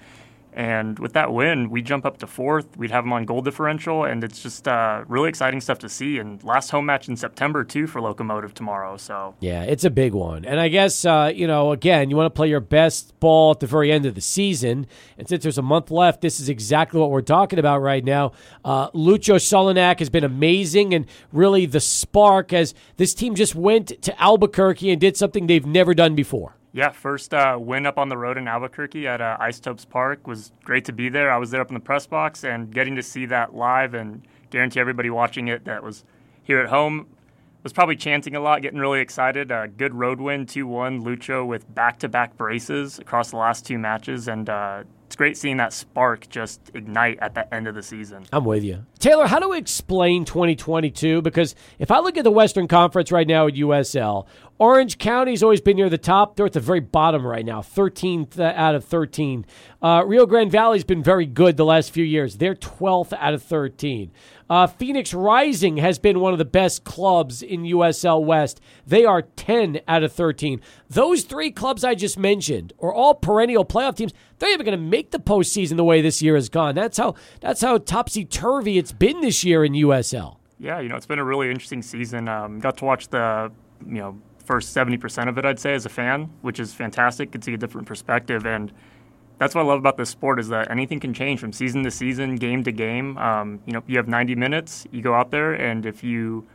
And 0.58 0.98
with 0.98 1.14
that 1.14 1.32
win, 1.32 1.70
we 1.70 1.84
jump 1.84 2.04
up 2.04 2.18
to 2.18 2.26
fourth. 2.26 2.76
We'd 2.78 2.90
have 2.90 3.04
them 3.04 3.14
on 3.14 3.26
goal 3.26 3.44
differential, 3.44 4.06
and 4.06 4.24
it's 4.24 4.42
just 4.42 4.68
uh, 4.68 5.04
really 5.08 5.30
exciting 5.30 5.62
stuff 5.62 5.78
to 5.80 5.88
see. 5.88 6.18
And 6.18 6.44
last 6.44 6.72
home 6.72 6.88
match 6.88 7.08
in 7.08 7.16
September 7.16 7.64
too 7.64 7.86
for 7.86 8.02
Locomotive 8.02 8.56
tomorrow. 8.56 8.98
So 8.98 9.36
yeah, 9.40 9.62
it's 9.62 9.84
a 9.84 9.92
big 9.92 10.16
one. 10.16 10.46
And 10.46 10.60
I 10.60 10.70
guess 10.70 11.06
uh, 11.06 11.32
you 11.34 11.46
know, 11.46 11.74
again, 11.74 12.10
you 12.10 12.16
want 12.16 12.26
to 12.26 12.36
play 12.36 12.50
your 12.50 12.60
best 12.60 13.20
ball 13.20 13.52
at 13.52 13.60
the 13.60 13.68
very 13.68 13.92
end 13.92 14.08
of 14.08 14.16
the 14.16 14.22
season. 14.22 14.88
And 15.20 15.30
since 15.30 15.44
there's 15.44 15.60
a 15.60 15.62
month 15.62 15.92
left, 15.92 16.22
this 16.22 16.40
is 16.40 16.50
exactly 16.50 17.00
what 17.00 17.12
we're 17.12 17.22
talking 17.22 17.60
about 17.60 17.84
right 17.84 18.04
now. 18.04 18.32
Uh, 18.66 18.90
Lucho 18.92 19.36
Solignac 19.36 20.00
has 20.00 20.10
been 20.10 20.24
amazing, 20.24 20.92
and 20.96 21.06
really 21.32 21.68
the 21.68 21.80
spark 21.80 22.52
as 22.52 22.74
this 22.96 23.14
team 23.14 23.36
just 23.36 23.54
went 23.54 24.02
to 24.02 24.20
Albuquerque 24.20 24.90
and 24.90 25.00
did 25.00 25.18
something 25.18 25.46
they've 25.46 25.68
never 25.68 25.94
done 25.94 26.16
before. 26.16 26.58
Yeah, 26.78 26.92
first 26.92 27.34
uh, 27.34 27.58
win 27.60 27.88
up 27.88 27.98
on 27.98 28.08
the 28.08 28.18
road 28.20 28.38
in 28.38 28.48
Albuquerque 28.48 29.08
at 29.08 29.20
uh, 29.20 29.36
Isotopes 29.40 29.84
Park 29.84 30.28
was 30.28 30.52
great 30.64 30.86
to 30.86 30.94
be 30.94 31.10
there. 31.10 31.32
I 31.32 31.38
was 31.38 31.50
there 31.50 31.60
up 31.60 31.70
in 31.70 31.74
the 31.74 31.80
press 31.80 32.06
box 32.06 32.44
and 32.44 32.72
getting 32.72 32.96
to 32.98 33.02
see 33.02 33.26
that 33.26 33.56
live 33.56 33.96
and 33.96 34.22
guarantee 34.52 34.80
everybody 34.80 35.10
watching 35.10 35.48
it 35.48 35.66
that 35.66 35.82
was 35.82 36.06
here 36.44 36.60
at 36.60 36.70
home 36.70 37.08
was 37.64 37.74
probably 37.74 37.96
chanting 37.96 38.36
a 38.36 38.40
lot, 38.40 38.62
getting 38.62 38.78
really 38.78 39.00
excited. 39.00 39.52
Uh, 39.52 39.66
good 39.66 39.96
road 39.96 40.22
win, 40.22 40.46
2 40.46 40.68
1. 40.68 41.04
Lucho 41.04 41.48
with 41.48 41.74
back 41.74 41.98
to 41.98 42.08
back 42.08 42.38
braces 42.38 43.00
across 43.00 43.32
the 43.32 43.38
last 43.38 43.66
two 43.66 43.80
matches. 43.80 44.28
And 44.28 44.48
uh, 44.48 44.84
great 45.18 45.36
seeing 45.36 45.58
that 45.58 45.74
spark 45.74 46.30
just 46.30 46.62
ignite 46.74 47.18
at 47.20 47.34
the 47.34 47.54
end 47.54 47.68
of 47.68 47.76
the 47.76 47.84
season. 47.84 48.26
I'm 48.32 48.46
with 48.46 48.64
you. 48.64 48.86
Taylor, 49.00 49.28
how 49.28 49.40
do 49.40 49.50
we 49.50 49.58
explain 49.58 50.26
2022? 50.26 51.22
Because 51.22 51.56
if 51.80 51.92
I 51.92 52.00
look 52.00 52.18
at 52.18 52.24
the 52.24 52.32
Western 52.32 52.68
Conference 52.68 53.12
right 53.12 53.28
now 53.28 53.48
at 53.48 53.56
USL, 53.56 54.28
Orange 54.60 54.98
County's 54.98 55.44
always 55.44 55.62
been 55.62 55.78
near 55.78 55.90
the 55.90 55.98
top. 55.98 56.36
They're 56.36 56.46
at 56.46 56.54
the 56.54 56.60
very 56.60 56.80
bottom 56.80 57.26
right 57.26 57.46
now, 57.46 57.62
13th 57.62 58.40
out 58.40 58.76
of 58.76 58.86
13. 58.86 59.46
Uh, 59.82 60.04
Rio 60.06 60.26
Grande 60.26 60.52
Valley's 60.52 60.84
been 60.84 61.04
very 61.04 61.26
good 61.26 61.58
the 61.58 61.66
last 61.66 61.92
few 61.92 62.06
years. 62.06 62.38
They're 62.38 62.56
12th 62.56 63.14
out 63.14 63.34
of 63.34 63.44
13. 63.44 64.12
Uh, 64.50 64.68
Phoenix 64.68 65.14
Rising 65.14 65.78
has 65.78 66.00
been 66.00 66.20
one 66.20 66.34
of 66.34 66.40
the 66.40 66.46
best 66.46 66.84
clubs 66.84 67.42
in 67.42 67.64
USL 67.64 68.24
West. 68.24 68.62
They 68.86 69.04
are 69.06 69.22
10 69.22 69.82
out 69.88 70.04
of 70.04 70.14
13. 70.14 70.62
Those 70.90 71.24
three 71.24 71.52
clubs 71.52 71.84
I 71.84 71.96
just 71.96 72.18
mentioned 72.18 72.74
are 72.80 72.94
all 72.94 73.14
perennial 73.14 73.66
playoff 73.66 73.96
teams. 73.96 74.14
They're 74.40 74.54
even 74.54 74.66
going 74.66 74.78
to 74.78 74.84
make 74.84 75.12
the 75.12 75.20
postseason 75.20 75.76
the 75.78 75.84
way 75.84 76.02
this 76.02 76.22
year 76.22 76.36
has 76.36 76.50
gone. 76.50 76.76
That's 76.76 76.98
how 76.98 77.16
that's 77.42 77.62
how 77.62 77.78
topsy 77.78 78.24
turvy 78.24 78.78
it's 78.78 78.92
been 78.92 79.22
this 79.22 79.44
year 79.44 79.66
in 79.66 79.74
USL. 79.74 80.38
Yeah, 80.60 80.80
you 80.80 80.90
know 80.90 80.96
it's 80.96 81.06
been 81.06 81.20
a 81.20 81.26
really 81.26 81.50
interesting 81.50 81.82
season. 81.82 82.28
Um, 82.28 82.60
got 82.60 82.78
to 82.78 82.86
watch 82.86 83.10
the 83.10 83.52
you 83.86 83.96
know 83.96 84.22
first 84.46 84.74
70% 84.74 85.28
of 85.28 85.38
it, 85.38 85.44
I'd 85.44 85.60
say, 85.60 85.74
as 85.74 85.86
a 85.86 85.90
fan, 85.90 86.32
which 86.42 86.60
is 86.60 86.74
fantastic. 86.74 87.32
Could 87.32 87.44
see 87.44 87.54
a 87.54 87.58
different 87.58 87.86
perspective. 87.86 88.46
And 88.46 88.72
that's 89.38 89.54
what 89.54 89.62
I 89.62 89.66
love 89.66 89.80
about 89.80 89.98
this 89.98 90.10
sport 90.10 90.40
is 90.40 90.48
that 90.50 90.72
anything 90.72 91.00
can 91.00 91.14
change 91.14 91.40
from 91.40 91.54
season 91.54 91.84
to 91.84 91.92
season, 91.92 92.36
game 92.38 92.64
to 92.64 92.72
game. 92.72 93.18
Um, 93.18 93.62
you 93.66 93.74
know, 93.74 93.84
you 93.88 93.98
have 93.98 94.08
90 94.08 94.36
minutes, 94.36 94.88
you 94.92 95.02
go 95.02 95.14
out 95.14 95.32
there, 95.32 95.54
and 95.54 95.86
if 95.86 96.04
you 96.04 96.48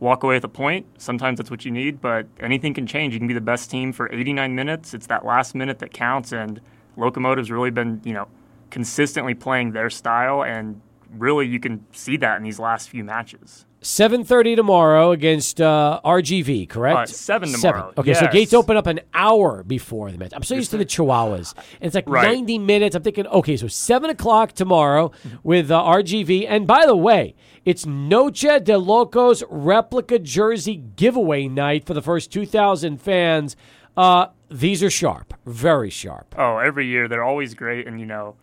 walk 0.00 0.22
away 0.24 0.34
with 0.34 0.44
a 0.44 0.48
point, 0.48 0.86
sometimes 0.98 1.38
that's 1.38 1.50
what 1.50 1.64
you 1.64 1.70
need, 1.70 2.00
but 2.00 2.26
anything 2.40 2.74
can 2.74 2.86
change. 2.86 3.14
You 3.14 3.20
can 3.20 3.28
be 3.28 3.34
the 3.34 3.40
best 3.40 3.70
team 3.70 3.92
for 3.92 4.12
89 4.12 4.54
minutes. 4.54 4.94
It's 4.94 5.06
that 5.06 5.24
last 5.24 5.54
minute 5.54 5.78
that 5.78 5.92
counts, 5.92 6.32
and 6.32 6.60
Locomotive's 6.96 7.50
really 7.50 7.70
been, 7.70 8.00
you 8.04 8.12
know, 8.12 8.28
consistently 8.70 9.34
playing 9.34 9.72
their 9.72 9.88
style, 9.88 10.42
and 10.42 10.80
really 11.16 11.46
you 11.46 11.60
can 11.60 11.86
see 11.92 12.16
that 12.16 12.36
in 12.36 12.42
these 12.42 12.58
last 12.58 12.88
few 12.88 13.04
matches. 13.04 13.66
7.30 13.84 14.56
tomorrow 14.56 15.10
against 15.12 15.60
uh, 15.60 16.00
RGV, 16.02 16.70
correct? 16.70 16.96
Uh, 16.96 17.06
7 17.06 17.52
tomorrow. 17.52 17.80
7. 17.80 17.94
Okay, 17.98 18.10
yes. 18.12 18.20
so 18.20 18.28
gates 18.28 18.54
open 18.54 18.78
up 18.78 18.86
an 18.86 19.00
hour 19.12 19.62
before 19.62 20.10
the 20.10 20.16
match. 20.16 20.32
I'm 20.34 20.42
so 20.42 20.54
used 20.54 20.70
to 20.70 20.78
the 20.78 20.86
Chihuahuas. 20.86 21.54
And 21.54 21.64
it's 21.82 21.94
like 21.94 22.08
right. 22.08 22.32
90 22.32 22.58
minutes. 22.60 22.96
I'm 22.96 23.02
thinking, 23.02 23.26
okay, 23.26 23.58
so 23.58 23.68
7 23.68 24.08
o'clock 24.08 24.52
tomorrow 24.52 25.12
with 25.42 25.70
uh, 25.70 25.82
RGV. 25.82 26.46
And 26.48 26.66
by 26.66 26.86
the 26.86 26.96
way, 26.96 27.34
it's 27.66 27.84
Noche 27.84 28.62
de 28.62 28.78
Locos 28.78 29.42
replica 29.50 30.18
jersey 30.18 30.76
giveaway 30.76 31.46
night 31.46 31.84
for 31.84 31.92
the 31.92 32.02
first 32.02 32.32
2,000 32.32 33.02
fans. 33.02 33.54
Uh, 33.98 34.28
these 34.50 34.82
are 34.82 34.90
sharp, 34.90 35.34
very 35.44 35.90
sharp. 35.90 36.34
Oh, 36.38 36.56
every 36.56 36.86
year. 36.86 37.06
They're 37.06 37.22
always 37.22 37.52
great. 37.52 37.86
And, 37.86 38.00
you 38.00 38.06
know, 38.06 38.36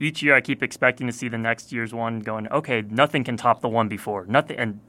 each 0.00 0.22
year 0.22 0.34
I 0.34 0.40
keep 0.40 0.62
expecting 0.62 1.06
to 1.06 1.12
see 1.12 1.28
the 1.28 1.38
next 1.38 1.72
year's 1.72 1.94
one 1.94 2.20
going, 2.20 2.48
okay, 2.48 2.82
nothing 2.82 3.24
can 3.24 3.36
top 3.36 3.60
the 3.60 3.68
one 3.68 3.88
before. 3.88 4.26
Nothing. 4.26 4.58
And 4.58 4.80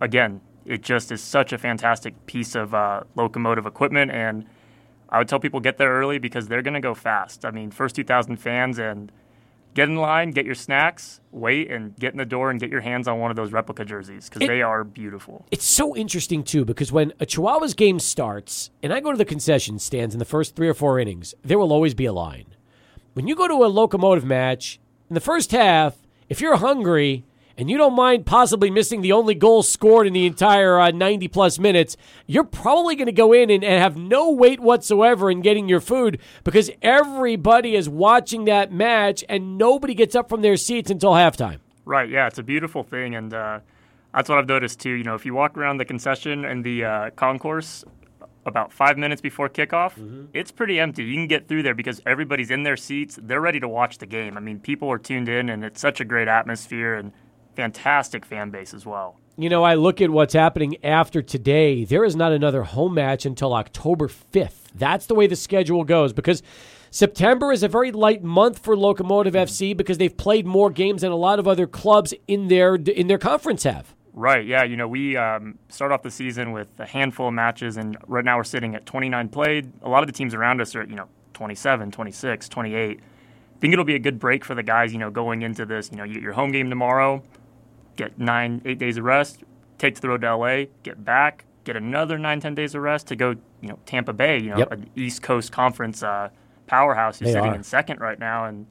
again, 0.00 0.40
it 0.66 0.82
just 0.82 1.10
is 1.10 1.22
such 1.22 1.52
a 1.52 1.58
fantastic 1.58 2.26
piece 2.26 2.54
of 2.54 2.74
uh, 2.74 3.02
locomotive 3.16 3.66
equipment. 3.66 4.10
And 4.10 4.46
I 5.08 5.18
would 5.18 5.28
tell 5.28 5.40
people 5.40 5.60
get 5.60 5.78
there 5.78 5.90
early 5.90 6.18
because 6.18 6.48
they're 6.48 6.62
going 6.62 6.74
to 6.74 6.80
go 6.80 6.94
fast. 6.94 7.44
I 7.44 7.50
mean, 7.50 7.70
first 7.70 7.96
2,000 7.96 8.36
fans 8.36 8.78
and 8.78 9.10
get 9.72 9.88
in 9.88 9.96
line, 9.96 10.30
get 10.32 10.44
your 10.44 10.54
snacks, 10.54 11.20
wait, 11.30 11.70
and 11.70 11.96
get 11.96 12.12
in 12.12 12.18
the 12.18 12.24
door 12.24 12.50
and 12.50 12.60
get 12.60 12.70
your 12.70 12.80
hands 12.80 13.08
on 13.08 13.18
one 13.18 13.30
of 13.30 13.36
those 13.36 13.52
replica 13.52 13.84
jerseys 13.84 14.28
because 14.28 14.46
they 14.46 14.60
are 14.60 14.84
beautiful. 14.84 15.46
It's 15.50 15.64
so 15.64 15.96
interesting, 15.96 16.42
too, 16.42 16.64
because 16.64 16.92
when 16.92 17.12
a 17.18 17.26
Chihuahuas 17.26 17.74
game 17.74 17.98
starts 17.98 18.70
and 18.82 18.92
I 18.92 19.00
go 19.00 19.10
to 19.10 19.18
the 19.18 19.24
concession 19.24 19.78
stands 19.78 20.14
in 20.14 20.18
the 20.18 20.24
first 20.24 20.54
three 20.54 20.68
or 20.68 20.74
four 20.74 20.98
innings, 20.98 21.34
there 21.42 21.58
will 21.58 21.72
always 21.72 21.94
be 21.94 22.04
a 22.04 22.12
line 22.12 22.56
when 23.14 23.26
you 23.26 23.34
go 23.34 23.48
to 23.48 23.64
a 23.64 23.66
locomotive 23.66 24.24
match 24.24 24.78
in 25.08 25.14
the 25.14 25.20
first 25.20 25.50
half, 25.52 25.96
if 26.28 26.40
you're 26.40 26.56
hungry 26.56 27.24
and 27.56 27.68
you 27.68 27.76
don't 27.76 27.94
mind 27.94 28.24
possibly 28.24 28.70
missing 28.70 29.00
the 29.00 29.12
only 29.12 29.34
goal 29.34 29.62
scored 29.62 30.06
in 30.06 30.12
the 30.12 30.26
entire 30.26 30.78
uh, 30.80 30.90
90 30.90 31.28
plus 31.28 31.58
minutes, 31.58 31.96
you're 32.26 32.44
probably 32.44 32.94
going 32.94 33.06
to 33.06 33.12
go 33.12 33.32
in 33.32 33.50
and, 33.50 33.64
and 33.64 33.82
have 33.82 33.96
no 33.96 34.30
wait 34.30 34.60
whatsoever 34.60 35.30
in 35.30 35.40
getting 35.40 35.68
your 35.68 35.80
food 35.80 36.20
because 36.44 36.70
everybody 36.80 37.74
is 37.74 37.88
watching 37.88 38.44
that 38.44 38.72
match 38.72 39.24
and 39.28 39.58
nobody 39.58 39.94
gets 39.94 40.14
up 40.14 40.28
from 40.28 40.42
their 40.42 40.56
seats 40.56 40.90
until 40.90 41.12
halftime. 41.12 41.58
Right. 41.84 42.08
Yeah, 42.08 42.28
it's 42.28 42.38
a 42.38 42.42
beautiful 42.44 42.84
thing, 42.84 43.16
and 43.16 43.34
uh, 43.34 43.60
that's 44.14 44.28
what 44.28 44.38
I've 44.38 44.48
noticed 44.48 44.78
too. 44.80 44.90
You 44.90 45.02
know, 45.02 45.14
if 45.14 45.26
you 45.26 45.34
walk 45.34 45.58
around 45.58 45.78
the 45.78 45.84
concession 45.84 46.44
and 46.44 46.62
the 46.64 46.84
uh, 46.84 47.10
concourse 47.10 47.84
about 48.50 48.72
five 48.72 48.98
minutes 48.98 49.22
before 49.22 49.48
kickoff, 49.48 49.92
mm-hmm. 49.92 50.24
it's 50.34 50.50
pretty 50.50 50.78
empty. 50.78 51.04
You 51.04 51.14
can 51.14 51.26
get 51.26 51.48
through 51.48 51.62
there 51.62 51.74
because 51.74 52.02
everybody's 52.04 52.50
in 52.50 52.62
their 52.64 52.76
seats. 52.76 53.18
They're 53.22 53.40
ready 53.40 53.60
to 53.60 53.68
watch 53.68 53.98
the 53.98 54.06
game. 54.06 54.36
I 54.36 54.40
mean, 54.40 54.60
people 54.60 54.90
are 54.92 54.98
tuned 54.98 55.28
in, 55.28 55.48
and 55.48 55.64
it's 55.64 55.80
such 55.80 56.00
a 56.00 56.04
great 56.04 56.28
atmosphere 56.28 56.94
and 56.94 57.12
fantastic 57.56 58.26
fan 58.26 58.50
base 58.50 58.74
as 58.74 58.84
well. 58.84 59.16
You 59.36 59.48
know, 59.48 59.62
I 59.62 59.74
look 59.74 60.02
at 60.02 60.10
what's 60.10 60.34
happening 60.34 60.76
after 60.84 61.22
today. 61.22 61.84
There 61.84 62.04
is 62.04 62.14
not 62.14 62.32
another 62.32 62.62
home 62.62 62.94
match 62.94 63.24
until 63.24 63.54
October 63.54 64.08
5th. 64.08 64.70
That's 64.74 65.06
the 65.06 65.14
way 65.14 65.26
the 65.26 65.36
schedule 65.36 65.84
goes 65.84 66.12
because 66.12 66.42
September 66.90 67.52
is 67.52 67.62
a 67.62 67.68
very 67.68 67.92
light 67.92 68.22
month 68.22 68.58
for 68.58 68.76
Locomotive 68.76 69.34
FC 69.34 69.76
because 69.76 69.98
they've 69.98 70.16
played 70.16 70.46
more 70.46 70.70
games 70.70 71.02
than 71.02 71.12
a 71.12 71.16
lot 71.16 71.38
of 71.38 71.48
other 71.48 71.66
clubs 71.66 72.12
in 72.26 72.48
their 72.48 72.74
in 72.74 73.06
their 73.06 73.18
conference 73.18 73.62
have. 73.62 73.94
Right. 74.12 74.44
Yeah. 74.44 74.64
You 74.64 74.76
know, 74.76 74.88
we 74.88 75.16
um, 75.16 75.58
start 75.68 75.92
off 75.92 76.02
the 76.02 76.10
season 76.10 76.52
with 76.52 76.68
a 76.78 76.86
handful 76.86 77.28
of 77.28 77.34
matches, 77.34 77.76
and 77.76 77.96
right 78.06 78.24
now 78.24 78.36
we're 78.36 78.44
sitting 78.44 78.74
at 78.74 78.86
29 78.86 79.28
played. 79.28 79.72
A 79.82 79.88
lot 79.88 80.02
of 80.02 80.06
the 80.06 80.12
teams 80.12 80.34
around 80.34 80.60
us 80.60 80.74
are, 80.74 80.84
you 80.84 80.96
know, 80.96 81.08
27, 81.34 81.90
26, 81.90 82.48
28. 82.48 83.00
I 83.00 83.58
think 83.60 83.72
it'll 83.72 83.84
be 83.84 83.94
a 83.94 84.00
good 84.00 84.18
break 84.18 84.44
for 84.44 84.54
the 84.54 84.62
guys, 84.62 84.92
you 84.92 84.98
know, 84.98 85.10
going 85.10 85.42
into 85.42 85.64
this. 85.64 85.90
You 85.90 85.98
know, 85.98 86.04
you 86.04 86.14
get 86.14 86.22
your 86.22 86.32
home 86.32 86.50
game 86.50 86.70
tomorrow, 86.70 87.22
get 87.96 88.18
nine, 88.18 88.62
eight 88.64 88.78
days 88.78 88.96
of 88.96 89.04
rest, 89.04 89.44
take 89.78 89.94
to 89.94 90.00
the 90.00 90.08
road 90.08 90.22
to 90.22 90.36
LA, 90.36 90.64
get 90.82 91.04
back, 91.04 91.44
get 91.64 91.76
another 91.76 92.18
nine, 92.18 92.40
ten 92.40 92.54
days 92.54 92.74
of 92.74 92.82
rest 92.82 93.06
to 93.08 93.16
go, 93.16 93.30
you 93.60 93.68
know, 93.68 93.78
Tampa 93.86 94.12
Bay, 94.12 94.38
you 94.38 94.50
know, 94.50 94.58
yep. 94.58 94.72
an 94.72 94.90
East 94.96 95.22
Coast 95.22 95.52
Conference 95.52 96.02
uh, 96.02 96.30
powerhouse 96.66 97.18
who's 97.18 97.28
they 97.28 97.32
sitting 97.34 97.50
are. 97.50 97.54
in 97.54 97.62
second 97.62 98.00
right 98.00 98.18
now. 98.18 98.46
And 98.46 98.66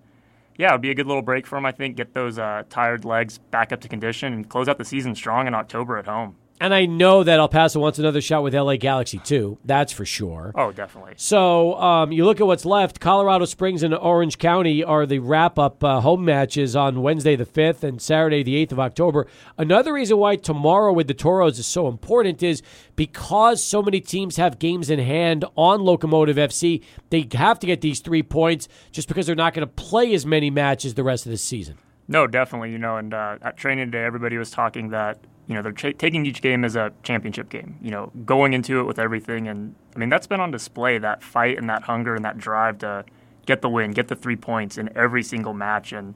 yeah, 0.59 0.71
it'd 0.71 0.81
be 0.81 0.91
a 0.91 0.93
good 0.93 1.07
little 1.07 1.21
break 1.21 1.47
for 1.47 1.57
him, 1.57 1.65
I 1.65 1.71
think, 1.71 1.95
get 1.95 2.13
those 2.13 2.37
uh, 2.37 2.63
tired 2.69 3.05
legs 3.05 3.37
back 3.37 3.71
up 3.71 3.79
to 3.79 3.87
condition 3.87 4.33
and 4.33 4.49
close 4.49 4.67
out 4.67 4.77
the 4.77 4.83
season 4.83 5.15
strong 5.15 5.47
in 5.47 5.55
October 5.55 5.97
at 5.97 6.05
home. 6.05 6.35
And 6.61 6.73
I 6.73 6.85
know 6.85 7.23
that 7.23 7.39
El 7.39 7.47
Paso 7.47 7.79
wants 7.79 7.99
another 7.99 8.19
shot 8.19 8.43
with 8.43 8.53
LA 8.53 8.75
Galaxy 8.75 9.17
too. 9.19 9.57
That's 9.63 9.93
for 9.93 10.03
sure. 10.03 10.51
Oh, 10.55 10.73
definitely. 10.73 11.13
So 11.15 11.75
um, 11.75 12.11
you 12.11 12.25
look 12.25 12.41
at 12.41 12.47
what's 12.47 12.65
left. 12.65 12.99
Colorado 12.99 13.45
Springs 13.45 13.81
and 13.81 13.95
Orange 13.95 14.37
County 14.37 14.83
are 14.83 15.05
the 15.05 15.19
wrap-up 15.19 15.81
uh, 15.83 16.01
home 16.01 16.25
matches 16.25 16.75
on 16.75 17.01
Wednesday 17.01 17.37
the 17.37 17.45
fifth 17.45 17.83
and 17.83 18.01
Saturday 18.01 18.43
the 18.43 18.57
eighth 18.57 18.73
of 18.73 18.79
October. 18.79 19.25
Another 19.57 19.93
reason 19.93 20.17
why 20.17 20.35
tomorrow 20.35 20.91
with 20.91 21.07
the 21.07 21.13
Toros 21.13 21.59
is 21.59 21.65
so 21.65 21.87
important 21.87 22.43
is 22.43 22.61
because 22.97 23.63
so 23.63 23.81
many 23.81 24.01
teams 24.01 24.35
have 24.35 24.59
games 24.59 24.89
in 24.89 24.99
hand 24.99 25.45
on 25.55 25.81
Locomotive 25.81 26.35
FC. 26.35 26.83
They 27.09 27.25
have 27.33 27.59
to 27.59 27.67
get 27.67 27.79
these 27.79 28.01
three 28.01 28.23
points 28.23 28.67
just 28.91 29.07
because 29.07 29.25
they're 29.25 29.35
not 29.35 29.53
going 29.53 29.65
to 29.65 29.73
play 29.73 30.13
as 30.13 30.25
many 30.25 30.49
matches 30.49 30.95
the 30.95 31.03
rest 31.03 31.25
of 31.25 31.31
the 31.31 31.37
season. 31.37 31.77
No, 32.09 32.27
definitely. 32.27 32.71
You 32.71 32.79
know, 32.79 32.97
and 32.97 33.13
uh, 33.13 33.37
at 33.41 33.55
training 33.55 33.91
day, 33.91 34.03
everybody 34.03 34.37
was 34.37 34.51
talking 34.51 34.89
that 34.89 35.19
you 35.49 35.55
know 35.55 35.63
they're 35.63 35.73
ch- 35.73 35.97
taking 35.97 36.27
each 36.27 36.43
game 36.43 36.63
as 36.63 36.75
a 36.75 36.93
championship 37.01 37.49
game. 37.49 37.77
You 37.81 37.89
know, 37.89 38.11
going 38.23 38.53
into 38.53 38.79
it 38.79 38.83
with 38.83 38.99
everything, 38.99 39.47
and 39.47 39.73
I 39.95 39.99
mean 39.99 40.07
that's 40.07 40.27
been 40.27 40.39
on 40.39 40.51
display. 40.51 40.99
That 40.99 41.23
fight 41.23 41.57
and 41.57 41.67
that 41.69 41.83
hunger 41.83 42.15
and 42.15 42.23
that 42.23 42.37
drive 42.37 42.77
to 42.79 43.03
get 43.47 43.61
the 43.61 43.69
win, 43.69 43.91
get 43.91 44.07
the 44.07 44.15
three 44.15 44.35
points 44.35 44.77
in 44.77 44.95
every 44.95 45.23
single 45.23 45.55
match, 45.55 45.91
and 45.91 46.13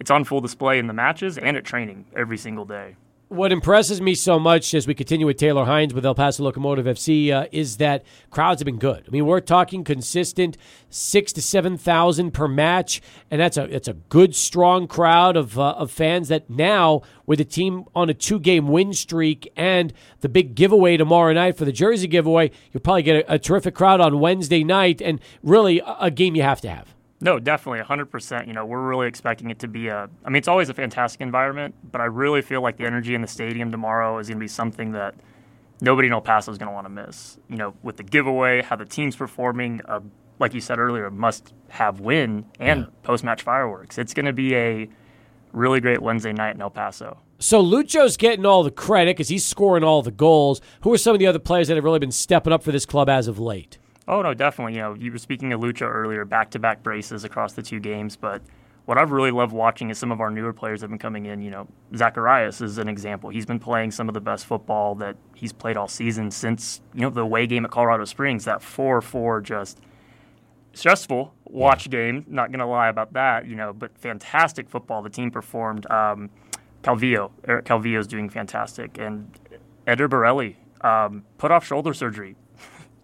it's 0.00 0.10
on 0.10 0.24
full 0.24 0.40
display 0.40 0.80
in 0.80 0.88
the 0.88 0.92
matches 0.92 1.38
and 1.38 1.56
at 1.56 1.64
training 1.64 2.06
every 2.16 2.36
single 2.36 2.64
day 2.64 2.96
what 3.32 3.50
impresses 3.50 4.00
me 4.00 4.14
so 4.14 4.38
much 4.38 4.74
as 4.74 4.86
we 4.86 4.94
continue 4.94 5.26
with 5.26 5.38
Taylor 5.38 5.64
Hines 5.64 5.94
with 5.94 6.04
El 6.04 6.14
Paso 6.14 6.42
Locomotive 6.42 6.84
FC 6.84 7.32
uh, 7.32 7.46
is 7.50 7.78
that 7.78 8.04
crowds 8.30 8.60
have 8.60 8.66
been 8.66 8.78
good. 8.78 9.04
I 9.06 9.10
mean, 9.10 9.24
we're 9.24 9.40
talking 9.40 9.84
consistent 9.84 10.58
six 10.90 11.32
to 11.32 11.42
seven 11.42 11.78
thousand 11.78 12.32
per 12.32 12.46
match, 12.46 13.00
and 13.30 13.40
that's 13.40 13.56
a 13.56 13.64
it's 13.64 13.88
a 13.88 13.94
good, 13.94 14.34
strong 14.34 14.86
crowd 14.86 15.36
of 15.36 15.58
uh, 15.58 15.70
of 15.72 15.90
fans. 15.90 16.28
That 16.28 16.50
now 16.50 17.00
with 17.24 17.38
the 17.38 17.44
team 17.46 17.84
on 17.94 18.10
a 18.10 18.14
two 18.14 18.38
game 18.38 18.68
win 18.68 18.92
streak 18.92 19.50
and 19.56 19.94
the 20.20 20.28
big 20.28 20.54
giveaway 20.54 20.98
tomorrow 20.98 21.32
night 21.32 21.56
for 21.56 21.64
the 21.64 21.72
jersey 21.72 22.08
giveaway, 22.08 22.50
you'll 22.70 22.82
probably 22.82 23.02
get 23.02 23.24
a, 23.24 23.34
a 23.34 23.38
terrific 23.38 23.74
crowd 23.74 24.00
on 24.02 24.20
Wednesday 24.20 24.62
night, 24.62 25.00
and 25.00 25.20
really 25.42 25.80
a, 25.80 25.96
a 26.00 26.10
game 26.10 26.36
you 26.36 26.42
have 26.42 26.60
to 26.60 26.68
have. 26.68 26.94
No, 27.22 27.38
definitely, 27.38 27.78
100%. 27.84 28.48
You 28.48 28.52
know, 28.52 28.66
we're 28.66 28.82
really 28.82 29.06
expecting 29.06 29.50
it 29.50 29.60
to 29.60 29.68
be 29.68 29.86
a. 29.86 30.10
I 30.24 30.28
mean, 30.28 30.36
it's 30.36 30.48
always 30.48 30.68
a 30.68 30.74
fantastic 30.74 31.20
environment, 31.20 31.76
but 31.92 32.00
I 32.00 32.06
really 32.06 32.42
feel 32.42 32.62
like 32.62 32.78
the 32.78 32.84
energy 32.84 33.14
in 33.14 33.22
the 33.22 33.28
stadium 33.28 33.70
tomorrow 33.70 34.18
is 34.18 34.26
going 34.26 34.38
to 34.38 34.42
be 34.42 34.48
something 34.48 34.90
that 34.92 35.14
nobody 35.80 36.08
in 36.08 36.14
El 36.14 36.20
Paso 36.20 36.50
is 36.50 36.58
going 36.58 36.66
to 36.66 36.74
want 36.74 36.86
to 36.86 36.90
miss. 36.90 37.38
You 37.48 37.58
know, 37.58 37.74
with 37.84 37.96
the 37.96 38.02
giveaway, 38.02 38.60
how 38.60 38.74
the 38.74 38.84
team's 38.84 39.14
performing, 39.14 39.80
uh, 39.84 40.00
like 40.40 40.52
you 40.52 40.60
said 40.60 40.80
earlier, 40.80 41.12
must 41.12 41.54
have 41.68 42.00
win 42.00 42.44
and 42.58 42.80
yeah. 42.80 42.86
post 43.04 43.22
match 43.22 43.42
fireworks. 43.42 43.98
It's 43.98 44.14
going 44.14 44.26
to 44.26 44.32
be 44.32 44.56
a 44.56 44.88
really 45.52 45.80
great 45.80 46.02
Wednesday 46.02 46.32
night 46.32 46.56
in 46.56 46.60
El 46.60 46.70
Paso. 46.70 47.18
So 47.38 47.60
Lucho's 47.60 48.16
getting 48.16 48.44
all 48.44 48.64
the 48.64 48.72
credit 48.72 49.16
because 49.16 49.28
he's 49.28 49.44
scoring 49.44 49.84
all 49.84 50.02
the 50.02 50.10
goals. 50.10 50.60
Who 50.80 50.92
are 50.92 50.98
some 50.98 51.14
of 51.14 51.20
the 51.20 51.28
other 51.28 51.38
players 51.38 51.68
that 51.68 51.76
have 51.76 51.84
really 51.84 52.00
been 52.00 52.10
stepping 52.10 52.52
up 52.52 52.64
for 52.64 52.72
this 52.72 52.84
club 52.84 53.08
as 53.08 53.28
of 53.28 53.38
late? 53.38 53.78
Oh 54.08 54.22
no, 54.22 54.34
definitely. 54.34 54.74
You 54.74 54.80
know, 54.80 54.94
you 54.94 55.12
were 55.12 55.18
speaking 55.18 55.52
of 55.52 55.60
Lucha 55.60 55.88
earlier, 55.88 56.24
back-to-back 56.24 56.82
braces 56.82 57.24
across 57.24 57.52
the 57.52 57.62
two 57.62 57.80
games, 57.80 58.16
but 58.16 58.42
what 58.84 58.98
I've 58.98 59.12
really 59.12 59.30
loved 59.30 59.52
watching 59.52 59.90
is 59.90 59.98
some 59.98 60.10
of 60.10 60.20
our 60.20 60.30
newer 60.30 60.52
players 60.52 60.80
that 60.80 60.86
have 60.86 60.90
been 60.90 60.98
coming 60.98 61.26
in. 61.26 61.40
You 61.40 61.50
know, 61.50 61.68
Zacharias 61.94 62.60
is 62.60 62.78
an 62.78 62.88
example. 62.88 63.30
He's 63.30 63.46
been 63.46 63.60
playing 63.60 63.92
some 63.92 64.08
of 64.08 64.14
the 64.14 64.20
best 64.20 64.44
football 64.44 64.96
that 64.96 65.16
he's 65.36 65.52
played 65.52 65.76
all 65.76 65.86
season 65.86 66.30
since 66.30 66.80
you 66.94 67.02
know 67.02 67.10
the 67.10 67.20
away 67.20 67.46
game 67.46 67.64
at 67.64 67.70
Colorado 67.70 68.04
Springs. 68.04 68.44
That 68.44 68.60
four-four 68.60 69.40
just 69.40 69.80
stressful 70.72 71.32
watch 71.44 71.88
game. 71.88 72.24
Not 72.26 72.50
gonna 72.50 72.68
lie 72.68 72.88
about 72.88 73.12
that. 73.12 73.46
You 73.46 73.54
know, 73.54 73.72
but 73.72 73.96
fantastic 73.96 74.68
football. 74.68 75.02
The 75.02 75.10
team 75.10 75.30
performed. 75.30 75.88
Um, 75.90 76.30
Calvillo, 76.82 77.30
Eric 77.46 77.66
Calvillo 77.66 78.00
is 78.00 78.08
doing 78.08 78.28
fantastic, 78.28 78.98
and 78.98 79.38
Eder 79.86 80.08
Borelli 80.08 80.56
um, 80.80 81.24
put 81.38 81.52
off 81.52 81.64
shoulder 81.64 81.94
surgery 81.94 82.34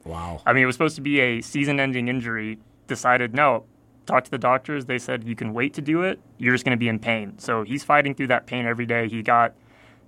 Wow. 0.08 0.40
I 0.46 0.54
mean, 0.54 0.62
it 0.62 0.66
was 0.66 0.74
supposed 0.74 0.96
to 0.96 1.02
be 1.02 1.20
a 1.20 1.40
season 1.42 1.78
ending 1.78 2.08
injury. 2.08 2.58
Decided, 2.86 3.34
no, 3.34 3.64
talked 4.06 4.24
to 4.24 4.30
the 4.30 4.38
doctors. 4.38 4.86
They 4.86 4.98
said, 4.98 5.24
you 5.24 5.36
can 5.36 5.52
wait 5.52 5.74
to 5.74 5.82
do 5.82 6.02
it. 6.02 6.18
You're 6.38 6.54
just 6.54 6.64
going 6.64 6.76
to 6.76 6.80
be 6.80 6.88
in 6.88 6.98
pain. 6.98 7.38
So 7.38 7.62
he's 7.62 7.84
fighting 7.84 8.14
through 8.14 8.28
that 8.28 8.46
pain 8.46 8.64
every 8.64 8.86
day. 8.86 9.08
He 9.08 9.22
got 9.22 9.54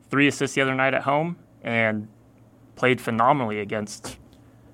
three 0.08 0.26
assists 0.26 0.54
the 0.54 0.62
other 0.62 0.74
night 0.74 0.94
at 0.94 1.02
home 1.02 1.36
and 1.62 2.08
played 2.76 2.98
phenomenally 2.98 3.60
against 3.60 4.16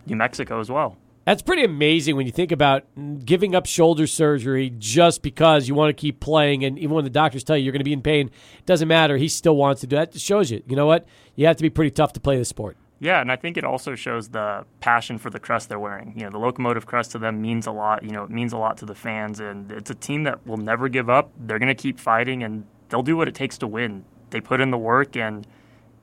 New 0.06 0.14
Mexico 0.14 0.60
as 0.60 0.70
well. 0.70 0.96
That's 1.24 1.42
pretty 1.42 1.64
amazing 1.64 2.14
when 2.14 2.26
you 2.26 2.30
think 2.30 2.52
about 2.52 2.84
giving 3.24 3.56
up 3.56 3.66
shoulder 3.66 4.06
surgery 4.06 4.72
just 4.78 5.22
because 5.22 5.66
you 5.66 5.74
want 5.74 5.88
to 5.88 6.00
keep 6.00 6.20
playing. 6.20 6.64
And 6.64 6.78
even 6.78 6.94
when 6.94 7.02
the 7.02 7.10
doctors 7.10 7.42
tell 7.42 7.56
you 7.56 7.64
you're 7.64 7.72
going 7.72 7.80
to 7.80 7.84
be 7.84 7.92
in 7.92 8.02
pain, 8.02 8.30
it 8.58 8.66
doesn't 8.66 8.86
matter. 8.86 9.16
He 9.16 9.26
still 9.26 9.56
wants 9.56 9.80
to 9.80 9.88
do 9.88 9.96
that. 9.96 10.14
It 10.14 10.20
shows 10.20 10.52
you, 10.52 10.62
you 10.68 10.76
know 10.76 10.86
what? 10.86 11.04
You 11.34 11.46
have 11.46 11.56
to 11.56 11.62
be 11.62 11.70
pretty 11.70 11.90
tough 11.90 12.12
to 12.12 12.20
play 12.20 12.38
the 12.38 12.44
sport. 12.44 12.76
Yeah, 12.99 13.20
and 13.20 13.30
I 13.30 13.36
think 13.36 13.59
it 13.59 13.64
also 13.64 13.94
shows 13.94 14.30
the 14.30 14.64
passion 14.80 15.18
for 15.18 15.28
the 15.28 15.38
crest 15.38 15.68
they're 15.68 15.78
wearing. 15.78 16.14
You 16.16 16.24
know, 16.24 16.30
the 16.30 16.38
locomotive 16.38 16.86
crest 16.86 17.12
to 17.12 17.18
them 17.18 17.42
means 17.42 17.66
a 17.66 17.70
lot. 17.70 18.03
You 18.03 18.11
know, 18.11 18.24
it 18.24 18.30
means 18.30 18.53
a 18.53 18.57
lot 18.57 18.78
to 18.78 18.86
the 18.86 18.94
fans, 18.94 19.38
and 19.38 19.70
it's 19.70 19.90
a 19.90 19.94
team 19.94 20.24
that 20.24 20.47
will 20.47 20.57
never 20.57 20.88
give 20.88 21.11
up. 21.11 21.30
They're 21.38 21.59
going 21.59 21.74
to 21.74 21.80
keep 21.80 22.01
fighting, 22.01 22.42
and 22.42 22.64
they'll 22.88 23.03
do 23.03 23.16
what 23.16 23.28
it 23.28 23.34
takes 23.34 23.59
to 23.59 23.66
win. 23.66 24.05
They 24.30 24.40
put 24.40 24.61
in 24.61 24.70
the 24.70 24.78
work, 24.78 25.14
and 25.14 25.47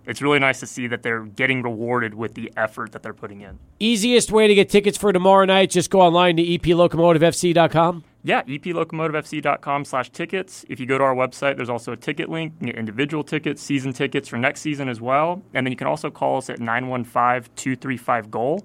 it's 0.05 0.21
really 0.21 0.39
nice 0.39 0.59
to 0.59 0.67
see 0.67 0.87
that 0.87 1.03
they're 1.03 1.23
getting 1.23 1.61
rewarded 1.61 2.13
with 2.13 2.33
the 2.33 2.51
effort 2.57 2.91
that 2.91 3.03
they're 3.03 3.13
putting 3.13 3.41
in. 3.41 3.59
Easiest 3.79 4.31
way 4.31 4.47
to 4.47 4.55
get 4.55 4.69
tickets 4.69 4.97
for 4.97 5.13
tomorrow 5.13 5.45
night, 5.45 5.69
just 5.69 5.89
go 5.89 6.01
online 6.01 6.37
to 6.37 6.43
eplocomotivefc.com. 6.43 8.03
Yeah, 8.25 8.41
eplocomotivefc.com 8.43 9.85
slash 9.85 10.09
tickets. 10.11 10.65
If 10.69 10.79
you 10.79 10.85
go 10.85 10.97
to 10.97 11.03
our 11.03 11.13
website, 11.13 11.57
there's 11.57 11.69
also 11.69 11.91
a 11.91 11.97
ticket 11.97 12.29
link. 12.29 12.53
You 12.53 12.59
can 12.59 12.67
get 12.67 12.75
individual 12.77 13.23
tickets, 13.23 13.61
season 13.61 13.91
tickets 13.91 14.29
for 14.29 14.37
next 14.37 14.61
season 14.61 14.87
as 14.87 15.01
well. 15.01 15.41
And 15.53 15.65
then 15.65 15.71
you 15.71 15.77
can 15.77 15.87
also 15.87 16.09
call 16.09 16.37
us 16.37 16.49
at 16.49 16.59
915-235-GOAL. 16.59 18.63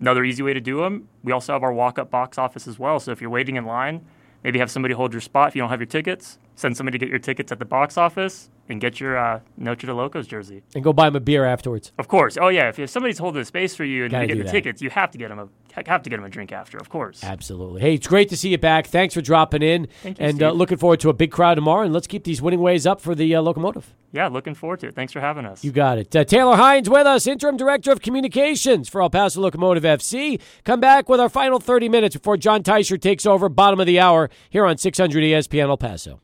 Another 0.00 0.24
easy 0.24 0.42
way 0.42 0.52
to 0.52 0.60
do 0.60 0.80
them, 0.80 1.08
we 1.24 1.32
also 1.32 1.52
have 1.52 1.62
our 1.62 1.72
walk-up 1.72 2.10
box 2.10 2.38
office 2.38 2.68
as 2.68 2.78
well. 2.78 3.00
So 3.00 3.12
if 3.12 3.20
you're 3.20 3.30
waiting 3.30 3.56
in 3.56 3.64
line, 3.64 4.04
maybe 4.44 4.58
have 4.58 4.70
somebody 4.70 4.94
hold 4.94 5.12
your 5.12 5.20
spot 5.20 5.48
if 5.48 5.56
you 5.56 5.62
don't 5.62 5.70
have 5.70 5.80
your 5.80 5.86
tickets. 5.86 6.38
Send 6.58 6.76
somebody 6.76 6.98
to 6.98 7.04
get 7.04 7.08
your 7.08 7.20
tickets 7.20 7.52
at 7.52 7.60
the 7.60 7.64
box 7.64 7.96
office 7.96 8.50
and 8.68 8.80
get 8.80 8.98
your 8.98 9.16
uh, 9.16 9.38
Noche 9.56 9.82
de 9.82 9.94
Locos 9.94 10.26
jersey. 10.26 10.64
And 10.74 10.82
go 10.82 10.92
buy 10.92 11.04
them 11.06 11.14
a 11.14 11.20
beer 11.20 11.44
afterwards. 11.44 11.92
Of 11.98 12.08
course. 12.08 12.36
Oh 12.36 12.48
yeah. 12.48 12.68
If, 12.68 12.80
if 12.80 12.90
somebody's 12.90 13.18
holding 13.18 13.40
a 13.40 13.44
space 13.44 13.76
for 13.76 13.84
you 13.84 14.04
and 14.04 14.12
you 14.12 14.26
get 14.26 14.38
the 14.38 14.42
that. 14.42 14.50
tickets, 14.50 14.82
you 14.82 14.90
have 14.90 15.12
to 15.12 15.18
get 15.18 15.28
them 15.28 15.38
a 15.38 15.48
have 15.86 16.02
to 16.02 16.10
get 16.10 16.16
them 16.16 16.24
a 16.24 16.28
drink 16.28 16.50
after. 16.50 16.76
Of 16.76 16.88
course. 16.88 17.22
Absolutely. 17.22 17.80
Hey, 17.80 17.94
it's 17.94 18.08
great 18.08 18.28
to 18.30 18.36
see 18.36 18.48
you 18.48 18.58
back. 18.58 18.88
Thanks 18.88 19.14
for 19.14 19.20
dropping 19.20 19.62
in. 19.62 19.86
Thank 20.02 20.18
you, 20.18 20.26
and 20.26 20.42
uh, 20.42 20.50
looking 20.50 20.78
forward 20.78 20.98
to 21.00 21.10
a 21.10 21.12
big 21.12 21.30
crowd 21.30 21.54
tomorrow. 21.54 21.84
And 21.84 21.94
let's 21.94 22.08
keep 22.08 22.24
these 22.24 22.42
winning 22.42 22.58
ways 22.58 22.88
up 22.88 23.00
for 23.00 23.14
the 23.14 23.36
uh, 23.36 23.40
locomotive. 23.40 23.94
Yeah, 24.10 24.26
looking 24.26 24.56
forward 24.56 24.80
to 24.80 24.88
it. 24.88 24.96
Thanks 24.96 25.12
for 25.12 25.20
having 25.20 25.46
us. 25.46 25.62
You 25.62 25.70
got 25.70 25.98
it. 25.98 26.16
Uh, 26.16 26.24
Taylor 26.24 26.56
Hines 26.56 26.90
with 26.90 27.06
us, 27.06 27.28
interim 27.28 27.56
director 27.56 27.92
of 27.92 28.02
communications 28.02 28.88
for 28.88 29.00
El 29.00 29.10
Paso 29.10 29.40
Locomotive 29.40 29.84
FC. 29.84 30.40
Come 30.64 30.80
back 30.80 31.08
with 31.08 31.20
our 31.20 31.28
final 31.28 31.60
30 31.60 31.88
minutes 31.88 32.16
before 32.16 32.36
John 32.36 32.64
Teicher 32.64 33.00
takes 33.00 33.24
over, 33.24 33.48
bottom 33.48 33.78
of 33.78 33.86
the 33.86 34.00
hour, 34.00 34.28
here 34.50 34.66
on 34.66 34.76
600 34.76 35.22
ESPN 35.22 35.68
El 35.68 35.76
Paso. 35.76 36.20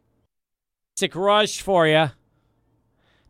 Sick 0.97 1.17
rush 1.17 1.61
for 1.61 1.89
you. 1.89 2.11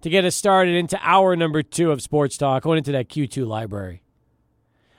to 0.03 0.11
get 0.11 0.27
us 0.27 0.37
started 0.37 0.75
into 0.75 0.99
hour 1.03 1.35
number 1.35 1.63
two 1.63 1.91
of 1.91 2.03
Sports 2.03 2.37
Talk, 2.37 2.63
going 2.63 2.77
into 2.77 2.93
that 2.93 3.09
Q2 3.09 3.47
library. 3.47 4.03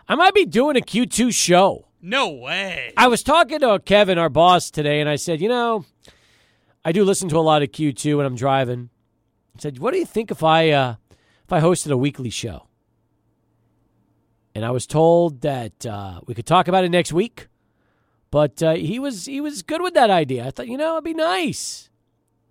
I 0.10 0.16
might 0.16 0.34
be 0.34 0.48
doing 0.48 0.76
a 0.76 0.80
Q2 0.82 1.32
show. 1.32 1.88
No 2.02 2.30
way. 2.30 2.92
I 2.98 3.08
was 3.08 3.22
talking 3.22 3.60
to 3.60 3.80
Kevin, 3.86 4.18
our 4.18 4.30
boss, 4.30 4.72
today, 4.72 5.00
and 5.00 5.08
I 5.08 5.16
said, 5.16 5.42
you 5.42 5.48
know, 5.48 5.86
I 6.84 6.92
do 6.92 7.04
listen 7.04 7.30
to 7.30 7.38
a 7.38 7.40
lot 7.40 7.62
of 7.62 7.70
Q2 7.70 8.18
when 8.18 8.26
I'm 8.26 8.36
driving. 8.36 8.90
I 9.56 9.62
said, 9.62 9.78
what 9.78 9.92
do 9.94 10.00
you 10.00 10.06
think 10.08 10.32
if 10.32 10.42
I 10.44 10.72
uh, 10.72 10.96
if 11.44 11.54
I 11.54 11.62
hosted 11.62 11.92
a 11.92 11.98
weekly 11.98 12.32
show? 12.32 12.66
And 14.56 14.66
I 14.66 14.72
was 14.72 14.88
told 14.88 15.42
that 15.42 15.86
uh, 15.86 16.22
we 16.26 16.34
could 16.34 16.48
talk 16.48 16.68
about 16.68 16.84
it 16.84 16.90
next 16.90 17.14
week, 17.14 17.48
but 18.32 18.64
uh, 18.64 18.74
he 18.74 18.98
was 18.98 19.26
he 19.28 19.40
was 19.40 19.62
good 19.62 19.82
with 19.84 19.94
that 19.94 20.10
idea. 20.10 20.48
I 20.48 20.50
thought, 20.52 20.68
you 20.68 20.78
know, 20.78 20.94
it'd 20.94 21.04
be 21.04 21.14
nice. 21.14 21.92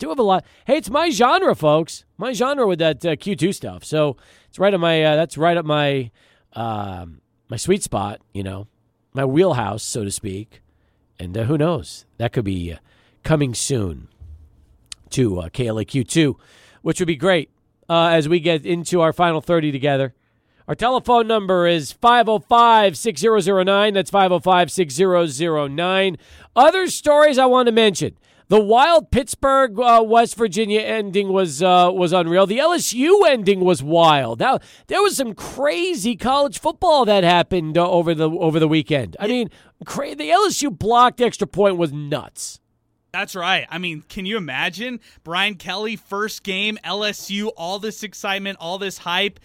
Do 0.05 0.11
have 0.11 0.19
a 0.19 0.23
lot. 0.23 0.45
Hey, 0.67 0.77
it's 0.77 0.91
my 0.91 1.09
genre, 1.09 1.55
folks. 1.55 2.05
My 2.19 2.35
genre 2.35 2.67
with 2.67 2.79
that 2.79 3.03
uh, 3.07 3.17
Q2 3.17 3.55
stuff. 3.55 3.85
So 3.85 4.19
it's 4.51 4.59
right 4.59 4.75
up 4.75 4.79
my 4.79 5.03
uh, 5.03 5.17
that's 5.17 5.39
right 5.39 5.57
up 5.57 5.65
my 5.65 6.11
um, 6.53 7.23
my 7.49 7.57
sweet 7.57 7.83
spot. 7.83 8.21
You 8.35 8.43
know, 8.43 8.67
my 9.15 9.25
wheelhouse, 9.25 9.83
so 9.83 10.05
to 10.05 10.11
speak. 10.11 10.61
And 11.19 11.39
uh, 11.39 11.45
who 11.45 11.57
knows? 11.57 12.05
That 12.19 12.35
could 12.35 12.45
be 12.45 12.75
uh, 12.75 12.77
coming 13.23 13.55
soon 13.55 14.09
to 15.09 15.41
uh, 15.41 15.49
KLAQ2, 15.49 16.35
which 16.83 17.01
would 17.01 17.07
be 17.07 17.17
great 17.17 17.49
uh, 17.89 18.09
as 18.09 18.29
we 18.29 18.41
get 18.41 18.67
into 18.67 19.01
our 19.01 19.15
final 19.15 19.41
30 19.41 19.73
together. 19.73 20.13
Our 20.69 20.75
telephone 20.75 21.27
number 21.27 21.67
is 21.67 21.93
505 21.93 22.99
6009. 22.99 23.95
That's 23.95 24.11
505 24.11 24.71
6009. 24.71 26.19
Other 26.55 26.89
stories 26.89 27.39
I 27.39 27.47
want 27.47 27.69
to 27.69 27.73
mention. 27.73 28.19
The 28.49 28.61
wild 28.61 29.11
Pittsburgh 29.11 29.79
uh, 29.81 30.05
West 30.07 30.37
Virginia 30.37 30.81
ending 30.81 31.33
was 31.33 31.63
uh, 31.63 31.91
was 31.93 32.13
unreal. 32.13 32.47
The 32.47 32.59
LSU 32.59 33.27
ending 33.27 33.61
was 33.61 33.83
wild. 33.83 34.41
Now 34.41 34.59
there 34.89 35.03
was 35.03 35.17
some 35.17 35.35
crazy 35.35 36.15
college 36.15 36.59
football 36.59 37.05
that 37.07 37.25
happened 37.25 37.79
uh, 37.79 37.89
over 37.89 38.15
the 38.15 38.29
over 38.31 38.61
the 38.61 38.69
weekend. 38.69 39.17
I 39.19 39.29
mean, 39.29 39.49
cra- 39.87 40.15
the 40.15 40.29
LSU 40.29 40.77
blocked 40.77 41.21
extra 41.21 41.47
point 41.47 41.79
was 41.79 41.93
nuts. 41.93 42.61
That's 43.13 43.35
right. 43.35 43.67
I 43.71 43.79
mean, 43.79 44.03
can 44.09 44.27
you 44.27 44.37
imagine 44.37 45.01
Brian 45.23 45.55
Kelly 45.55 45.97
first 45.97 46.43
game 46.43 46.79
LSU, 46.85 47.51
all 47.57 47.79
this 47.79 48.03
excitement, 48.03 48.59
all 48.61 48.77
this 48.77 48.99
hype, 48.99 49.41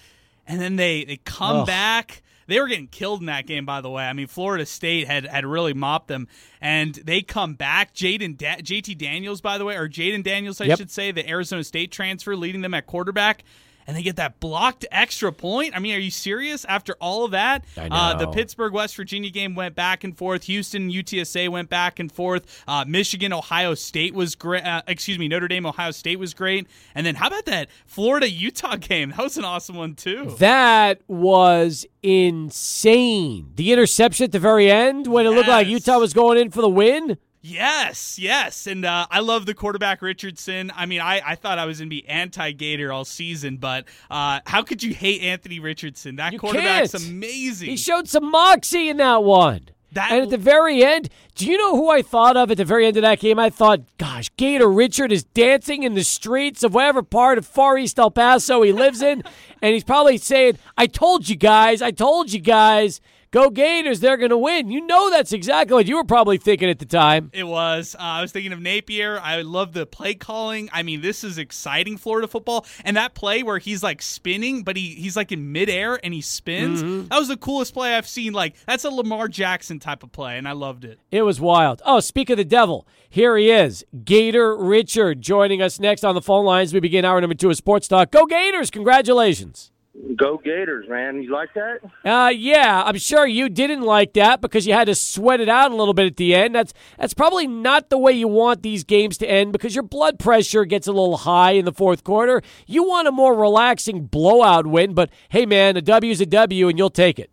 and 0.46 0.60
then 0.60 0.76
they 0.76 1.06
they 1.06 1.18
come 1.18 1.58
Ugh. 1.58 1.68
back. 1.68 2.22
They 2.50 2.60
were 2.60 2.68
getting 2.68 2.88
killed 2.88 3.22
in 3.22 3.28
that 3.28 3.48
game, 3.48 3.66
by 3.66 3.82
the 3.82 3.90
way. 3.90 4.04
I 4.04 4.14
mean, 4.14 4.28
Florida 4.28 4.66
State 4.66 5.08
had 5.08 5.26
had 5.26 5.46
really 5.46 5.74
mopped 5.74 6.08
them, 6.08 6.28
and 6.60 6.94
they 6.96 7.22
come 7.22 7.54
back. 7.54 7.94
Jaden 7.94 8.38
da- 8.38 8.62
JT 8.62 8.98
Daniels, 8.98 9.40
by 9.42 9.58
the 9.58 9.66
way, 9.66 9.76
or 9.76 9.88
Jayden 9.88 10.24
Daniels, 10.24 10.60
I 10.60 10.66
Yep. 10.66 10.78
should 10.78 10.92
say, 10.92 11.12
the 11.12 11.28
Arizona 11.30 11.64
State 11.64 11.92
transfer, 11.92 12.36
leading 12.36 12.62
them 12.62 12.74
at 12.74 12.86
quarterback. 12.88 13.44
And 13.90 13.98
they 13.98 14.04
get 14.04 14.18
that 14.18 14.40
blocked 14.40 14.86
extra 14.92 15.32
point. 15.34 15.76
I 15.76 15.80
mean, 15.80 15.96
are 15.96 16.00
you 16.00 16.12
serious? 16.12 16.64
After 16.66 16.94
all 17.02 17.26
of 17.26 17.32
that, 17.32 17.66
Uh, 17.76 18.14
the. 18.14 18.28
Pittsburgh 18.28 18.72
West 18.72 18.96
Virginia 18.96 19.32
game 19.32 19.56
went 19.56 19.74
back 19.74 20.04
and 20.04 20.16
forth. 20.16 20.44
Houston 20.44 20.92
UTSA 20.92 21.50
went 21.50 21.70
back 21.72 22.00
and 22.00 22.12
forth. 22.12 22.64
Uh, 22.68 22.86
Michigan 22.88 23.34
Ohio 23.34 23.74
State 23.74 24.14
was 24.14 24.36
great. 24.36 24.64
Uh, 24.64 24.84
excuse 24.88 25.18
me, 25.18 25.28
Notre 25.28 25.48
Dame 25.48 25.66
Ohio 25.66 25.90
State 25.90 26.20
was 26.20 26.36
great. 26.36 26.68
And 26.94 27.04
then 27.04 27.16
how 27.16 27.28
about 27.28 27.46
that 27.46 27.70
Florida 27.88 28.30
Utah 28.30 28.76
game? 28.80 29.10
That 29.10 29.24
was 29.24 29.38
an 29.38 29.44
awesome 29.46 29.76
one 29.76 29.96
too. 29.96 30.36
That 30.38 31.02
was 31.08 31.88
insane. 32.04 33.52
The 33.56 33.72
interception 33.72 34.26
at 34.26 34.32
the 34.32 34.40
very 34.40 34.70
end 34.70 35.08
when 35.08 35.26
it 35.26 35.30
looked 35.32 35.50
like 35.50 35.68
Utah 35.68 35.98
was 35.98 36.14
going 36.14 36.38
in 36.38 36.52
for 36.52 36.62
the 36.62 36.70
win. 36.70 37.18
Yes, 37.42 38.20
yes, 38.20 38.68
and 38.68 38.84
uh, 38.84 39.08
I 39.10 39.22
love 39.22 39.46
the 39.46 39.54
quarterback 39.54 40.02
Richardson. 40.02 40.72
I 40.76 40.86
mean, 40.86 41.00
I, 41.00 41.22
I 41.26 41.36
thought 41.36 41.58
I 41.58 41.66
was 41.66 41.80
gonna 41.80 41.90
be 41.90 42.06
anti-Gator 42.08 42.92
all 42.92 43.06
season, 43.06 43.58
but 43.58 43.86
uh, 44.12 44.42
how 44.46 44.62
could 44.62 44.84
you 44.84 44.94
hate 44.94 45.22
Anthony 45.22 45.60
Richardson? 45.60 46.18
That 46.18 46.34
You 46.34 46.40
quarterback's 46.40 46.92
can't. 46.92 47.08
amazing. 47.08 47.70
He 47.70 47.78
showed 47.78 48.10
some 48.10 48.30
moxie 48.30 48.90
in 48.90 48.98
that 48.98 49.24
one. 49.24 49.70
That- 49.94 50.12
and 50.12 50.22
at 50.24 50.30
the 50.30 50.38
very 50.38 50.84
end, 50.84 51.10
do 51.36 51.46
you 51.50 51.58
know 51.58 51.76
who 51.78 51.90
I 51.90 52.02
thought 52.02 52.36
of 52.36 52.52
at 52.52 52.58
the 52.58 52.66
very 52.66 52.86
end 52.86 52.98
of 52.98 53.04
that 53.04 53.20
game? 53.22 53.40
I 53.40 53.50
thought, 53.50 53.80
gosh, 53.98 54.30
Gator 54.38 54.70
Richard 54.70 55.12
is 55.12 55.24
dancing 55.24 55.84
in 55.84 55.94
the 55.96 56.04
streets 56.04 56.62
of 56.64 56.74
whatever 56.74 57.02
part 57.02 57.38
of 57.38 57.48
Far 57.48 57.78
East 57.78 57.98
El 57.98 58.12
Paso 58.12 58.62
he 58.64 58.72
lives 58.74 59.02
in. 59.02 59.24
and 59.62 59.74
he's 59.74 59.84
probably 59.86 60.18
saying, 60.18 60.58
I 60.78 60.88
told 60.88 61.30
you 61.30 61.38
guys, 61.38 61.82
I 61.82 61.92
told 61.92 62.32
you 62.34 62.40
guys, 62.40 63.00
go 63.32 63.50
Gators, 63.50 64.00
they're 64.00 64.18
going 64.18 64.30
to 64.30 64.38
win. 64.38 64.70
You 64.70 64.86
know 64.86 65.10
that's 65.10 65.34
exactly 65.34 65.74
what 65.74 65.88
you 65.88 65.96
were 65.96 66.04
probably 66.04 66.38
thinking 66.38 66.70
at 66.70 66.80
the 66.80 66.86
time. 66.86 67.30
It 67.34 67.46
was. 67.46 67.96
Uh, 67.96 68.02
I 68.02 68.22
was 68.22 68.32
thinking 68.32 68.54
of 68.54 68.60
Napier. 68.60 69.20
I 69.20 69.42
love 69.42 69.74
the 69.74 69.86
play 69.86 70.14
calling. 70.16 70.70
I 70.74 70.84
mean, 70.84 71.02
this 71.02 71.24
is 71.24 71.38
exciting 71.38 71.98
Florida 71.98 72.28
football. 72.28 72.66
And 72.84 72.98
that 72.98 73.14
play 73.14 73.44
where 73.44 73.58
he's 73.58 73.84
like 73.84 74.02
spinning, 74.02 74.64
but 74.64 74.78
he, 74.78 74.96
he's 74.96 75.16
like 75.16 75.32
in 75.32 75.52
midair 75.52 76.00
and 76.04 76.14
he 76.14 76.22
spins. 76.22 76.84
Mm-hmm. 76.84 77.08
That 77.08 77.20
was 77.20 77.28
the 77.28 77.38
coolest 77.38 77.74
play 77.74 77.96
I've 77.96 78.08
seen. 78.08 78.34
Like, 78.34 78.56
that's 78.66 78.84
a 78.84 78.90
Lamar 78.90 79.28
Jackson 79.28 79.80
type 79.80 80.04
of 80.04 80.12
play, 80.12 80.38
and 80.38 80.48
I 80.48 80.54
loved 80.54 80.86
it. 80.86 81.00
It 81.12 81.24
was 81.24 81.40
wild. 81.40 81.82
Oh, 81.86 82.00
speak 82.00 82.30
of 82.30 82.38
the 82.38 82.46
devil, 82.46 82.88
here 83.10 83.38
he 83.38 83.52
is, 83.52 83.86
Gator 84.04 84.56
Richard, 84.56 85.22
joining 85.22 85.62
us 85.62 85.80
next 85.80 86.04
on 86.04 86.16
the 86.16 86.22
phone 86.22 86.46
lines. 86.46 86.74
We 86.74 86.80
begin 86.80 87.06
hour 87.06 87.20
number 87.20 87.36
two 87.36 87.50
of 87.50 87.58
Sports 87.58 87.88
Talk. 87.88 88.12
Go 88.12 88.26
Gators! 88.26 88.70
Congratulations. 88.72 89.72
Go 90.16 90.38
Gators, 90.38 90.88
man. 90.88 91.22
You 91.22 91.32
like 91.32 91.54
that? 91.56 91.80
Uh, 92.06 92.30
yeah, 92.30 92.84
I'm 92.86 92.98
sure 92.98 93.28
you 93.28 93.50
didn't 93.50 93.82
like 93.82 94.14
that 94.14 94.40
because 94.40 94.66
you 94.66 94.74
had 94.74 94.86
to 94.86 94.96
sweat 94.96 95.42
it 95.42 95.50
out 95.50 95.72
a 95.72 95.76
little 95.76 95.94
bit 95.94 96.06
at 96.06 96.16
the 96.16 96.34
end. 96.34 96.56
That's 96.56 96.74
that's 96.98 97.14
probably 97.14 97.48
not 97.48 97.90
the 97.90 97.98
way 97.98 98.14
you 98.14 98.28
want 98.28 98.64
these 98.64 98.86
games 98.86 99.18
to 99.18 99.30
end 99.30 99.52
because 99.52 99.76
your 99.76 99.84
blood 99.84 100.18
pressure 100.18 100.64
gets 100.64 100.88
a 100.88 100.94
little 100.94 101.18
high 101.18 101.52
in 101.52 101.66
the 101.66 101.74
fourth 101.74 102.06
quarter. 102.06 102.42
You 102.66 102.84
want 102.86 103.10
a 103.10 103.12
more 103.12 103.36
relaxing 103.36 104.06
blowout 104.06 104.66
win, 104.66 104.94
but 104.94 105.10
hey, 105.30 105.46
man, 105.46 105.76
a 105.76 105.82
W's 105.82 106.22
a 106.22 106.26
W, 106.26 106.70
and 106.70 106.78
you'll 106.78 106.90
take 106.90 107.20
it. 107.20 107.30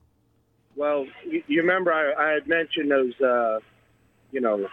Well, 0.74 1.06
you, 1.24 1.44
you 1.46 1.60
remember 1.60 1.92
I, 1.92 2.14
I 2.14 2.32
had 2.32 2.48
mentioned 2.48 2.90
those, 2.90 3.18
uh, 3.20 3.60
you 4.32 4.40
know, 4.40 4.68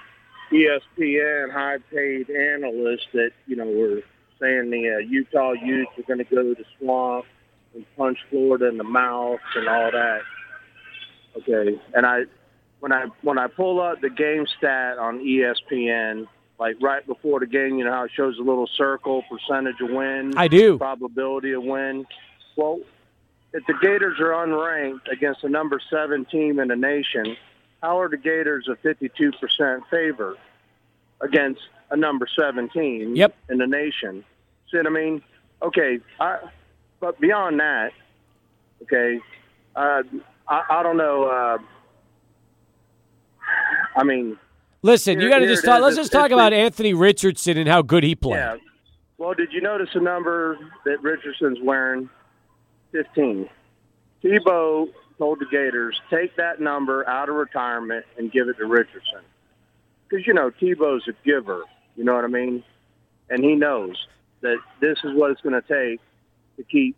ESPN 0.52 1.52
high-paid 1.52 2.30
analysts 2.30 3.08
that 3.14 3.32
you 3.46 3.56
know 3.56 3.68
were 3.68 4.02
saying 4.42 4.72
the 4.72 4.96
uh, 4.96 4.98
Utah 4.98 5.52
Utes 5.52 5.92
are 6.00 6.04
going 6.04 6.18
to 6.18 6.26
go 6.26 6.42
to 6.42 6.56
the 6.56 6.66
swamp 6.80 7.26
and 7.74 7.86
punch 7.98 8.18
Florida 8.30 8.68
in 8.68 8.78
the 8.78 8.84
mouth 8.84 9.40
and 9.56 9.68
all 9.68 9.92
that. 9.92 10.22
Okay, 11.38 11.80
and 11.94 12.06
I 12.06 12.24
when 12.80 12.92
I 12.92 13.06
when 13.22 13.38
I 13.40 13.48
pull 13.48 13.82
up 13.82 14.02
the 14.02 14.10
game 14.10 14.46
stat 14.58 14.98
on 14.98 15.20
ESPN, 15.20 16.28
like 16.60 16.76
right 16.82 17.06
before 17.06 17.40
the 17.40 17.48
game, 17.48 17.78
you 17.78 17.86
know 17.86 17.92
how 17.92 18.04
it 18.06 18.12
shows 18.16 18.38
a 18.38 18.44
little 18.44 18.68
circle, 18.78 19.24
percentage 19.30 19.82
of 19.82 19.90
win. 19.90 20.34
I 20.38 20.48
do. 20.48 20.78
probability 20.78 21.54
of 21.54 21.64
win. 21.64 22.06
Well, 22.56 22.80
if 23.54 23.66
the 23.66 23.74
Gators 23.82 24.20
are 24.20 24.32
unranked 24.46 25.12
against 25.12 25.42
the 25.42 25.50
number 25.50 25.80
seven 25.90 26.26
team 26.26 26.60
in 26.60 26.68
the 26.68 26.76
nation, 26.76 27.36
how 27.82 28.00
are 28.00 28.10
the 28.10 28.18
Gators 28.18 28.68
a 28.68 28.76
52% 28.88 29.82
favor 29.90 30.36
against 31.22 31.62
a 31.90 31.96
number 31.98 32.28
seven 32.40 32.70
team 32.70 33.16
Yep. 33.16 33.36
in 33.50 33.58
the 33.58 33.68
nation? 33.68 34.24
See 34.72 34.78
what 34.78 34.88
I 34.88 34.90
mean? 34.90 35.22
Okay, 35.64 36.00
I, 36.20 36.40
but 37.04 37.20
beyond 37.20 37.60
that, 37.60 37.92
okay, 38.84 39.20
uh, 39.76 40.04
I, 40.48 40.64
I 40.70 40.84
don't 40.84 40.96
know. 40.96 41.26
Uh, 41.26 41.58
I 43.98 44.06
mean, 44.06 44.40
Listen, 44.84 45.20
you 45.20 45.28
got 45.28 45.40
to 45.40 45.48
just 45.48 45.66
talk. 45.66 45.82
Let's 45.82 45.98
just 45.98 46.14
talk 46.14 46.32
about 46.32 46.54
Anthony 46.54 46.94
Richardson 46.94 47.58
and 47.58 47.68
how 47.68 47.82
good 47.82 48.06
he 48.06 48.16
played. 48.16 48.38
yeah. 48.38 48.56
Well, 49.18 49.34
did 49.34 49.52
you 49.52 49.60
notice 49.60 49.90
the 49.94 50.00
number 50.00 50.58
that 50.86 51.04
Richardson's 51.04 51.60
wearing? 51.62 52.10
15. 52.94 53.50
Tebow 54.24 54.88
told 55.18 55.40
the 55.40 55.46
Gators, 55.52 56.00
take 56.10 56.38
that 56.38 56.62
number 56.62 57.08
out 57.10 57.28
of 57.28 57.36
retirement 57.36 58.06
and 58.18 58.32
give 58.32 58.48
it 58.48 58.58
to 58.60 58.66
Richardson. 58.66 59.24
Because, 60.08 60.26
you 60.26 60.34
know, 60.34 60.52
Tebow's 60.52 61.06
a 61.10 61.14
giver. 61.26 61.64
You 61.98 62.06
know 62.06 62.16
what 62.16 62.24
I 62.24 62.28
mean? 62.28 62.64
And 63.30 63.44
he 63.44 63.56
knows 63.56 64.08
that 64.40 64.58
this 64.80 65.00
is 65.04 65.14
what 65.14 65.32
it's 65.32 65.42
going 65.42 65.62
to 65.62 65.68
take 65.68 66.00
to 66.58 66.64
keep 66.64 66.96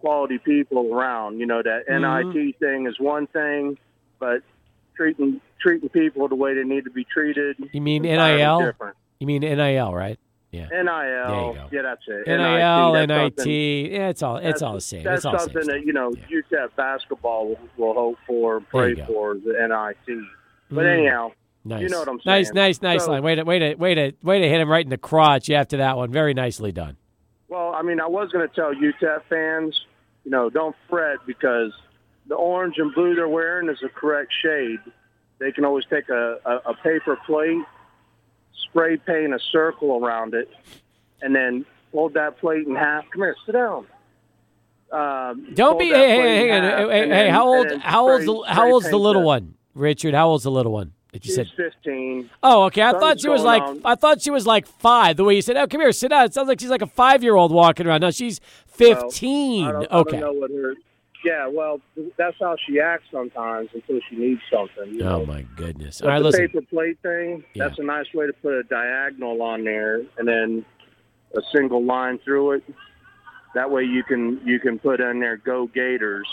quality 0.00 0.38
people 0.38 0.92
around. 0.94 1.38
You 1.40 1.46
know, 1.46 1.62
that 1.62 1.84
NIT 1.88 2.58
thing 2.58 2.86
is 2.86 2.98
one 3.00 3.26
thing, 3.28 3.78
but 4.18 4.42
treating 4.96 5.40
treating 5.60 5.88
people 5.88 6.28
the 6.28 6.36
way 6.36 6.54
they 6.54 6.64
need 6.64 6.84
to 6.84 6.90
be 6.90 7.04
treated. 7.04 7.56
You 7.72 7.80
mean 7.80 8.02
NIL? 8.02 8.60
Different. 8.60 8.96
You 9.18 9.26
mean 9.26 9.42
NIL, 9.42 9.92
right? 9.94 10.18
Yeah. 10.52 10.68
NIL. 10.70 11.68
Yeah, 11.70 11.82
that's 11.82 12.02
it. 12.06 12.26
NIL, 12.26 12.92
that's 13.06 13.36
NIT, 13.36 13.46
yeah, 13.92 14.08
it's 14.08 14.22
all 14.22 14.36
it's 14.36 14.62
all 14.62 14.74
the 14.74 14.80
same. 14.80 15.02
That's 15.04 15.18
It's 15.18 15.24
all 15.26 15.32
the 15.32 15.38
same 15.40 15.52
something 15.52 15.66
that 15.68 15.84
you 15.86 15.92
know 15.92 16.12
Yeah. 16.30 16.40
UTEP 16.50 16.76
basketball 16.76 17.48
will, 17.48 17.58
will 17.76 17.94
hope 17.94 18.18
for, 18.26 18.56
and 18.58 18.68
pray 18.68 18.94
for 18.94 19.34
the 19.34 19.52
NIT. 19.58 20.20
But 20.70 20.84
Mm. 20.84 20.98
anyhow, 20.98 21.32
Nice. 21.64 21.82
you 21.82 21.88
know 21.90 21.98
what 22.00 22.08
I'm 22.08 22.20
Nice, 22.24 22.46
saying. 22.46 22.54
nice, 22.54 22.82
nice 22.82 23.04
So- 23.04 23.10
line. 23.12 23.22
Way 23.22 23.34
to, 23.34 23.42
way 23.42 23.58
to, 23.58 23.74
way 23.74 23.94
to, 23.94 24.12
way 24.22 24.40
to 24.40 24.48
hit 24.48 24.60
him 24.60 24.70
right 24.70 24.84
in 24.84 24.90
the 24.90 24.96
crotch 24.98 25.50
after 25.50 25.76
that 25.78 25.96
one. 25.98 26.10
Very 26.10 26.32
nicely 26.34 26.72
done. 26.72 26.96
Well, 27.48 27.72
I 27.74 27.82
mean, 27.82 28.00
I 28.00 28.06
was 28.06 28.30
going 28.30 28.46
to 28.48 28.54
tell 28.54 28.74
UTEP 28.74 29.22
fans, 29.28 29.80
you 30.24 30.30
know, 30.30 30.50
don't 30.50 30.76
fret 30.88 31.18
because 31.26 31.72
the 32.26 32.34
orange 32.34 32.74
and 32.78 32.94
blue 32.94 33.14
they're 33.14 33.28
wearing 33.28 33.68
is 33.68 33.78
the 33.80 33.88
correct 33.88 34.32
shade. 34.42 34.78
They 35.38 35.52
can 35.52 35.64
always 35.64 35.84
take 35.88 36.08
a, 36.08 36.38
a, 36.44 36.70
a 36.70 36.74
paper 36.74 37.16
plate, 37.26 37.62
spray 38.68 38.96
paint 38.96 39.34
a 39.34 39.38
circle 39.52 40.04
around 40.04 40.34
it, 40.34 40.50
and 41.22 41.34
then 41.34 41.64
fold 41.92 42.14
that 42.14 42.38
plate 42.38 42.66
in 42.66 42.74
half. 42.74 43.04
Come 43.10 43.22
here, 43.22 43.36
sit 43.46 43.52
down. 43.52 43.86
Um, 44.90 45.48
Don't 45.54 45.78
be. 45.78 45.86
Hey, 45.88 46.08
hey, 46.08 46.42
in 46.46 46.48
hang 46.50 46.64
on. 46.64 46.70
half, 46.70 46.78
Hey, 46.90 47.08
hey, 47.08 47.08
hey, 47.08 47.28
how 47.28 47.46
old? 47.46 47.72
How 47.78 48.08
old's 48.10 48.24
the 48.24 48.42
How 48.48 48.70
old's 48.72 48.90
the 48.90 48.98
little 48.98 49.22
that. 49.22 49.26
one, 49.26 49.54
Richard? 49.74 50.14
How 50.14 50.28
old's 50.28 50.44
the 50.44 50.50
little 50.50 50.72
one 50.72 50.92
that 51.18 51.26
you 51.26 51.34
She's 51.34 51.48
said? 51.56 51.72
15. 51.82 52.30
Oh, 52.42 52.64
okay. 52.64 52.82
I 52.82 52.92
thought 52.92 53.20
she 53.20 53.28
was 53.28 53.42
going 53.42 53.60
like. 53.60 53.62
on. 53.62 53.80
I 53.84 53.94
thought 53.94 54.22
she 54.22 54.30
was 54.30 54.46
like 54.46 54.66
five. 54.66 55.16
The 55.16 55.24
way 55.24 55.34
you 55.34 55.42
said, 55.42 55.56
"Oh, 55.56 55.66
come 55.66 55.80
here, 55.80 55.92
sit 55.92 56.08
down." 56.08 56.24
It 56.26 56.34
sounds 56.34 56.48
like 56.48 56.60
she's 56.60 56.70
like 56.70 56.82
a 56.82 56.86
five-year-old 56.86 57.50
walking 57.52 57.86
around. 57.86 58.00
No, 58.02 58.10
she's 58.10 58.40
Well, 58.78 58.94
fifteen. 59.08 59.66
I 59.66 59.72
don't, 59.72 59.90
okay. 59.92 60.16
I 60.16 60.20
don't 60.20 60.34
know 60.34 60.40
what 60.40 60.50
her. 60.50 60.74
Yeah, 61.24 61.48
well, 61.48 61.80
that's 62.16 62.36
how 62.40 62.56
she 62.66 62.78
acts 62.78 63.04
sometimes 63.10 63.70
until 63.74 63.98
she 64.08 64.16
needs 64.16 64.40
something. 64.52 64.94
You 64.94 65.02
Oh 65.02 65.18
know? 65.18 65.26
my 65.26 65.42
goodness! 65.56 66.00
But 66.00 66.06
All 66.06 66.12
right, 66.12 66.18
the 66.20 66.24
listen. 66.26 66.46
paper 66.46 66.60
plate 66.62 66.98
thing, 67.02 67.42
Yeah. 67.54 67.66
that's 67.68 67.78
a 67.80 67.82
nice 67.82 68.06
way 68.14 68.26
to 68.28 68.32
put 68.34 68.52
a 68.54 68.62
diagonal 68.62 69.42
on 69.42 69.64
there 69.64 70.02
and 70.16 70.28
then 70.28 70.64
a 71.36 71.40
single 71.52 71.82
line 71.84 72.18
through 72.24 72.52
it. 72.52 72.64
That 73.54 73.68
way 73.70 73.82
you 73.82 74.04
can 74.04 74.40
you 74.44 74.60
can 74.60 74.78
put 74.78 75.00
in 75.00 75.18
there 75.18 75.36
"Go 75.38 75.66
Gators." 75.66 76.28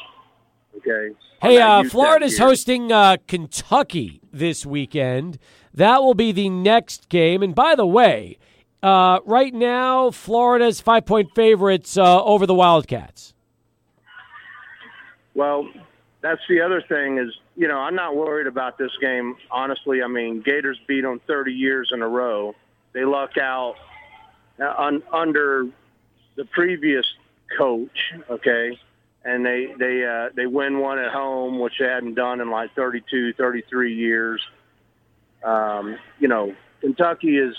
Okay. 0.77 1.15
Hey, 1.41 1.61
uh, 1.61 1.83
Florida's 1.83 2.37
hosting 2.37 2.91
uh, 2.91 3.17
Kentucky 3.27 4.21
this 4.31 4.65
weekend. 4.65 5.37
That 5.73 6.01
will 6.01 6.13
be 6.13 6.31
the 6.31 6.49
next 6.49 7.09
game. 7.09 7.43
And 7.43 7.53
by 7.53 7.75
the 7.75 7.85
way, 7.85 8.37
uh, 8.81 9.19
right 9.25 9.53
now, 9.53 10.11
Florida's 10.11 10.81
five-point 10.81 11.29
favorites 11.35 11.97
uh, 11.97 12.23
over 12.23 12.45
the 12.45 12.53
Wildcats. 12.53 13.33
Well, 15.33 15.67
that's 16.21 16.41
the 16.49 16.61
other 16.61 16.81
thing 16.81 17.17
is, 17.17 17.35
you 17.55 17.67
know, 17.67 17.77
I'm 17.77 17.95
not 17.95 18.15
worried 18.15 18.47
about 18.47 18.77
this 18.77 18.91
game. 19.01 19.35
Honestly, 19.51 20.01
I 20.01 20.07
mean, 20.07 20.41
Gators 20.41 20.79
beat 20.87 21.01
them 21.01 21.19
30 21.27 21.51
years 21.51 21.91
in 21.93 22.01
a 22.01 22.07
row. 22.07 22.55
They 22.93 23.05
luck 23.05 23.37
out 23.37 23.75
uh, 24.59 24.73
un, 24.77 25.03
under 25.11 25.67
the 26.35 26.45
previous 26.45 27.05
coach, 27.57 28.13
okay, 28.29 28.77
and 29.25 29.45
they 29.45 29.73
they 29.77 30.05
uh, 30.05 30.29
they 30.35 30.45
win 30.45 30.79
one 30.79 30.99
at 30.99 31.11
home, 31.11 31.59
which 31.59 31.73
they 31.79 31.85
hadn't 31.85 32.13
done 32.13 32.39
in 32.39 32.49
like 32.49 32.73
32, 32.75 33.33
33 33.33 33.93
years. 33.95 34.41
Um, 35.43 35.97
you 36.19 36.27
know, 36.27 36.55
Kentucky 36.81 37.37
is 37.37 37.55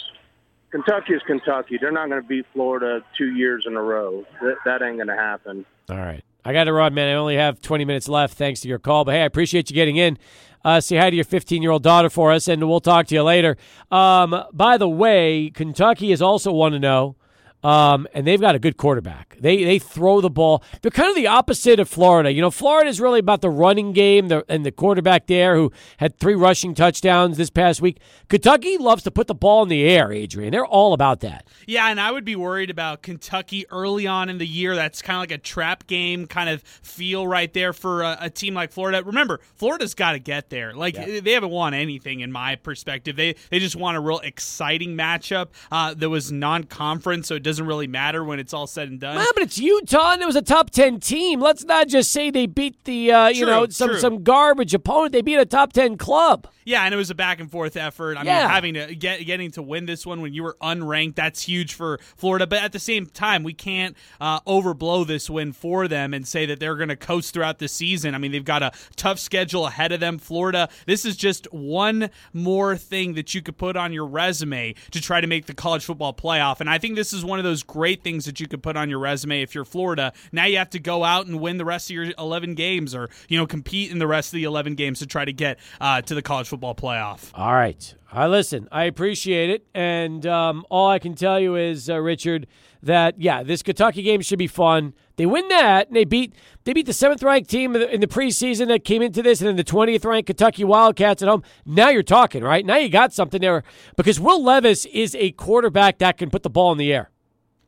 Kentucky 0.70 1.14
is 1.14 1.22
Kentucky. 1.26 1.78
They're 1.80 1.92
not 1.92 2.08
going 2.08 2.22
to 2.22 2.26
beat 2.26 2.46
Florida 2.52 3.00
two 3.18 3.34
years 3.34 3.64
in 3.66 3.76
a 3.76 3.82
row. 3.82 4.24
That, 4.40 4.56
that 4.64 4.82
ain't 4.82 4.96
going 4.96 5.08
to 5.08 5.16
happen. 5.16 5.66
All 5.90 5.96
right. 5.96 6.22
I 6.44 6.52
got 6.52 6.64
to 6.64 6.72
run, 6.72 6.94
man. 6.94 7.08
I 7.08 7.14
only 7.14 7.36
have 7.36 7.60
20 7.60 7.84
minutes 7.84 8.08
left 8.08 8.34
thanks 8.34 8.60
to 8.60 8.68
your 8.68 8.78
call. 8.78 9.04
But 9.04 9.14
hey, 9.14 9.22
I 9.22 9.24
appreciate 9.24 9.68
you 9.68 9.74
getting 9.74 9.96
in. 9.96 10.16
Uh, 10.64 10.80
say 10.80 10.96
hi 10.96 11.10
to 11.10 11.16
your 11.16 11.24
15 11.24 11.62
year 11.62 11.72
old 11.72 11.82
daughter 11.82 12.08
for 12.08 12.32
us, 12.32 12.46
and 12.46 12.68
we'll 12.68 12.80
talk 12.80 13.06
to 13.08 13.14
you 13.14 13.22
later. 13.22 13.56
Um, 13.90 14.44
by 14.52 14.76
the 14.76 14.88
way, 14.88 15.50
Kentucky 15.52 16.12
is 16.12 16.22
also 16.22 16.52
1 16.52 16.72
to 16.72 16.80
0. 16.80 17.16
Um, 17.62 18.06
and 18.14 18.26
they've 18.26 18.40
got 18.40 18.54
a 18.54 18.58
good 18.58 18.76
quarterback. 18.76 19.36
They 19.40 19.64
they 19.64 19.78
throw 19.78 20.20
the 20.20 20.30
ball. 20.30 20.62
They're 20.82 20.90
kind 20.90 21.10
of 21.10 21.16
the 21.16 21.26
opposite 21.26 21.80
of 21.80 21.88
Florida. 21.88 22.32
You 22.32 22.40
know, 22.40 22.50
Florida 22.50 22.88
is 22.88 23.00
really 23.00 23.18
about 23.18 23.40
the 23.40 23.50
running 23.50 23.92
game 23.92 24.30
and 24.48 24.64
the 24.64 24.70
quarterback 24.70 25.26
there 25.26 25.56
who 25.56 25.72
had 25.96 26.18
three 26.18 26.34
rushing 26.34 26.74
touchdowns 26.74 27.36
this 27.36 27.50
past 27.50 27.80
week. 27.80 27.98
Kentucky 28.28 28.78
loves 28.78 29.02
to 29.04 29.10
put 29.10 29.26
the 29.26 29.34
ball 29.34 29.62
in 29.62 29.68
the 29.68 29.84
air, 29.84 30.12
Adrian. 30.12 30.52
They're 30.52 30.66
all 30.66 30.92
about 30.92 31.20
that. 31.20 31.46
Yeah, 31.66 31.88
and 31.88 32.00
I 32.00 32.12
would 32.12 32.24
be 32.24 32.36
worried 32.36 32.70
about 32.70 33.02
Kentucky 33.02 33.66
early 33.70 34.06
on 34.06 34.28
in 34.28 34.38
the 34.38 34.46
year. 34.46 34.76
That's 34.76 35.02
kind 35.02 35.16
of 35.16 35.22
like 35.22 35.32
a 35.32 35.38
trap 35.38 35.86
game 35.86 36.26
kind 36.26 36.48
of 36.48 36.62
feel 36.62 37.26
right 37.26 37.52
there 37.52 37.72
for 37.72 38.02
a, 38.02 38.16
a 38.22 38.30
team 38.30 38.54
like 38.54 38.70
Florida. 38.70 39.02
Remember, 39.02 39.40
Florida's 39.56 39.94
got 39.94 40.12
to 40.12 40.18
get 40.18 40.50
there. 40.50 40.72
Like 40.72 40.94
they 40.94 41.32
haven't 41.32 41.50
won 41.50 41.74
anything 41.74 42.20
in 42.20 42.30
my 42.30 42.56
perspective. 42.56 43.16
They 43.16 43.34
they 43.50 43.58
just 43.58 43.76
want 43.76 43.96
a 43.96 44.00
real 44.00 44.20
exciting 44.20 44.96
matchup 44.96 45.48
uh, 45.72 45.94
that 45.94 46.10
was 46.10 46.30
non-conference, 46.30 47.26
so 47.26 47.38
doesn't 47.46 47.66
really 47.66 47.86
matter 47.86 48.22
when 48.22 48.38
it's 48.38 48.52
all 48.52 48.66
said 48.66 48.88
and 48.88 49.00
done. 49.00 49.16
Well, 49.16 49.26
but 49.34 49.42
it's 49.44 49.58
Utah, 49.58 50.12
and 50.12 50.20
it 50.22 50.26
was 50.26 50.36
a 50.36 50.42
top 50.42 50.70
ten 50.70 51.00
team. 51.00 51.40
Let's 51.40 51.64
not 51.64 51.88
just 51.88 52.10
say 52.12 52.30
they 52.30 52.46
beat 52.46 52.84
the 52.84 53.12
uh, 53.12 53.28
you 53.28 53.44
True, 53.44 53.50
know 53.50 53.66
some 53.68 53.90
true. 53.90 53.98
some 54.00 54.22
garbage 54.22 54.74
opponent. 54.74 55.12
They 55.12 55.22
beat 55.22 55.36
a 55.36 55.46
top 55.46 55.72
ten 55.72 55.96
club. 55.96 56.48
Yeah, 56.64 56.82
and 56.82 56.92
it 56.92 56.96
was 56.96 57.10
a 57.10 57.14
back 57.14 57.38
and 57.38 57.48
forth 57.48 57.76
effort. 57.76 58.16
I 58.18 58.24
Yeah. 58.24 58.40
mean, 58.40 58.48
having 58.50 58.74
to 58.74 58.94
get 58.96 59.24
getting 59.24 59.52
to 59.52 59.62
win 59.62 59.86
this 59.86 60.04
one 60.04 60.20
when 60.20 60.34
you 60.34 60.42
were 60.42 60.56
unranked, 60.60 61.14
that's 61.14 61.42
huge 61.42 61.74
for 61.74 61.98
Florida. 62.16 62.46
But 62.46 62.62
at 62.62 62.72
the 62.72 62.80
same 62.80 63.06
time, 63.06 63.44
we 63.44 63.52
can't 63.54 63.96
uh, 64.20 64.40
overblow 64.40 65.06
this 65.06 65.30
win 65.30 65.52
for 65.52 65.86
them 65.86 66.12
and 66.12 66.26
say 66.26 66.44
that 66.46 66.58
they're 66.58 66.74
going 66.74 66.88
to 66.88 66.96
coast 66.96 67.32
throughout 67.32 67.58
the 67.60 67.68
season. 67.68 68.14
I 68.16 68.18
mean, 68.18 68.32
they've 68.32 68.44
got 68.44 68.64
a 68.64 68.72
tough 68.96 69.20
schedule 69.20 69.66
ahead 69.66 69.92
of 69.92 70.00
them. 70.00 70.18
Florida, 70.18 70.68
this 70.86 71.04
is 71.04 71.16
just 71.16 71.46
one 71.52 72.10
more 72.32 72.76
thing 72.76 73.14
that 73.14 73.32
you 73.32 73.42
could 73.42 73.56
put 73.56 73.76
on 73.76 73.92
your 73.92 74.06
resume 74.06 74.74
to 74.90 75.00
try 75.00 75.20
to 75.20 75.26
make 75.28 75.46
the 75.46 75.54
college 75.54 75.84
football 75.84 76.12
playoff. 76.12 76.60
And 76.60 76.68
I 76.68 76.78
think 76.78 76.96
this 76.96 77.12
is 77.12 77.24
one 77.24 77.35
of 77.38 77.44
those 77.44 77.62
great 77.62 78.02
things 78.02 78.24
that 78.24 78.40
you 78.40 78.48
could 78.48 78.62
put 78.62 78.76
on 78.76 78.90
your 78.90 78.98
resume 78.98 79.42
if 79.42 79.54
you're 79.54 79.64
Florida. 79.64 80.12
Now 80.32 80.44
you 80.44 80.58
have 80.58 80.70
to 80.70 80.78
go 80.78 81.04
out 81.04 81.26
and 81.26 81.40
win 81.40 81.56
the 81.56 81.64
rest 81.64 81.90
of 81.90 81.94
your 81.94 82.12
11 82.18 82.54
games, 82.54 82.94
or 82.94 83.08
you 83.28 83.38
know, 83.38 83.46
compete 83.46 83.90
in 83.90 83.98
the 83.98 84.06
rest 84.06 84.32
of 84.32 84.36
the 84.36 84.44
11 84.44 84.74
games 84.74 84.98
to 85.00 85.06
try 85.06 85.24
to 85.24 85.32
get 85.32 85.58
uh, 85.80 86.02
to 86.02 86.14
the 86.14 86.22
college 86.22 86.48
football 86.48 86.74
playoff. 86.74 87.30
All 87.34 87.52
right. 87.52 87.94
I 88.12 88.28
listen. 88.28 88.68
I 88.70 88.84
appreciate 88.84 89.50
it, 89.50 89.66
and 89.74 90.24
um, 90.26 90.64
all 90.70 90.88
I 90.88 90.98
can 90.98 91.14
tell 91.14 91.40
you 91.40 91.56
is, 91.56 91.90
uh, 91.90 92.00
Richard, 92.00 92.46
that 92.82 93.20
yeah, 93.20 93.42
this 93.42 93.62
Kentucky 93.62 94.02
game 94.02 94.20
should 94.20 94.38
be 94.38 94.46
fun. 94.46 94.94
They 95.16 95.26
win 95.26 95.48
that, 95.48 95.88
and 95.88 95.96
they 95.96 96.04
beat 96.04 96.34
they 96.64 96.72
beat 96.72 96.86
the 96.86 96.92
seventh 96.92 97.22
ranked 97.22 97.50
team 97.50 97.74
in 97.74 98.00
the 98.00 98.06
preseason 98.06 98.68
that 98.68 98.84
came 98.84 99.02
into 99.02 99.22
this, 99.22 99.40
and 99.40 99.48
then 99.48 99.56
the 99.56 99.64
twentieth 99.64 100.04
ranked 100.04 100.28
Kentucky 100.28 100.64
Wildcats 100.64 101.22
at 101.22 101.28
home. 101.28 101.42
Now 101.64 101.88
you're 101.88 102.02
talking, 102.02 102.42
right? 102.42 102.64
Now 102.64 102.76
you 102.76 102.88
got 102.88 103.12
something 103.12 103.40
there 103.40 103.64
because 103.96 104.20
Will 104.20 104.42
Levis 104.42 104.86
is 104.86 105.14
a 105.16 105.32
quarterback 105.32 105.98
that 105.98 106.16
can 106.16 106.30
put 106.30 106.42
the 106.42 106.50
ball 106.50 106.72
in 106.72 106.78
the 106.78 106.92
air. 106.92 107.10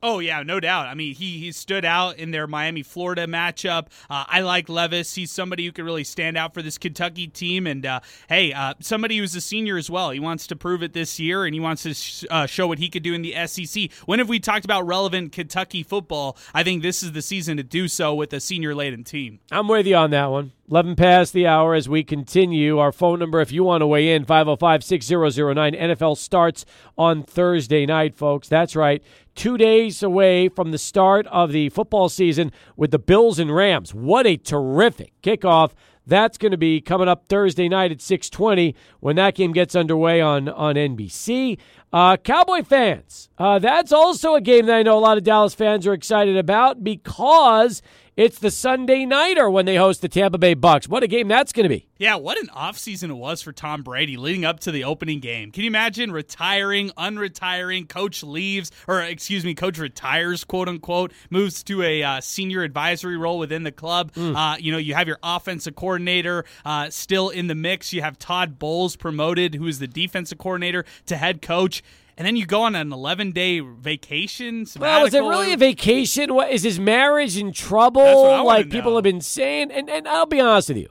Oh 0.03 0.21
yeah, 0.21 0.43
no 0.45 0.61
doubt. 0.61 0.87
I 0.87 0.95
mean, 0.95 1.15
he 1.15 1.39
he 1.39 1.51
stood 1.53 1.85
out 1.85 2.19
in 2.19 2.31
their 2.31 2.47
Miami 2.47 2.83
Florida 2.83 3.27
matchup. 3.27 3.87
Uh, 4.09 4.25
I 4.29 4.41
like 4.41 4.69
Levis. 4.69 5.15
He's 5.15 5.33
somebody 5.33 5.67
who 5.67 5.73
could 5.73 5.85
really 5.85 6.05
stand 6.05 6.37
out 6.37 6.55
for 6.55 6.63
this 6.63 6.79
Kentucky 6.79 7.27
team. 7.27 7.67
And 7.67 7.85
uh, 7.85 8.01
hey, 8.29 8.53
uh, 8.53 8.75
somebody 8.81 9.19
who's 9.19 9.35
a 9.35 9.41
senior 9.41 9.77
as 9.77 9.91
well. 9.91 10.11
He 10.11 10.21
wants 10.21 10.47
to 10.49 10.57
prove 10.57 10.83
it 10.83 10.93
this 10.93 11.19
year, 11.19 11.45
and 11.45 11.55
he 11.55 11.61
wants 11.61 11.83
to 11.83 11.95
sh- 11.95 12.25
uh, 12.31 12.47
show 12.47 12.69
what 12.69 12.79
he 12.79 12.89
could 12.89 13.03
do 13.03 13.13
in 13.13 13.23
the 13.23 13.35
SEC. 13.47 13.91
When 14.07 14.21
have 14.21 14.29
we 14.29 14.39
talked 14.39 14.65
about 14.65 14.87
relevant 14.87 15.33
Kentucky 15.33 15.83
football? 15.83 16.37
I 16.55 16.63
think 16.63 16.83
this 16.83 17.03
is 17.03 17.13
the 17.13 17.23
season 17.23 17.57
to 17.57 17.65
do 17.65 17.89
so 17.89 18.15
with 18.15 18.33
a 18.33 18.41
senior 18.41 18.75
laden 18.75 19.03
team. 19.03 19.41
I'm 19.51 19.67
with 19.67 19.87
you 19.87 19.97
on 19.97 20.11
that 20.11 20.27
one. 20.27 20.53
11 20.71 20.97
past 20.97 21.33
the 21.33 21.47
hour 21.47 21.75
as 21.75 21.89
we 21.89 22.05
continue. 22.05 22.79
Our 22.79 22.93
phone 22.93 23.19
number, 23.21 23.41
if 23.41 23.51
you 23.51 23.65
want 23.65 23.81
to 23.81 23.87
weigh 23.87 24.13
in, 24.13 24.27
505 24.27 24.85
6009. 24.85 25.73
NFL 25.73 26.19
starts 26.19 26.67
on 26.99 27.23
Thursday 27.23 27.87
night, 27.87 28.15
folks. 28.15 28.49
That's 28.49 28.77
right. 28.77 29.03
Two 29.35 29.57
days 29.57 30.03
away 30.03 30.51
from 30.51 30.71
the 30.71 30.77
start 30.77 31.27
of 31.29 31.53
the 31.53 31.71
football 31.71 32.11
season 32.11 32.53
with 32.77 32.91
the 32.91 32.99
Bills 32.99 33.39
and 33.39 33.55
Rams. 33.55 33.95
What 33.95 34.27
a 34.27 34.37
terrific 34.37 35.15
kickoff. 35.23 35.73
That's 36.07 36.37
going 36.37 36.53
to 36.53 36.59
be 36.59 36.83
coming 36.83 37.09
up 37.09 37.29
Thursday 37.29 37.69
night 37.69 37.93
at 37.93 38.03
620 38.03 38.75
when 39.01 39.17
that 39.17 39.35
game 39.35 39.53
gets 39.53 39.75
underway 39.75 40.21
on, 40.21 40.51
on 40.51 40.75
NBC. 40.75 41.59
Uh, 41.93 42.19
Cowboy 42.19 42.63
fans, 42.63 43.31
uh, 43.39 43.59
that's 43.59 43.93
also 43.93 44.35
a 44.35 44.41
game 44.43 44.67
that 44.67 44.77
I 44.77 44.83
know 44.83 44.99
a 44.99 45.01
lot 45.01 45.17
of 45.17 45.25
Dallas 45.25 45.55
fans 45.55 45.87
are 45.87 45.95
excited 45.95 46.37
about 46.37 46.85
because 46.85 47.81
it's 48.19 48.41
the 48.41 48.51
Sunday 48.51 49.07
nighter 49.07 49.49
when 49.49 49.65
they 49.65 49.77
host 49.77 50.03
the 50.03 50.09
Tampa 50.09 50.39
Bay 50.39 50.55
Bucks. 50.55 50.89
What 50.89 51.05
a 51.05 51.07
game 51.07 51.29
that's 51.29 51.53
going 51.53 51.63
to 51.63 51.69
be. 51.69 51.87
Yeah, 51.99 52.17
what 52.17 52.37
an 52.37 52.49
offseason 52.49 53.11
it 53.11 53.15
was 53.15 53.43
for 53.43 53.53
Tom 53.53 53.85
Brady 53.85 54.17
leading 54.17 54.45
up 54.45 54.59
to 54.61 54.73
the 54.73 54.83
opening 54.83 55.21
game. 55.21 55.53
Can 55.53 55.63
you 55.63 55.69
imagine 55.69 56.11
retiring, 56.11 56.91
unretiring, 56.99 57.89
coach 57.89 58.25
leaves, 58.25 58.73
or 58.89 59.01
excuse 59.03 59.45
me, 59.45 59.55
coach 59.55 59.79
retires, 59.79 60.43
quote 60.43 60.69
unquote, 60.69 61.13
moves 61.31 61.63
to 61.63 61.81
a 61.83 62.03
uh, 62.03 62.21
senior 62.21 62.65
advisory 62.65 63.17
role 63.17 63.39
within 63.39 63.63
the 63.63 63.71
club. 63.71 64.11
Uh, 64.17 64.57
you 64.59 64.73
know, 64.73 64.79
you 64.79 64.95
have 64.95 65.07
your 65.07 65.21
offensive 65.23 65.77
coordinator 65.77 66.45
uh, 66.65 66.91
still 66.91 67.29
in 67.29 67.47
the 67.47 67.55
mix. 67.55 67.93
You 67.93 68.03
have 68.03 68.19
Todd 68.19 68.59
Bowles 68.59 68.97
promoted, 68.97 69.55
who 69.55 69.69
is 69.69 69.79
the 69.79 69.87
defensive 69.87 70.39
coordinator, 70.39 70.85
to 71.07 71.17
head 71.17 71.41
coach. 71.41 71.85
And 72.19 72.27
then 72.27 72.35
you 72.35 72.47
go 72.47 72.63
on 72.63 72.75
an 72.75 72.93
11 72.93 73.31
day 73.31 73.61
vacation. 73.61 74.67
Well, 74.77 75.05
was 75.05 75.15
it 75.15 75.21
really 75.21 75.53
a 75.53 75.57
vacation? 75.57 76.35
What 76.35 76.51
is 76.51 76.65
his 76.65 76.81
marriage 76.81 77.39
in 77.39 77.53
trouble? 77.53 78.03
That's 78.03 78.17
what 78.17 78.31
I 78.33 78.43
wanna 78.43 78.59
like 78.59 78.71
people 78.71 78.91
know. 78.91 78.97
have 78.97 79.05
been 79.05 79.21
saying, 79.21 79.71
and, 79.71 79.89
and 79.89 80.09
I'll 80.09 80.27
be 80.27 80.41
honest 80.41 80.69
with 80.69 80.79
you. 80.79 80.89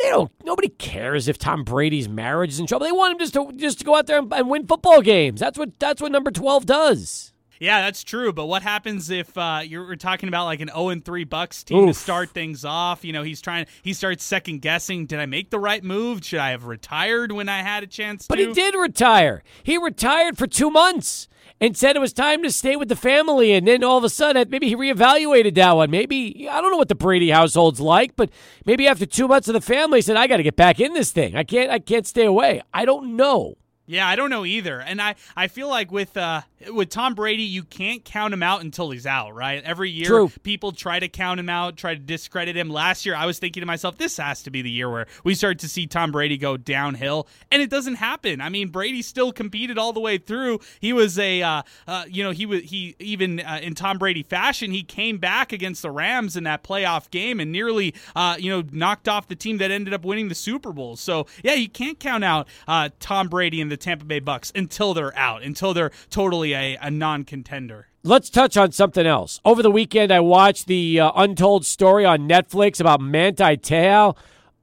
They 0.00 0.08
don't. 0.10 0.32
Nobody 0.44 0.70
cares 0.70 1.28
if 1.28 1.38
Tom 1.38 1.62
Brady's 1.62 2.08
marriage 2.08 2.50
is 2.50 2.58
in 2.58 2.66
trouble. 2.66 2.84
They 2.84 2.90
want 2.90 3.12
him 3.12 3.18
just 3.20 3.34
to 3.34 3.52
just 3.52 3.78
to 3.78 3.84
go 3.84 3.94
out 3.94 4.08
there 4.08 4.18
and, 4.18 4.32
and 4.34 4.50
win 4.50 4.66
football 4.66 5.02
games. 5.02 5.38
That's 5.38 5.56
what 5.56 5.78
that's 5.78 6.02
what 6.02 6.10
number 6.10 6.32
twelve 6.32 6.66
does. 6.66 7.32
Yeah, 7.64 7.80
that's 7.80 8.04
true. 8.04 8.32
But 8.32 8.44
what 8.46 8.62
happens 8.62 9.08
if 9.08 9.36
uh, 9.38 9.62
you're 9.64 9.96
talking 9.96 10.28
about 10.28 10.44
like 10.44 10.60
an 10.60 10.68
0 10.68 10.90
and 10.90 11.04
3 11.04 11.24
Bucks 11.24 11.64
team 11.64 11.78
Oof. 11.78 11.88
to 11.88 11.94
start 11.94 12.30
things 12.30 12.64
off? 12.64 13.04
You 13.04 13.12
know, 13.14 13.22
he's 13.22 13.40
trying. 13.40 13.66
He 13.82 13.94
starts 13.94 14.22
second 14.22 14.60
guessing. 14.60 15.06
Did 15.06 15.18
I 15.18 15.26
make 15.26 15.48
the 15.48 15.58
right 15.58 15.82
move? 15.82 16.24
Should 16.24 16.40
I 16.40 16.50
have 16.50 16.64
retired 16.66 17.32
when 17.32 17.48
I 17.48 17.62
had 17.62 17.82
a 17.82 17.86
chance 17.86 18.26
But 18.26 18.36
to? 18.36 18.48
he 18.48 18.52
did 18.52 18.74
retire. 18.74 19.42
He 19.62 19.78
retired 19.78 20.36
for 20.36 20.46
two 20.46 20.70
months 20.70 21.26
and 21.58 21.74
said 21.74 21.96
it 21.96 22.00
was 22.00 22.12
time 22.12 22.42
to 22.42 22.50
stay 22.50 22.76
with 22.76 22.88
the 22.88 22.96
family. 22.96 23.52
And 23.52 23.66
then 23.66 23.82
all 23.82 23.96
of 23.96 24.04
a 24.04 24.10
sudden, 24.10 24.48
maybe 24.50 24.68
he 24.68 24.76
reevaluated 24.76 25.54
that 25.54 25.72
one. 25.74 25.90
Maybe 25.90 26.46
I 26.50 26.60
don't 26.60 26.70
know 26.70 26.76
what 26.76 26.88
the 26.88 26.94
Brady 26.94 27.30
household's 27.30 27.80
like, 27.80 28.14
but 28.14 28.28
maybe 28.66 28.86
after 28.86 29.06
two 29.06 29.26
months 29.26 29.48
of 29.48 29.54
the 29.54 29.60
family, 29.62 29.98
he 29.98 30.02
said, 30.02 30.16
"I 30.16 30.26
got 30.26 30.36
to 30.36 30.42
get 30.42 30.56
back 30.56 30.80
in 30.80 30.92
this 30.92 31.12
thing. 31.12 31.34
I 31.34 31.44
can't. 31.44 31.70
I 31.70 31.78
can't 31.78 32.06
stay 32.06 32.26
away. 32.26 32.60
I 32.74 32.84
don't 32.84 33.16
know." 33.16 33.56
Yeah, 33.86 34.08
I 34.08 34.16
don't 34.16 34.30
know 34.30 34.46
either. 34.46 34.80
And 34.80 35.00
I, 35.00 35.14
I 35.36 35.48
feel 35.48 35.68
like 35.68 35.92
with 35.92 36.16
uh 36.16 36.42
with 36.72 36.88
Tom 36.88 37.14
Brady, 37.14 37.42
you 37.42 37.62
can't 37.62 38.02
count 38.02 38.32
him 38.32 38.42
out 38.42 38.62
until 38.62 38.90
he's 38.90 39.04
out, 39.06 39.34
right? 39.34 39.62
Every 39.62 39.90
year 39.90 40.06
True. 40.06 40.32
people 40.42 40.72
try 40.72 40.98
to 40.98 41.08
count 41.08 41.38
him 41.38 41.50
out, 41.50 41.76
try 41.76 41.94
to 41.94 42.00
discredit 42.00 42.56
him. 42.56 42.70
Last 42.70 43.04
year 43.04 43.14
I 43.14 43.26
was 43.26 43.38
thinking 43.38 43.60
to 43.60 43.66
myself, 43.66 43.98
this 43.98 44.16
has 44.16 44.42
to 44.44 44.50
be 44.50 44.62
the 44.62 44.70
year 44.70 44.90
where 44.90 45.06
we 45.22 45.34
start 45.34 45.58
to 45.58 45.68
see 45.68 45.86
Tom 45.86 46.12
Brady 46.12 46.38
go 46.38 46.56
downhill, 46.56 47.28
and 47.50 47.60
it 47.60 47.68
doesn't 47.68 47.96
happen. 47.96 48.40
I 48.40 48.48
mean, 48.48 48.68
Brady 48.68 49.02
still 49.02 49.32
competed 49.32 49.76
all 49.76 49.92
the 49.92 50.00
way 50.00 50.16
through. 50.16 50.60
He 50.80 50.94
was 50.94 51.18
a 51.18 51.42
uh, 51.42 51.62
uh 51.86 52.04
you 52.08 52.24
know, 52.24 52.30
he 52.30 52.46
was 52.46 52.62
he 52.62 52.96
even 52.98 53.40
uh, 53.40 53.60
in 53.62 53.74
Tom 53.74 53.98
Brady 53.98 54.22
fashion, 54.22 54.70
he 54.70 54.82
came 54.82 55.18
back 55.18 55.52
against 55.52 55.82
the 55.82 55.90
Rams 55.90 56.36
in 56.36 56.44
that 56.44 56.64
playoff 56.64 57.10
game 57.10 57.38
and 57.38 57.52
nearly 57.52 57.94
uh 58.16 58.36
you 58.38 58.50
know, 58.50 58.66
knocked 58.72 59.08
off 59.08 59.28
the 59.28 59.36
team 59.36 59.58
that 59.58 59.70
ended 59.70 59.92
up 59.92 60.06
winning 60.06 60.28
the 60.28 60.34
Super 60.34 60.72
Bowl. 60.72 60.96
So, 60.96 61.26
yeah, 61.42 61.54
you 61.54 61.68
can't 61.68 62.00
count 62.00 62.24
out 62.24 62.48
uh 62.66 62.88
Tom 62.98 63.28
Brady 63.28 63.60
and 63.60 63.70
the 63.70 63.73
Tampa 63.76 64.04
Bay 64.04 64.20
Bucks 64.20 64.52
until 64.54 64.94
they're 64.94 65.16
out, 65.16 65.42
until 65.42 65.74
they're 65.74 65.92
totally 66.10 66.54
a, 66.54 66.76
a 66.80 66.90
non 66.90 67.24
contender. 67.24 67.88
Let's 68.02 68.28
touch 68.28 68.56
on 68.56 68.72
something 68.72 69.06
else. 69.06 69.40
Over 69.44 69.62
the 69.62 69.70
weekend, 69.70 70.12
I 70.12 70.20
watched 70.20 70.66
the 70.66 71.00
uh, 71.00 71.12
Untold 71.16 71.64
Story 71.64 72.04
on 72.04 72.28
Netflix 72.28 72.78
about 72.80 73.00
Manti 73.00 73.56
Te'o. 73.56 74.16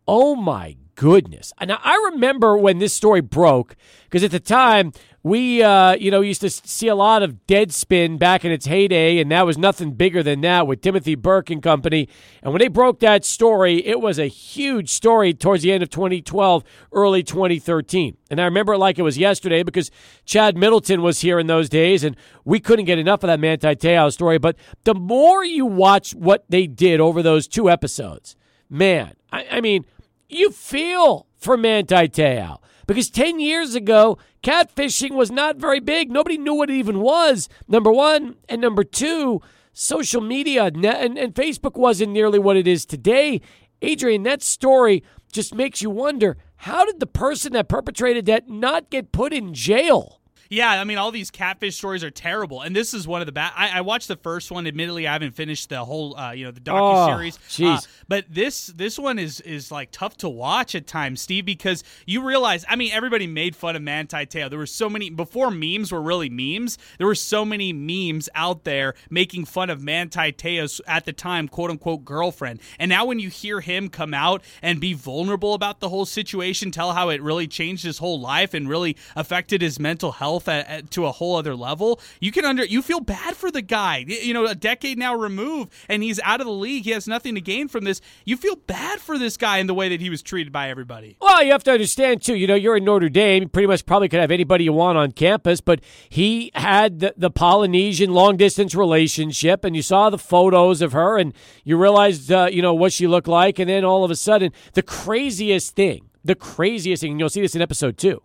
Oh 0.08 0.36
my 0.36 0.78
goodness! 0.96 1.52
And 1.58 1.72
I 1.72 2.10
remember 2.12 2.56
when 2.56 2.78
this 2.78 2.94
story 2.94 3.22
broke 3.22 3.76
because 4.04 4.24
at 4.24 4.32
the 4.32 4.40
time 4.40 4.94
we, 5.24 5.62
uh, 5.62 5.94
you 5.94 6.10
know, 6.10 6.22
used 6.22 6.42
to 6.42 6.50
see 6.50 6.88
a 6.88 6.96
lot 6.96 7.22
of 7.22 7.46
Deadspin 7.46 8.18
back 8.18 8.44
in 8.44 8.52
its 8.52 8.66
heyday, 8.66 9.20
and 9.20 9.32
that 9.32 9.46
was 9.46 9.56
nothing 9.56 9.92
bigger 9.92 10.24
than 10.24 10.42
that 10.42 10.66
with 10.66 10.82
Timothy 10.82 11.14
Burke 11.14 11.52
and 11.52 11.62
company. 11.62 12.10
And 12.42 12.52
when 12.52 12.60
they 12.60 12.68
broke 12.68 13.00
that 13.02 13.24
story, 13.24 13.86
it 13.86 14.02
was 14.02 14.18
a 14.18 14.26
huge 14.26 14.90
story 14.90 15.34
towards 15.34 15.62
the 15.62 15.72
end 15.72 15.84
of 15.84 15.92
2012, 15.92 16.64
early 16.92 17.22
2013. 17.22 18.18
And 18.32 18.42
I 18.42 18.46
remember 18.46 18.74
it 18.74 18.80
like 18.80 18.98
it 18.98 19.04
was 19.04 19.18
yesterday 19.18 19.62
because 19.62 19.92
Chad 20.26 20.58
Middleton 20.58 21.04
was 21.04 21.22
here 21.22 21.38
in 21.38 21.46
those 21.46 21.70
days, 21.70 22.04
and 22.04 22.16
we 22.44 22.60
couldn't 22.60 22.86
get 22.86 22.98
enough 22.98 23.24
of 23.24 23.28
that 23.28 23.40
Manti 23.40 23.76
Te'o 23.76 24.12
story. 24.12 24.40
But 24.40 24.56
the 24.86 24.96
more 24.96 25.46
you 25.46 25.68
watch 25.68 26.16
what 26.16 26.46
they 26.50 26.66
did 26.66 27.00
over 27.00 27.22
those 27.22 27.48
two 27.48 27.70
episodes, 27.70 28.36
man, 28.72 29.14
I, 29.32 29.46
I 29.52 29.62
mean, 29.62 29.86
you 30.30 30.50
feel 30.50 31.28
for 31.38 31.58
Manti 31.58 32.08
Te'o. 32.08 32.58
Because 32.92 33.10
10 33.10 33.40
years 33.40 33.74
ago, 33.74 34.18
catfishing 34.44 35.12
was 35.12 35.32
not 35.32 35.56
very 35.56 35.80
big. 35.80 36.12
Nobody 36.12 36.38
knew 36.38 36.54
what 36.54 36.70
it 36.70 36.74
even 36.74 37.00
was, 37.00 37.48
number 37.66 37.90
one. 37.90 38.36
And 38.50 38.60
number 38.60 38.84
two, 38.84 39.42
social 39.72 40.20
media 40.20 40.66
and, 40.66 40.86
and 41.18 41.34
Facebook 41.34 41.78
wasn't 41.78 42.12
nearly 42.12 42.38
what 42.38 42.58
it 42.58 42.68
is 42.68 42.86
today. 42.86 43.40
Adrian, 43.82 44.24
that 44.24 44.44
story 44.44 45.06
just 45.32 45.56
makes 45.56 45.82
you 45.82 45.90
wonder 45.90 46.36
how 46.58 46.84
did 46.84 47.00
the 47.00 47.08
person 47.08 47.54
that 47.54 47.70
perpetrated 47.70 48.26
that 48.26 48.50
not 48.50 48.90
get 48.90 49.14
put 49.14 49.32
in 49.32 49.54
jail? 49.54 50.20
Yeah, 50.52 50.70
I 50.70 50.84
mean, 50.84 50.98
all 50.98 51.12
these 51.12 51.32
catfish 51.32 51.78
stories 51.78 52.04
are 52.04 52.12
terrible, 52.12 52.60
and 52.60 52.76
this 52.76 52.94
is 52.94 53.08
one 53.08 53.22
of 53.22 53.26
the 53.26 53.32
bad. 53.32 53.54
I, 53.56 53.78
I, 53.78 53.82
watched 53.82 54.10
the 54.10 54.18
first 54.18 54.52
one. 54.52 54.68
Admittedly, 54.68 55.08
I 55.08 55.14
haven't 55.14 55.32
finished 55.32 55.70
the 55.70 55.86
whole, 55.86 56.18
uh, 56.18 56.34
you 56.34 56.44
know, 56.44 56.52
the 56.52 56.60
docu 56.60 57.08
series. 57.08 57.40
Oh. 57.62 57.76
Uh, 57.76 57.80
but 58.10 58.26
this 58.30 58.68
this 58.68 59.00
one 59.00 59.18
is 59.18 59.40
is 59.40 59.72
like 59.72 59.92
tough 59.92 60.18
to 60.18 60.28
watch 60.28 60.76
at 60.76 60.88
times, 60.88 61.22
Steve, 61.22 61.46
because 61.46 61.86
you 62.06 62.22
realize. 62.22 62.66
I 62.68 62.76
mean, 62.76 62.92
everybody 62.92 63.28
made 63.28 63.56
fun 63.56 63.78
of 63.78 63.82
Manti 63.82 64.26
Te'o. 64.26 64.50
There 64.50 64.60
were 64.60 64.66
so 64.66 64.90
many 64.90 65.10
before 65.10 65.52
memes 65.52 65.90
were 65.90 66.02
really 66.02 66.30
memes. 66.30 66.78
There 66.98 67.08
were 67.08 67.16
so 67.16 67.46
many 67.46 67.72
memes 67.72 68.28
out 68.36 68.66
there 68.66 68.94
making 69.10 69.46
fun 69.46 69.70
of 69.70 69.82
Manti 69.82 70.34
Te'o's 70.34 70.82
at 70.86 71.06
the 71.06 71.14
time 71.14 71.48
quote 71.48 71.72
unquote 71.72 72.04
girlfriend. 72.04 72.60
And 72.78 72.90
now 72.90 73.06
when 73.06 73.20
you 73.20 73.30
hear 73.30 73.62
him 73.62 73.88
come 73.88 74.14
out 74.14 74.44
and 74.62 74.82
be 74.82 74.92
vulnerable 74.92 75.54
about 75.54 75.80
the 75.80 75.88
whole 75.88 76.06
situation, 76.06 76.72
tell 76.72 76.92
how 76.92 77.08
it 77.08 77.22
really 77.22 77.48
changed 77.48 77.86
his 77.86 78.00
whole 78.00 78.20
life 78.20 78.54
and 78.54 78.68
really 78.68 78.98
affected 79.16 79.62
his 79.62 79.80
mental 79.80 80.12
health 80.12 80.41
at, 80.48 80.68
at, 80.68 80.92
to 80.92 81.06
a 81.06 81.12
whole 81.12 81.36
other 81.36 81.56
level. 81.56 82.00
You 82.20 82.32
can 82.32 82.46
under 82.46 82.66
you 82.66 82.82
feel 82.82 83.00
bad 83.00 83.36
for 83.36 83.52
the 83.52 83.62
guy. 83.62 84.06
You 84.08 84.34
know, 84.34 84.46
a 84.46 84.56
decade 84.56 84.98
now 84.98 85.16
removed, 85.16 85.72
and 85.90 86.04
he's 86.04 86.20
out 86.22 86.42
of 86.42 86.48
the 86.48 86.54
league. 86.54 86.84
He 86.84 86.92
has 86.92 87.08
nothing 87.08 87.36
to 87.36 87.42
gain 87.42 87.68
from 87.68 87.84
this. 87.84 88.02
You 88.26 88.38
feel 88.38 88.56
bad 88.56 89.00
for 89.00 89.18
this 89.18 89.38
guy 89.38 89.58
in 89.58 89.68
the 89.68 89.74
way 89.74 89.90
that 89.90 90.02
he 90.02 90.10
was 90.10 90.22
treated 90.22 90.52
by 90.52 90.70
everybody. 90.70 91.18
Well, 91.22 91.44
you 91.44 91.52
have 91.52 91.64
to 91.66 91.72
understand 91.72 92.22
too. 92.22 92.36
You 92.36 92.48
know, 92.48 92.56
you're 92.56 92.78
in 92.78 92.84
Notre 92.84 93.10
Dame. 93.10 93.44
You 93.44 93.50
pretty 93.50 93.68
much 93.68 93.86
probably 93.86 94.10
could 94.10 94.20
have 94.20 94.32
anybody 94.32 94.66
you 94.66 94.74
want 94.74 94.98
on 94.98 95.12
campus, 95.12 95.62
but 95.62 95.82
he 96.10 96.52
had 96.54 97.00
the, 97.00 97.14
the 97.18 97.32
Polynesian 97.32 98.14
long 98.14 98.38
distance 98.38 98.76
relationship, 98.76 99.64
and 99.64 99.76
you 99.76 99.82
saw 99.82 100.10
the 100.10 100.18
photos 100.18 100.82
of 100.82 100.92
her, 100.92 101.18
and 101.18 101.34
you 101.64 101.78
realized, 101.78 102.32
uh, 102.32 102.48
you 102.52 102.62
know, 102.62 102.74
what 102.74 102.94
she 102.94 103.08
looked 103.08 103.28
like, 103.28 103.60
and 103.60 103.70
then 103.70 103.84
all 103.84 104.04
of 104.04 104.12
a 104.12 104.16
sudden, 104.16 104.52
the 104.74 104.82
craziest 104.82 105.76
thing, 105.76 106.10
the 106.24 106.36
craziest 106.36 107.02
thing, 107.02 107.12
and 107.12 107.20
you'll 107.20 107.30
see 107.30 107.42
this 107.42 107.56
in 107.56 107.62
episode 107.62 107.98
two, 107.98 108.22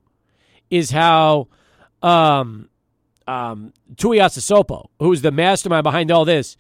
is 0.71 0.91
how 0.91 1.49
um, 2.03 2.69
um, 3.27 3.73
Tuiasosopo, 3.95 4.89
who's 4.99 5.23
the 5.23 5.31
mastermind 5.31 5.85
behind 5.85 6.11
all 6.11 6.25
this, 6.25 6.57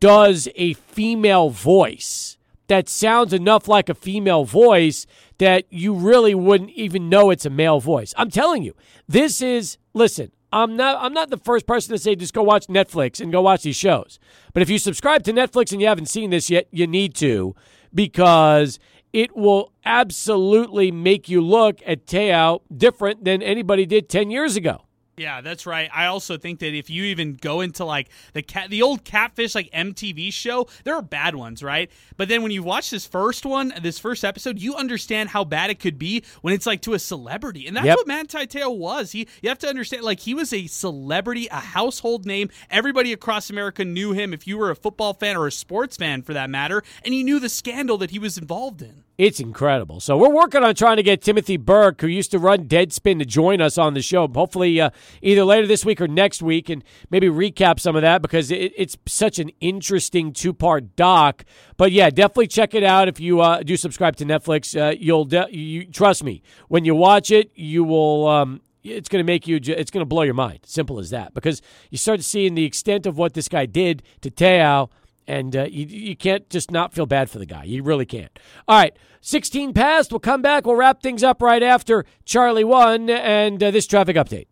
does 0.00 0.48
a 0.56 0.74
female 0.74 1.50
voice 1.50 2.36
that 2.66 2.88
sounds 2.88 3.32
enough 3.32 3.68
like 3.68 3.88
a 3.88 3.94
female 3.94 4.44
voice 4.44 5.06
that 5.38 5.64
you 5.70 5.94
really 5.94 6.34
wouldn't 6.34 6.70
even 6.70 7.08
know 7.08 7.30
it's 7.30 7.44
a 7.44 7.50
male 7.50 7.80
voice. 7.80 8.14
I'm 8.16 8.30
telling 8.30 8.62
you, 8.62 8.74
this 9.08 9.42
is 9.42 9.78
listen. 9.92 10.32
I'm 10.52 10.76
not 10.76 10.96
I'm 11.00 11.12
not 11.12 11.30
the 11.30 11.36
first 11.36 11.66
person 11.66 11.92
to 11.92 11.98
say 11.98 12.14
just 12.14 12.32
go 12.32 12.42
watch 12.42 12.68
Netflix 12.68 13.20
and 13.20 13.32
go 13.32 13.42
watch 13.42 13.62
these 13.62 13.76
shows. 13.76 14.18
But 14.52 14.62
if 14.62 14.70
you 14.70 14.78
subscribe 14.78 15.24
to 15.24 15.32
Netflix 15.32 15.72
and 15.72 15.80
you 15.80 15.88
haven't 15.88 16.08
seen 16.08 16.30
this 16.30 16.48
yet, 16.48 16.68
you 16.70 16.86
need 16.86 17.14
to 17.16 17.54
because 17.92 18.78
it 19.14 19.36
will 19.36 19.72
absolutely 19.84 20.90
make 20.90 21.28
you 21.28 21.40
look 21.40 21.78
at 21.86 22.04
Te'o 22.04 22.60
different 22.76 23.24
than 23.24 23.42
anybody 23.42 23.86
did 23.86 24.08
10 24.08 24.30
years 24.30 24.56
ago. 24.56 24.82
Yeah, 25.16 25.42
that's 25.42 25.64
right. 25.64 25.88
I 25.94 26.06
also 26.06 26.36
think 26.36 26.58
that 26.58 26.74
if 26.74 26.90
you 26.90 27.04
even 27.04 27.34
go 27.34 27.60
into 27.60 27.84
like 27.84 28.08
the 28.32 28.42
cat, 28.42 28.68
the 28.68 28.82
old 28.82 29.04
catfish 29.04 29.54
like 29.54 29.70
MTV 29.70 30.32
show, 30.32 30.66
there 30.82 30.96
are 30.96 31.02
bad 31.02 31.36
ones, 31.36 31.62
right? 31.62 31.88
But 32.16 32.26
then 32.28 32.42
when 32.42 32.50
you 32.50 32.64
watch 32.64 32.90
this 32.90 33.06
first 33.06 33.46
one, 33.46 33.72
this 33.80 34.00
first 34.00 34.24
episode, 34.24 34.58
you 34.58 34.74
understand 34.74 35.28
how 35.28 35.44
bad 35.44 35.70
it 35.70 35.78
could 35.78 36.00
be 36.00 36.24
when 36.42 36.52
it's 36.52 36.66
like 36.66 36.80
to 36.82 36.94
a 36.94 36.98
celebrity, 36.98 37.68
and 37.68 37.76
that's 37.76 37.86
Yep. 37.86 37.96
what 37.98 38.06
Manti 38.08 38.44
Te'o 38.48 38.76
was. 38.76 39.12
He, 39.12 39.28
you 39.40 39.48
have 39.50 39.58
to 39.60 39.68
understand, 39.68 40.02
like 40.02 40.18
he 40.18 40.34
was 40.34 40.52
a 40.52 40.66
celebrity, 40.66 41.46
a 41.52 41.60
household 41.60 42.26
name. 42.26 42.50
Everybody 42.68 43.12
across 43.12 43.50
America 43.50 43.84
knew 43.84 44.10
him. 44.10 44.34
If 44.34 44.48
you 44.48 44.58
were 44.58 44.70
a 44.72 44.76
football 44.76 45.14
fan 45.14 45.36
or 45.36 45.46
a 45.46 45.52
sports 45.52 45.96
fan, 45.96 46.22
for 46.22 46.32
that 46.32 46.50
matter, 46.50 46.82
and 47.04 47.14
you 47.14 47.22
knew 47.22 47.38
the 47.38 47.48
scandal 47.48 47.98
that 47.98 48.10
he 48.10 48.18
was 48.18 48.36
involved 48.36 48.82
in. 48.82 49.03
It's 49.16 49.38
incredible. 49.38 50.00
So 50.00 50.16
we're 50.16 50.34
working 50.34 50.64
on 50.64 50.74
trying 50.74 50.96
to 50.96 51.02
get 51.04 51.22
Timothy 51.22 51.56
Burke, 51.56 52.00
who 52.00 52.08
used 52.08 52.32
to 52.32 52.38
run 52.40 52.64
Deadspin, 52.64 53.20
to 53.20 53.24
join 53.24 53.60
us 53.60 53.78
on 53.78 53.94
the 53.94 54.02
show. 54.02 54.26
Hopefully, 54.26 54.80
uh, 54.80 54.90
either 55.22 55.44
later 55.44 55.68
this 55.68 55.84
week 55.84 56.00
or 56.00 56.08
next 56.08 56.42
week, 56.42 56.68
and 56.68 56.82
maybe 57.10 57.28
recap 57.28 57.78
some 57.78 57.94
of 57.94 58.02
that 58.02 58.22
because 58.22 58.50
it, 58.50 58.72
it's 58.76 58.96
such 59.06 59.38
an 59.38 59.52
interesting 59.60 60.32
two-part 60.32 60.96
doc. 60.96 61.44
But 61.76 61.92
yeah, 61.92 62.10
definitely 62.10 62.48
check 62.48 62.74
it 62.74 62.82
out 62.82 63.06
if 63.06 63.20
you 63.20 63.40
uh, 63.40 63.62
do 63.62 63.76
subscribe 63.76 64.16
to 64.16 64.24
Netflix. 64.24 64.76
Uh, 64.76 64.96
you'll 64.98 65.26
de- 65.26 65.54
you 65.56 65.86
trust 65.86 66.24
me 66.24 66.42
when 66.66 66.84
you 66.84 66.96
watch 66.96 67.30
it, 67.30 67.52
you 67.54 67.84
will. 67.84 68.26
Um, 68.26 68.62
it's 68.82 69.08
going 69.08 69.24
to 69.24 69.26
make 69.26 69.46
you. 69.46 69.60
It's 69.62 69.92
going 69.92 70.02
to 70.02 70.06
blow 70.06 70.22
your 70.22 70.34
mind. 70.34 70.60
Simple 70.64 70.98
as 70.98 71.10
that. 71.10 71.34
Because 71.34 71.62
you 71.88 71.98
start 71.98 72.20
seeing 72.22 72.56
the 72.56 72.64
extent 72.64 73.06
of 73.06 73.16
what 73.16 73.34
this 73.34 73.48
guy 73.48 73.64
did 73.64 74.02
to 74.22 74.30
Te'o 74.30 74.90
and 75.26 75.56
uh, 75.56 75.64
you, 75.64 75.86
you 75.86 76.16
can't 76.16 76.48
just 76.50 76.70
not 76.70 76.92
feel 76.92 77.06
bad 77.06 77.30
for 77.30 77.38
the 77.38 77.46
guy. 77.46 77.64
You 77.64 77.82
really 77.82 78.06
can't. 78.06 78.38
All 78.68 78.78
right, 78.78 78.96
16 79.20 79.72
past. 79.72 80.10
We'll 80.10 80.20
come 80.20 80.42
back. 80.42 80.66
We'll 80.66 80.76
wrap 80.76 81.02
things 81.02 81.22
up 81.22 81.42
right 81.42 81.62
after 81.62 82.04
Charlie 82.24 82.64
1 82.64 83.10
and 83.10 83.62
uh, 83.62 83.70
this 83.70 83.86
traffic 83.86 84.16
update. 84.16 84.46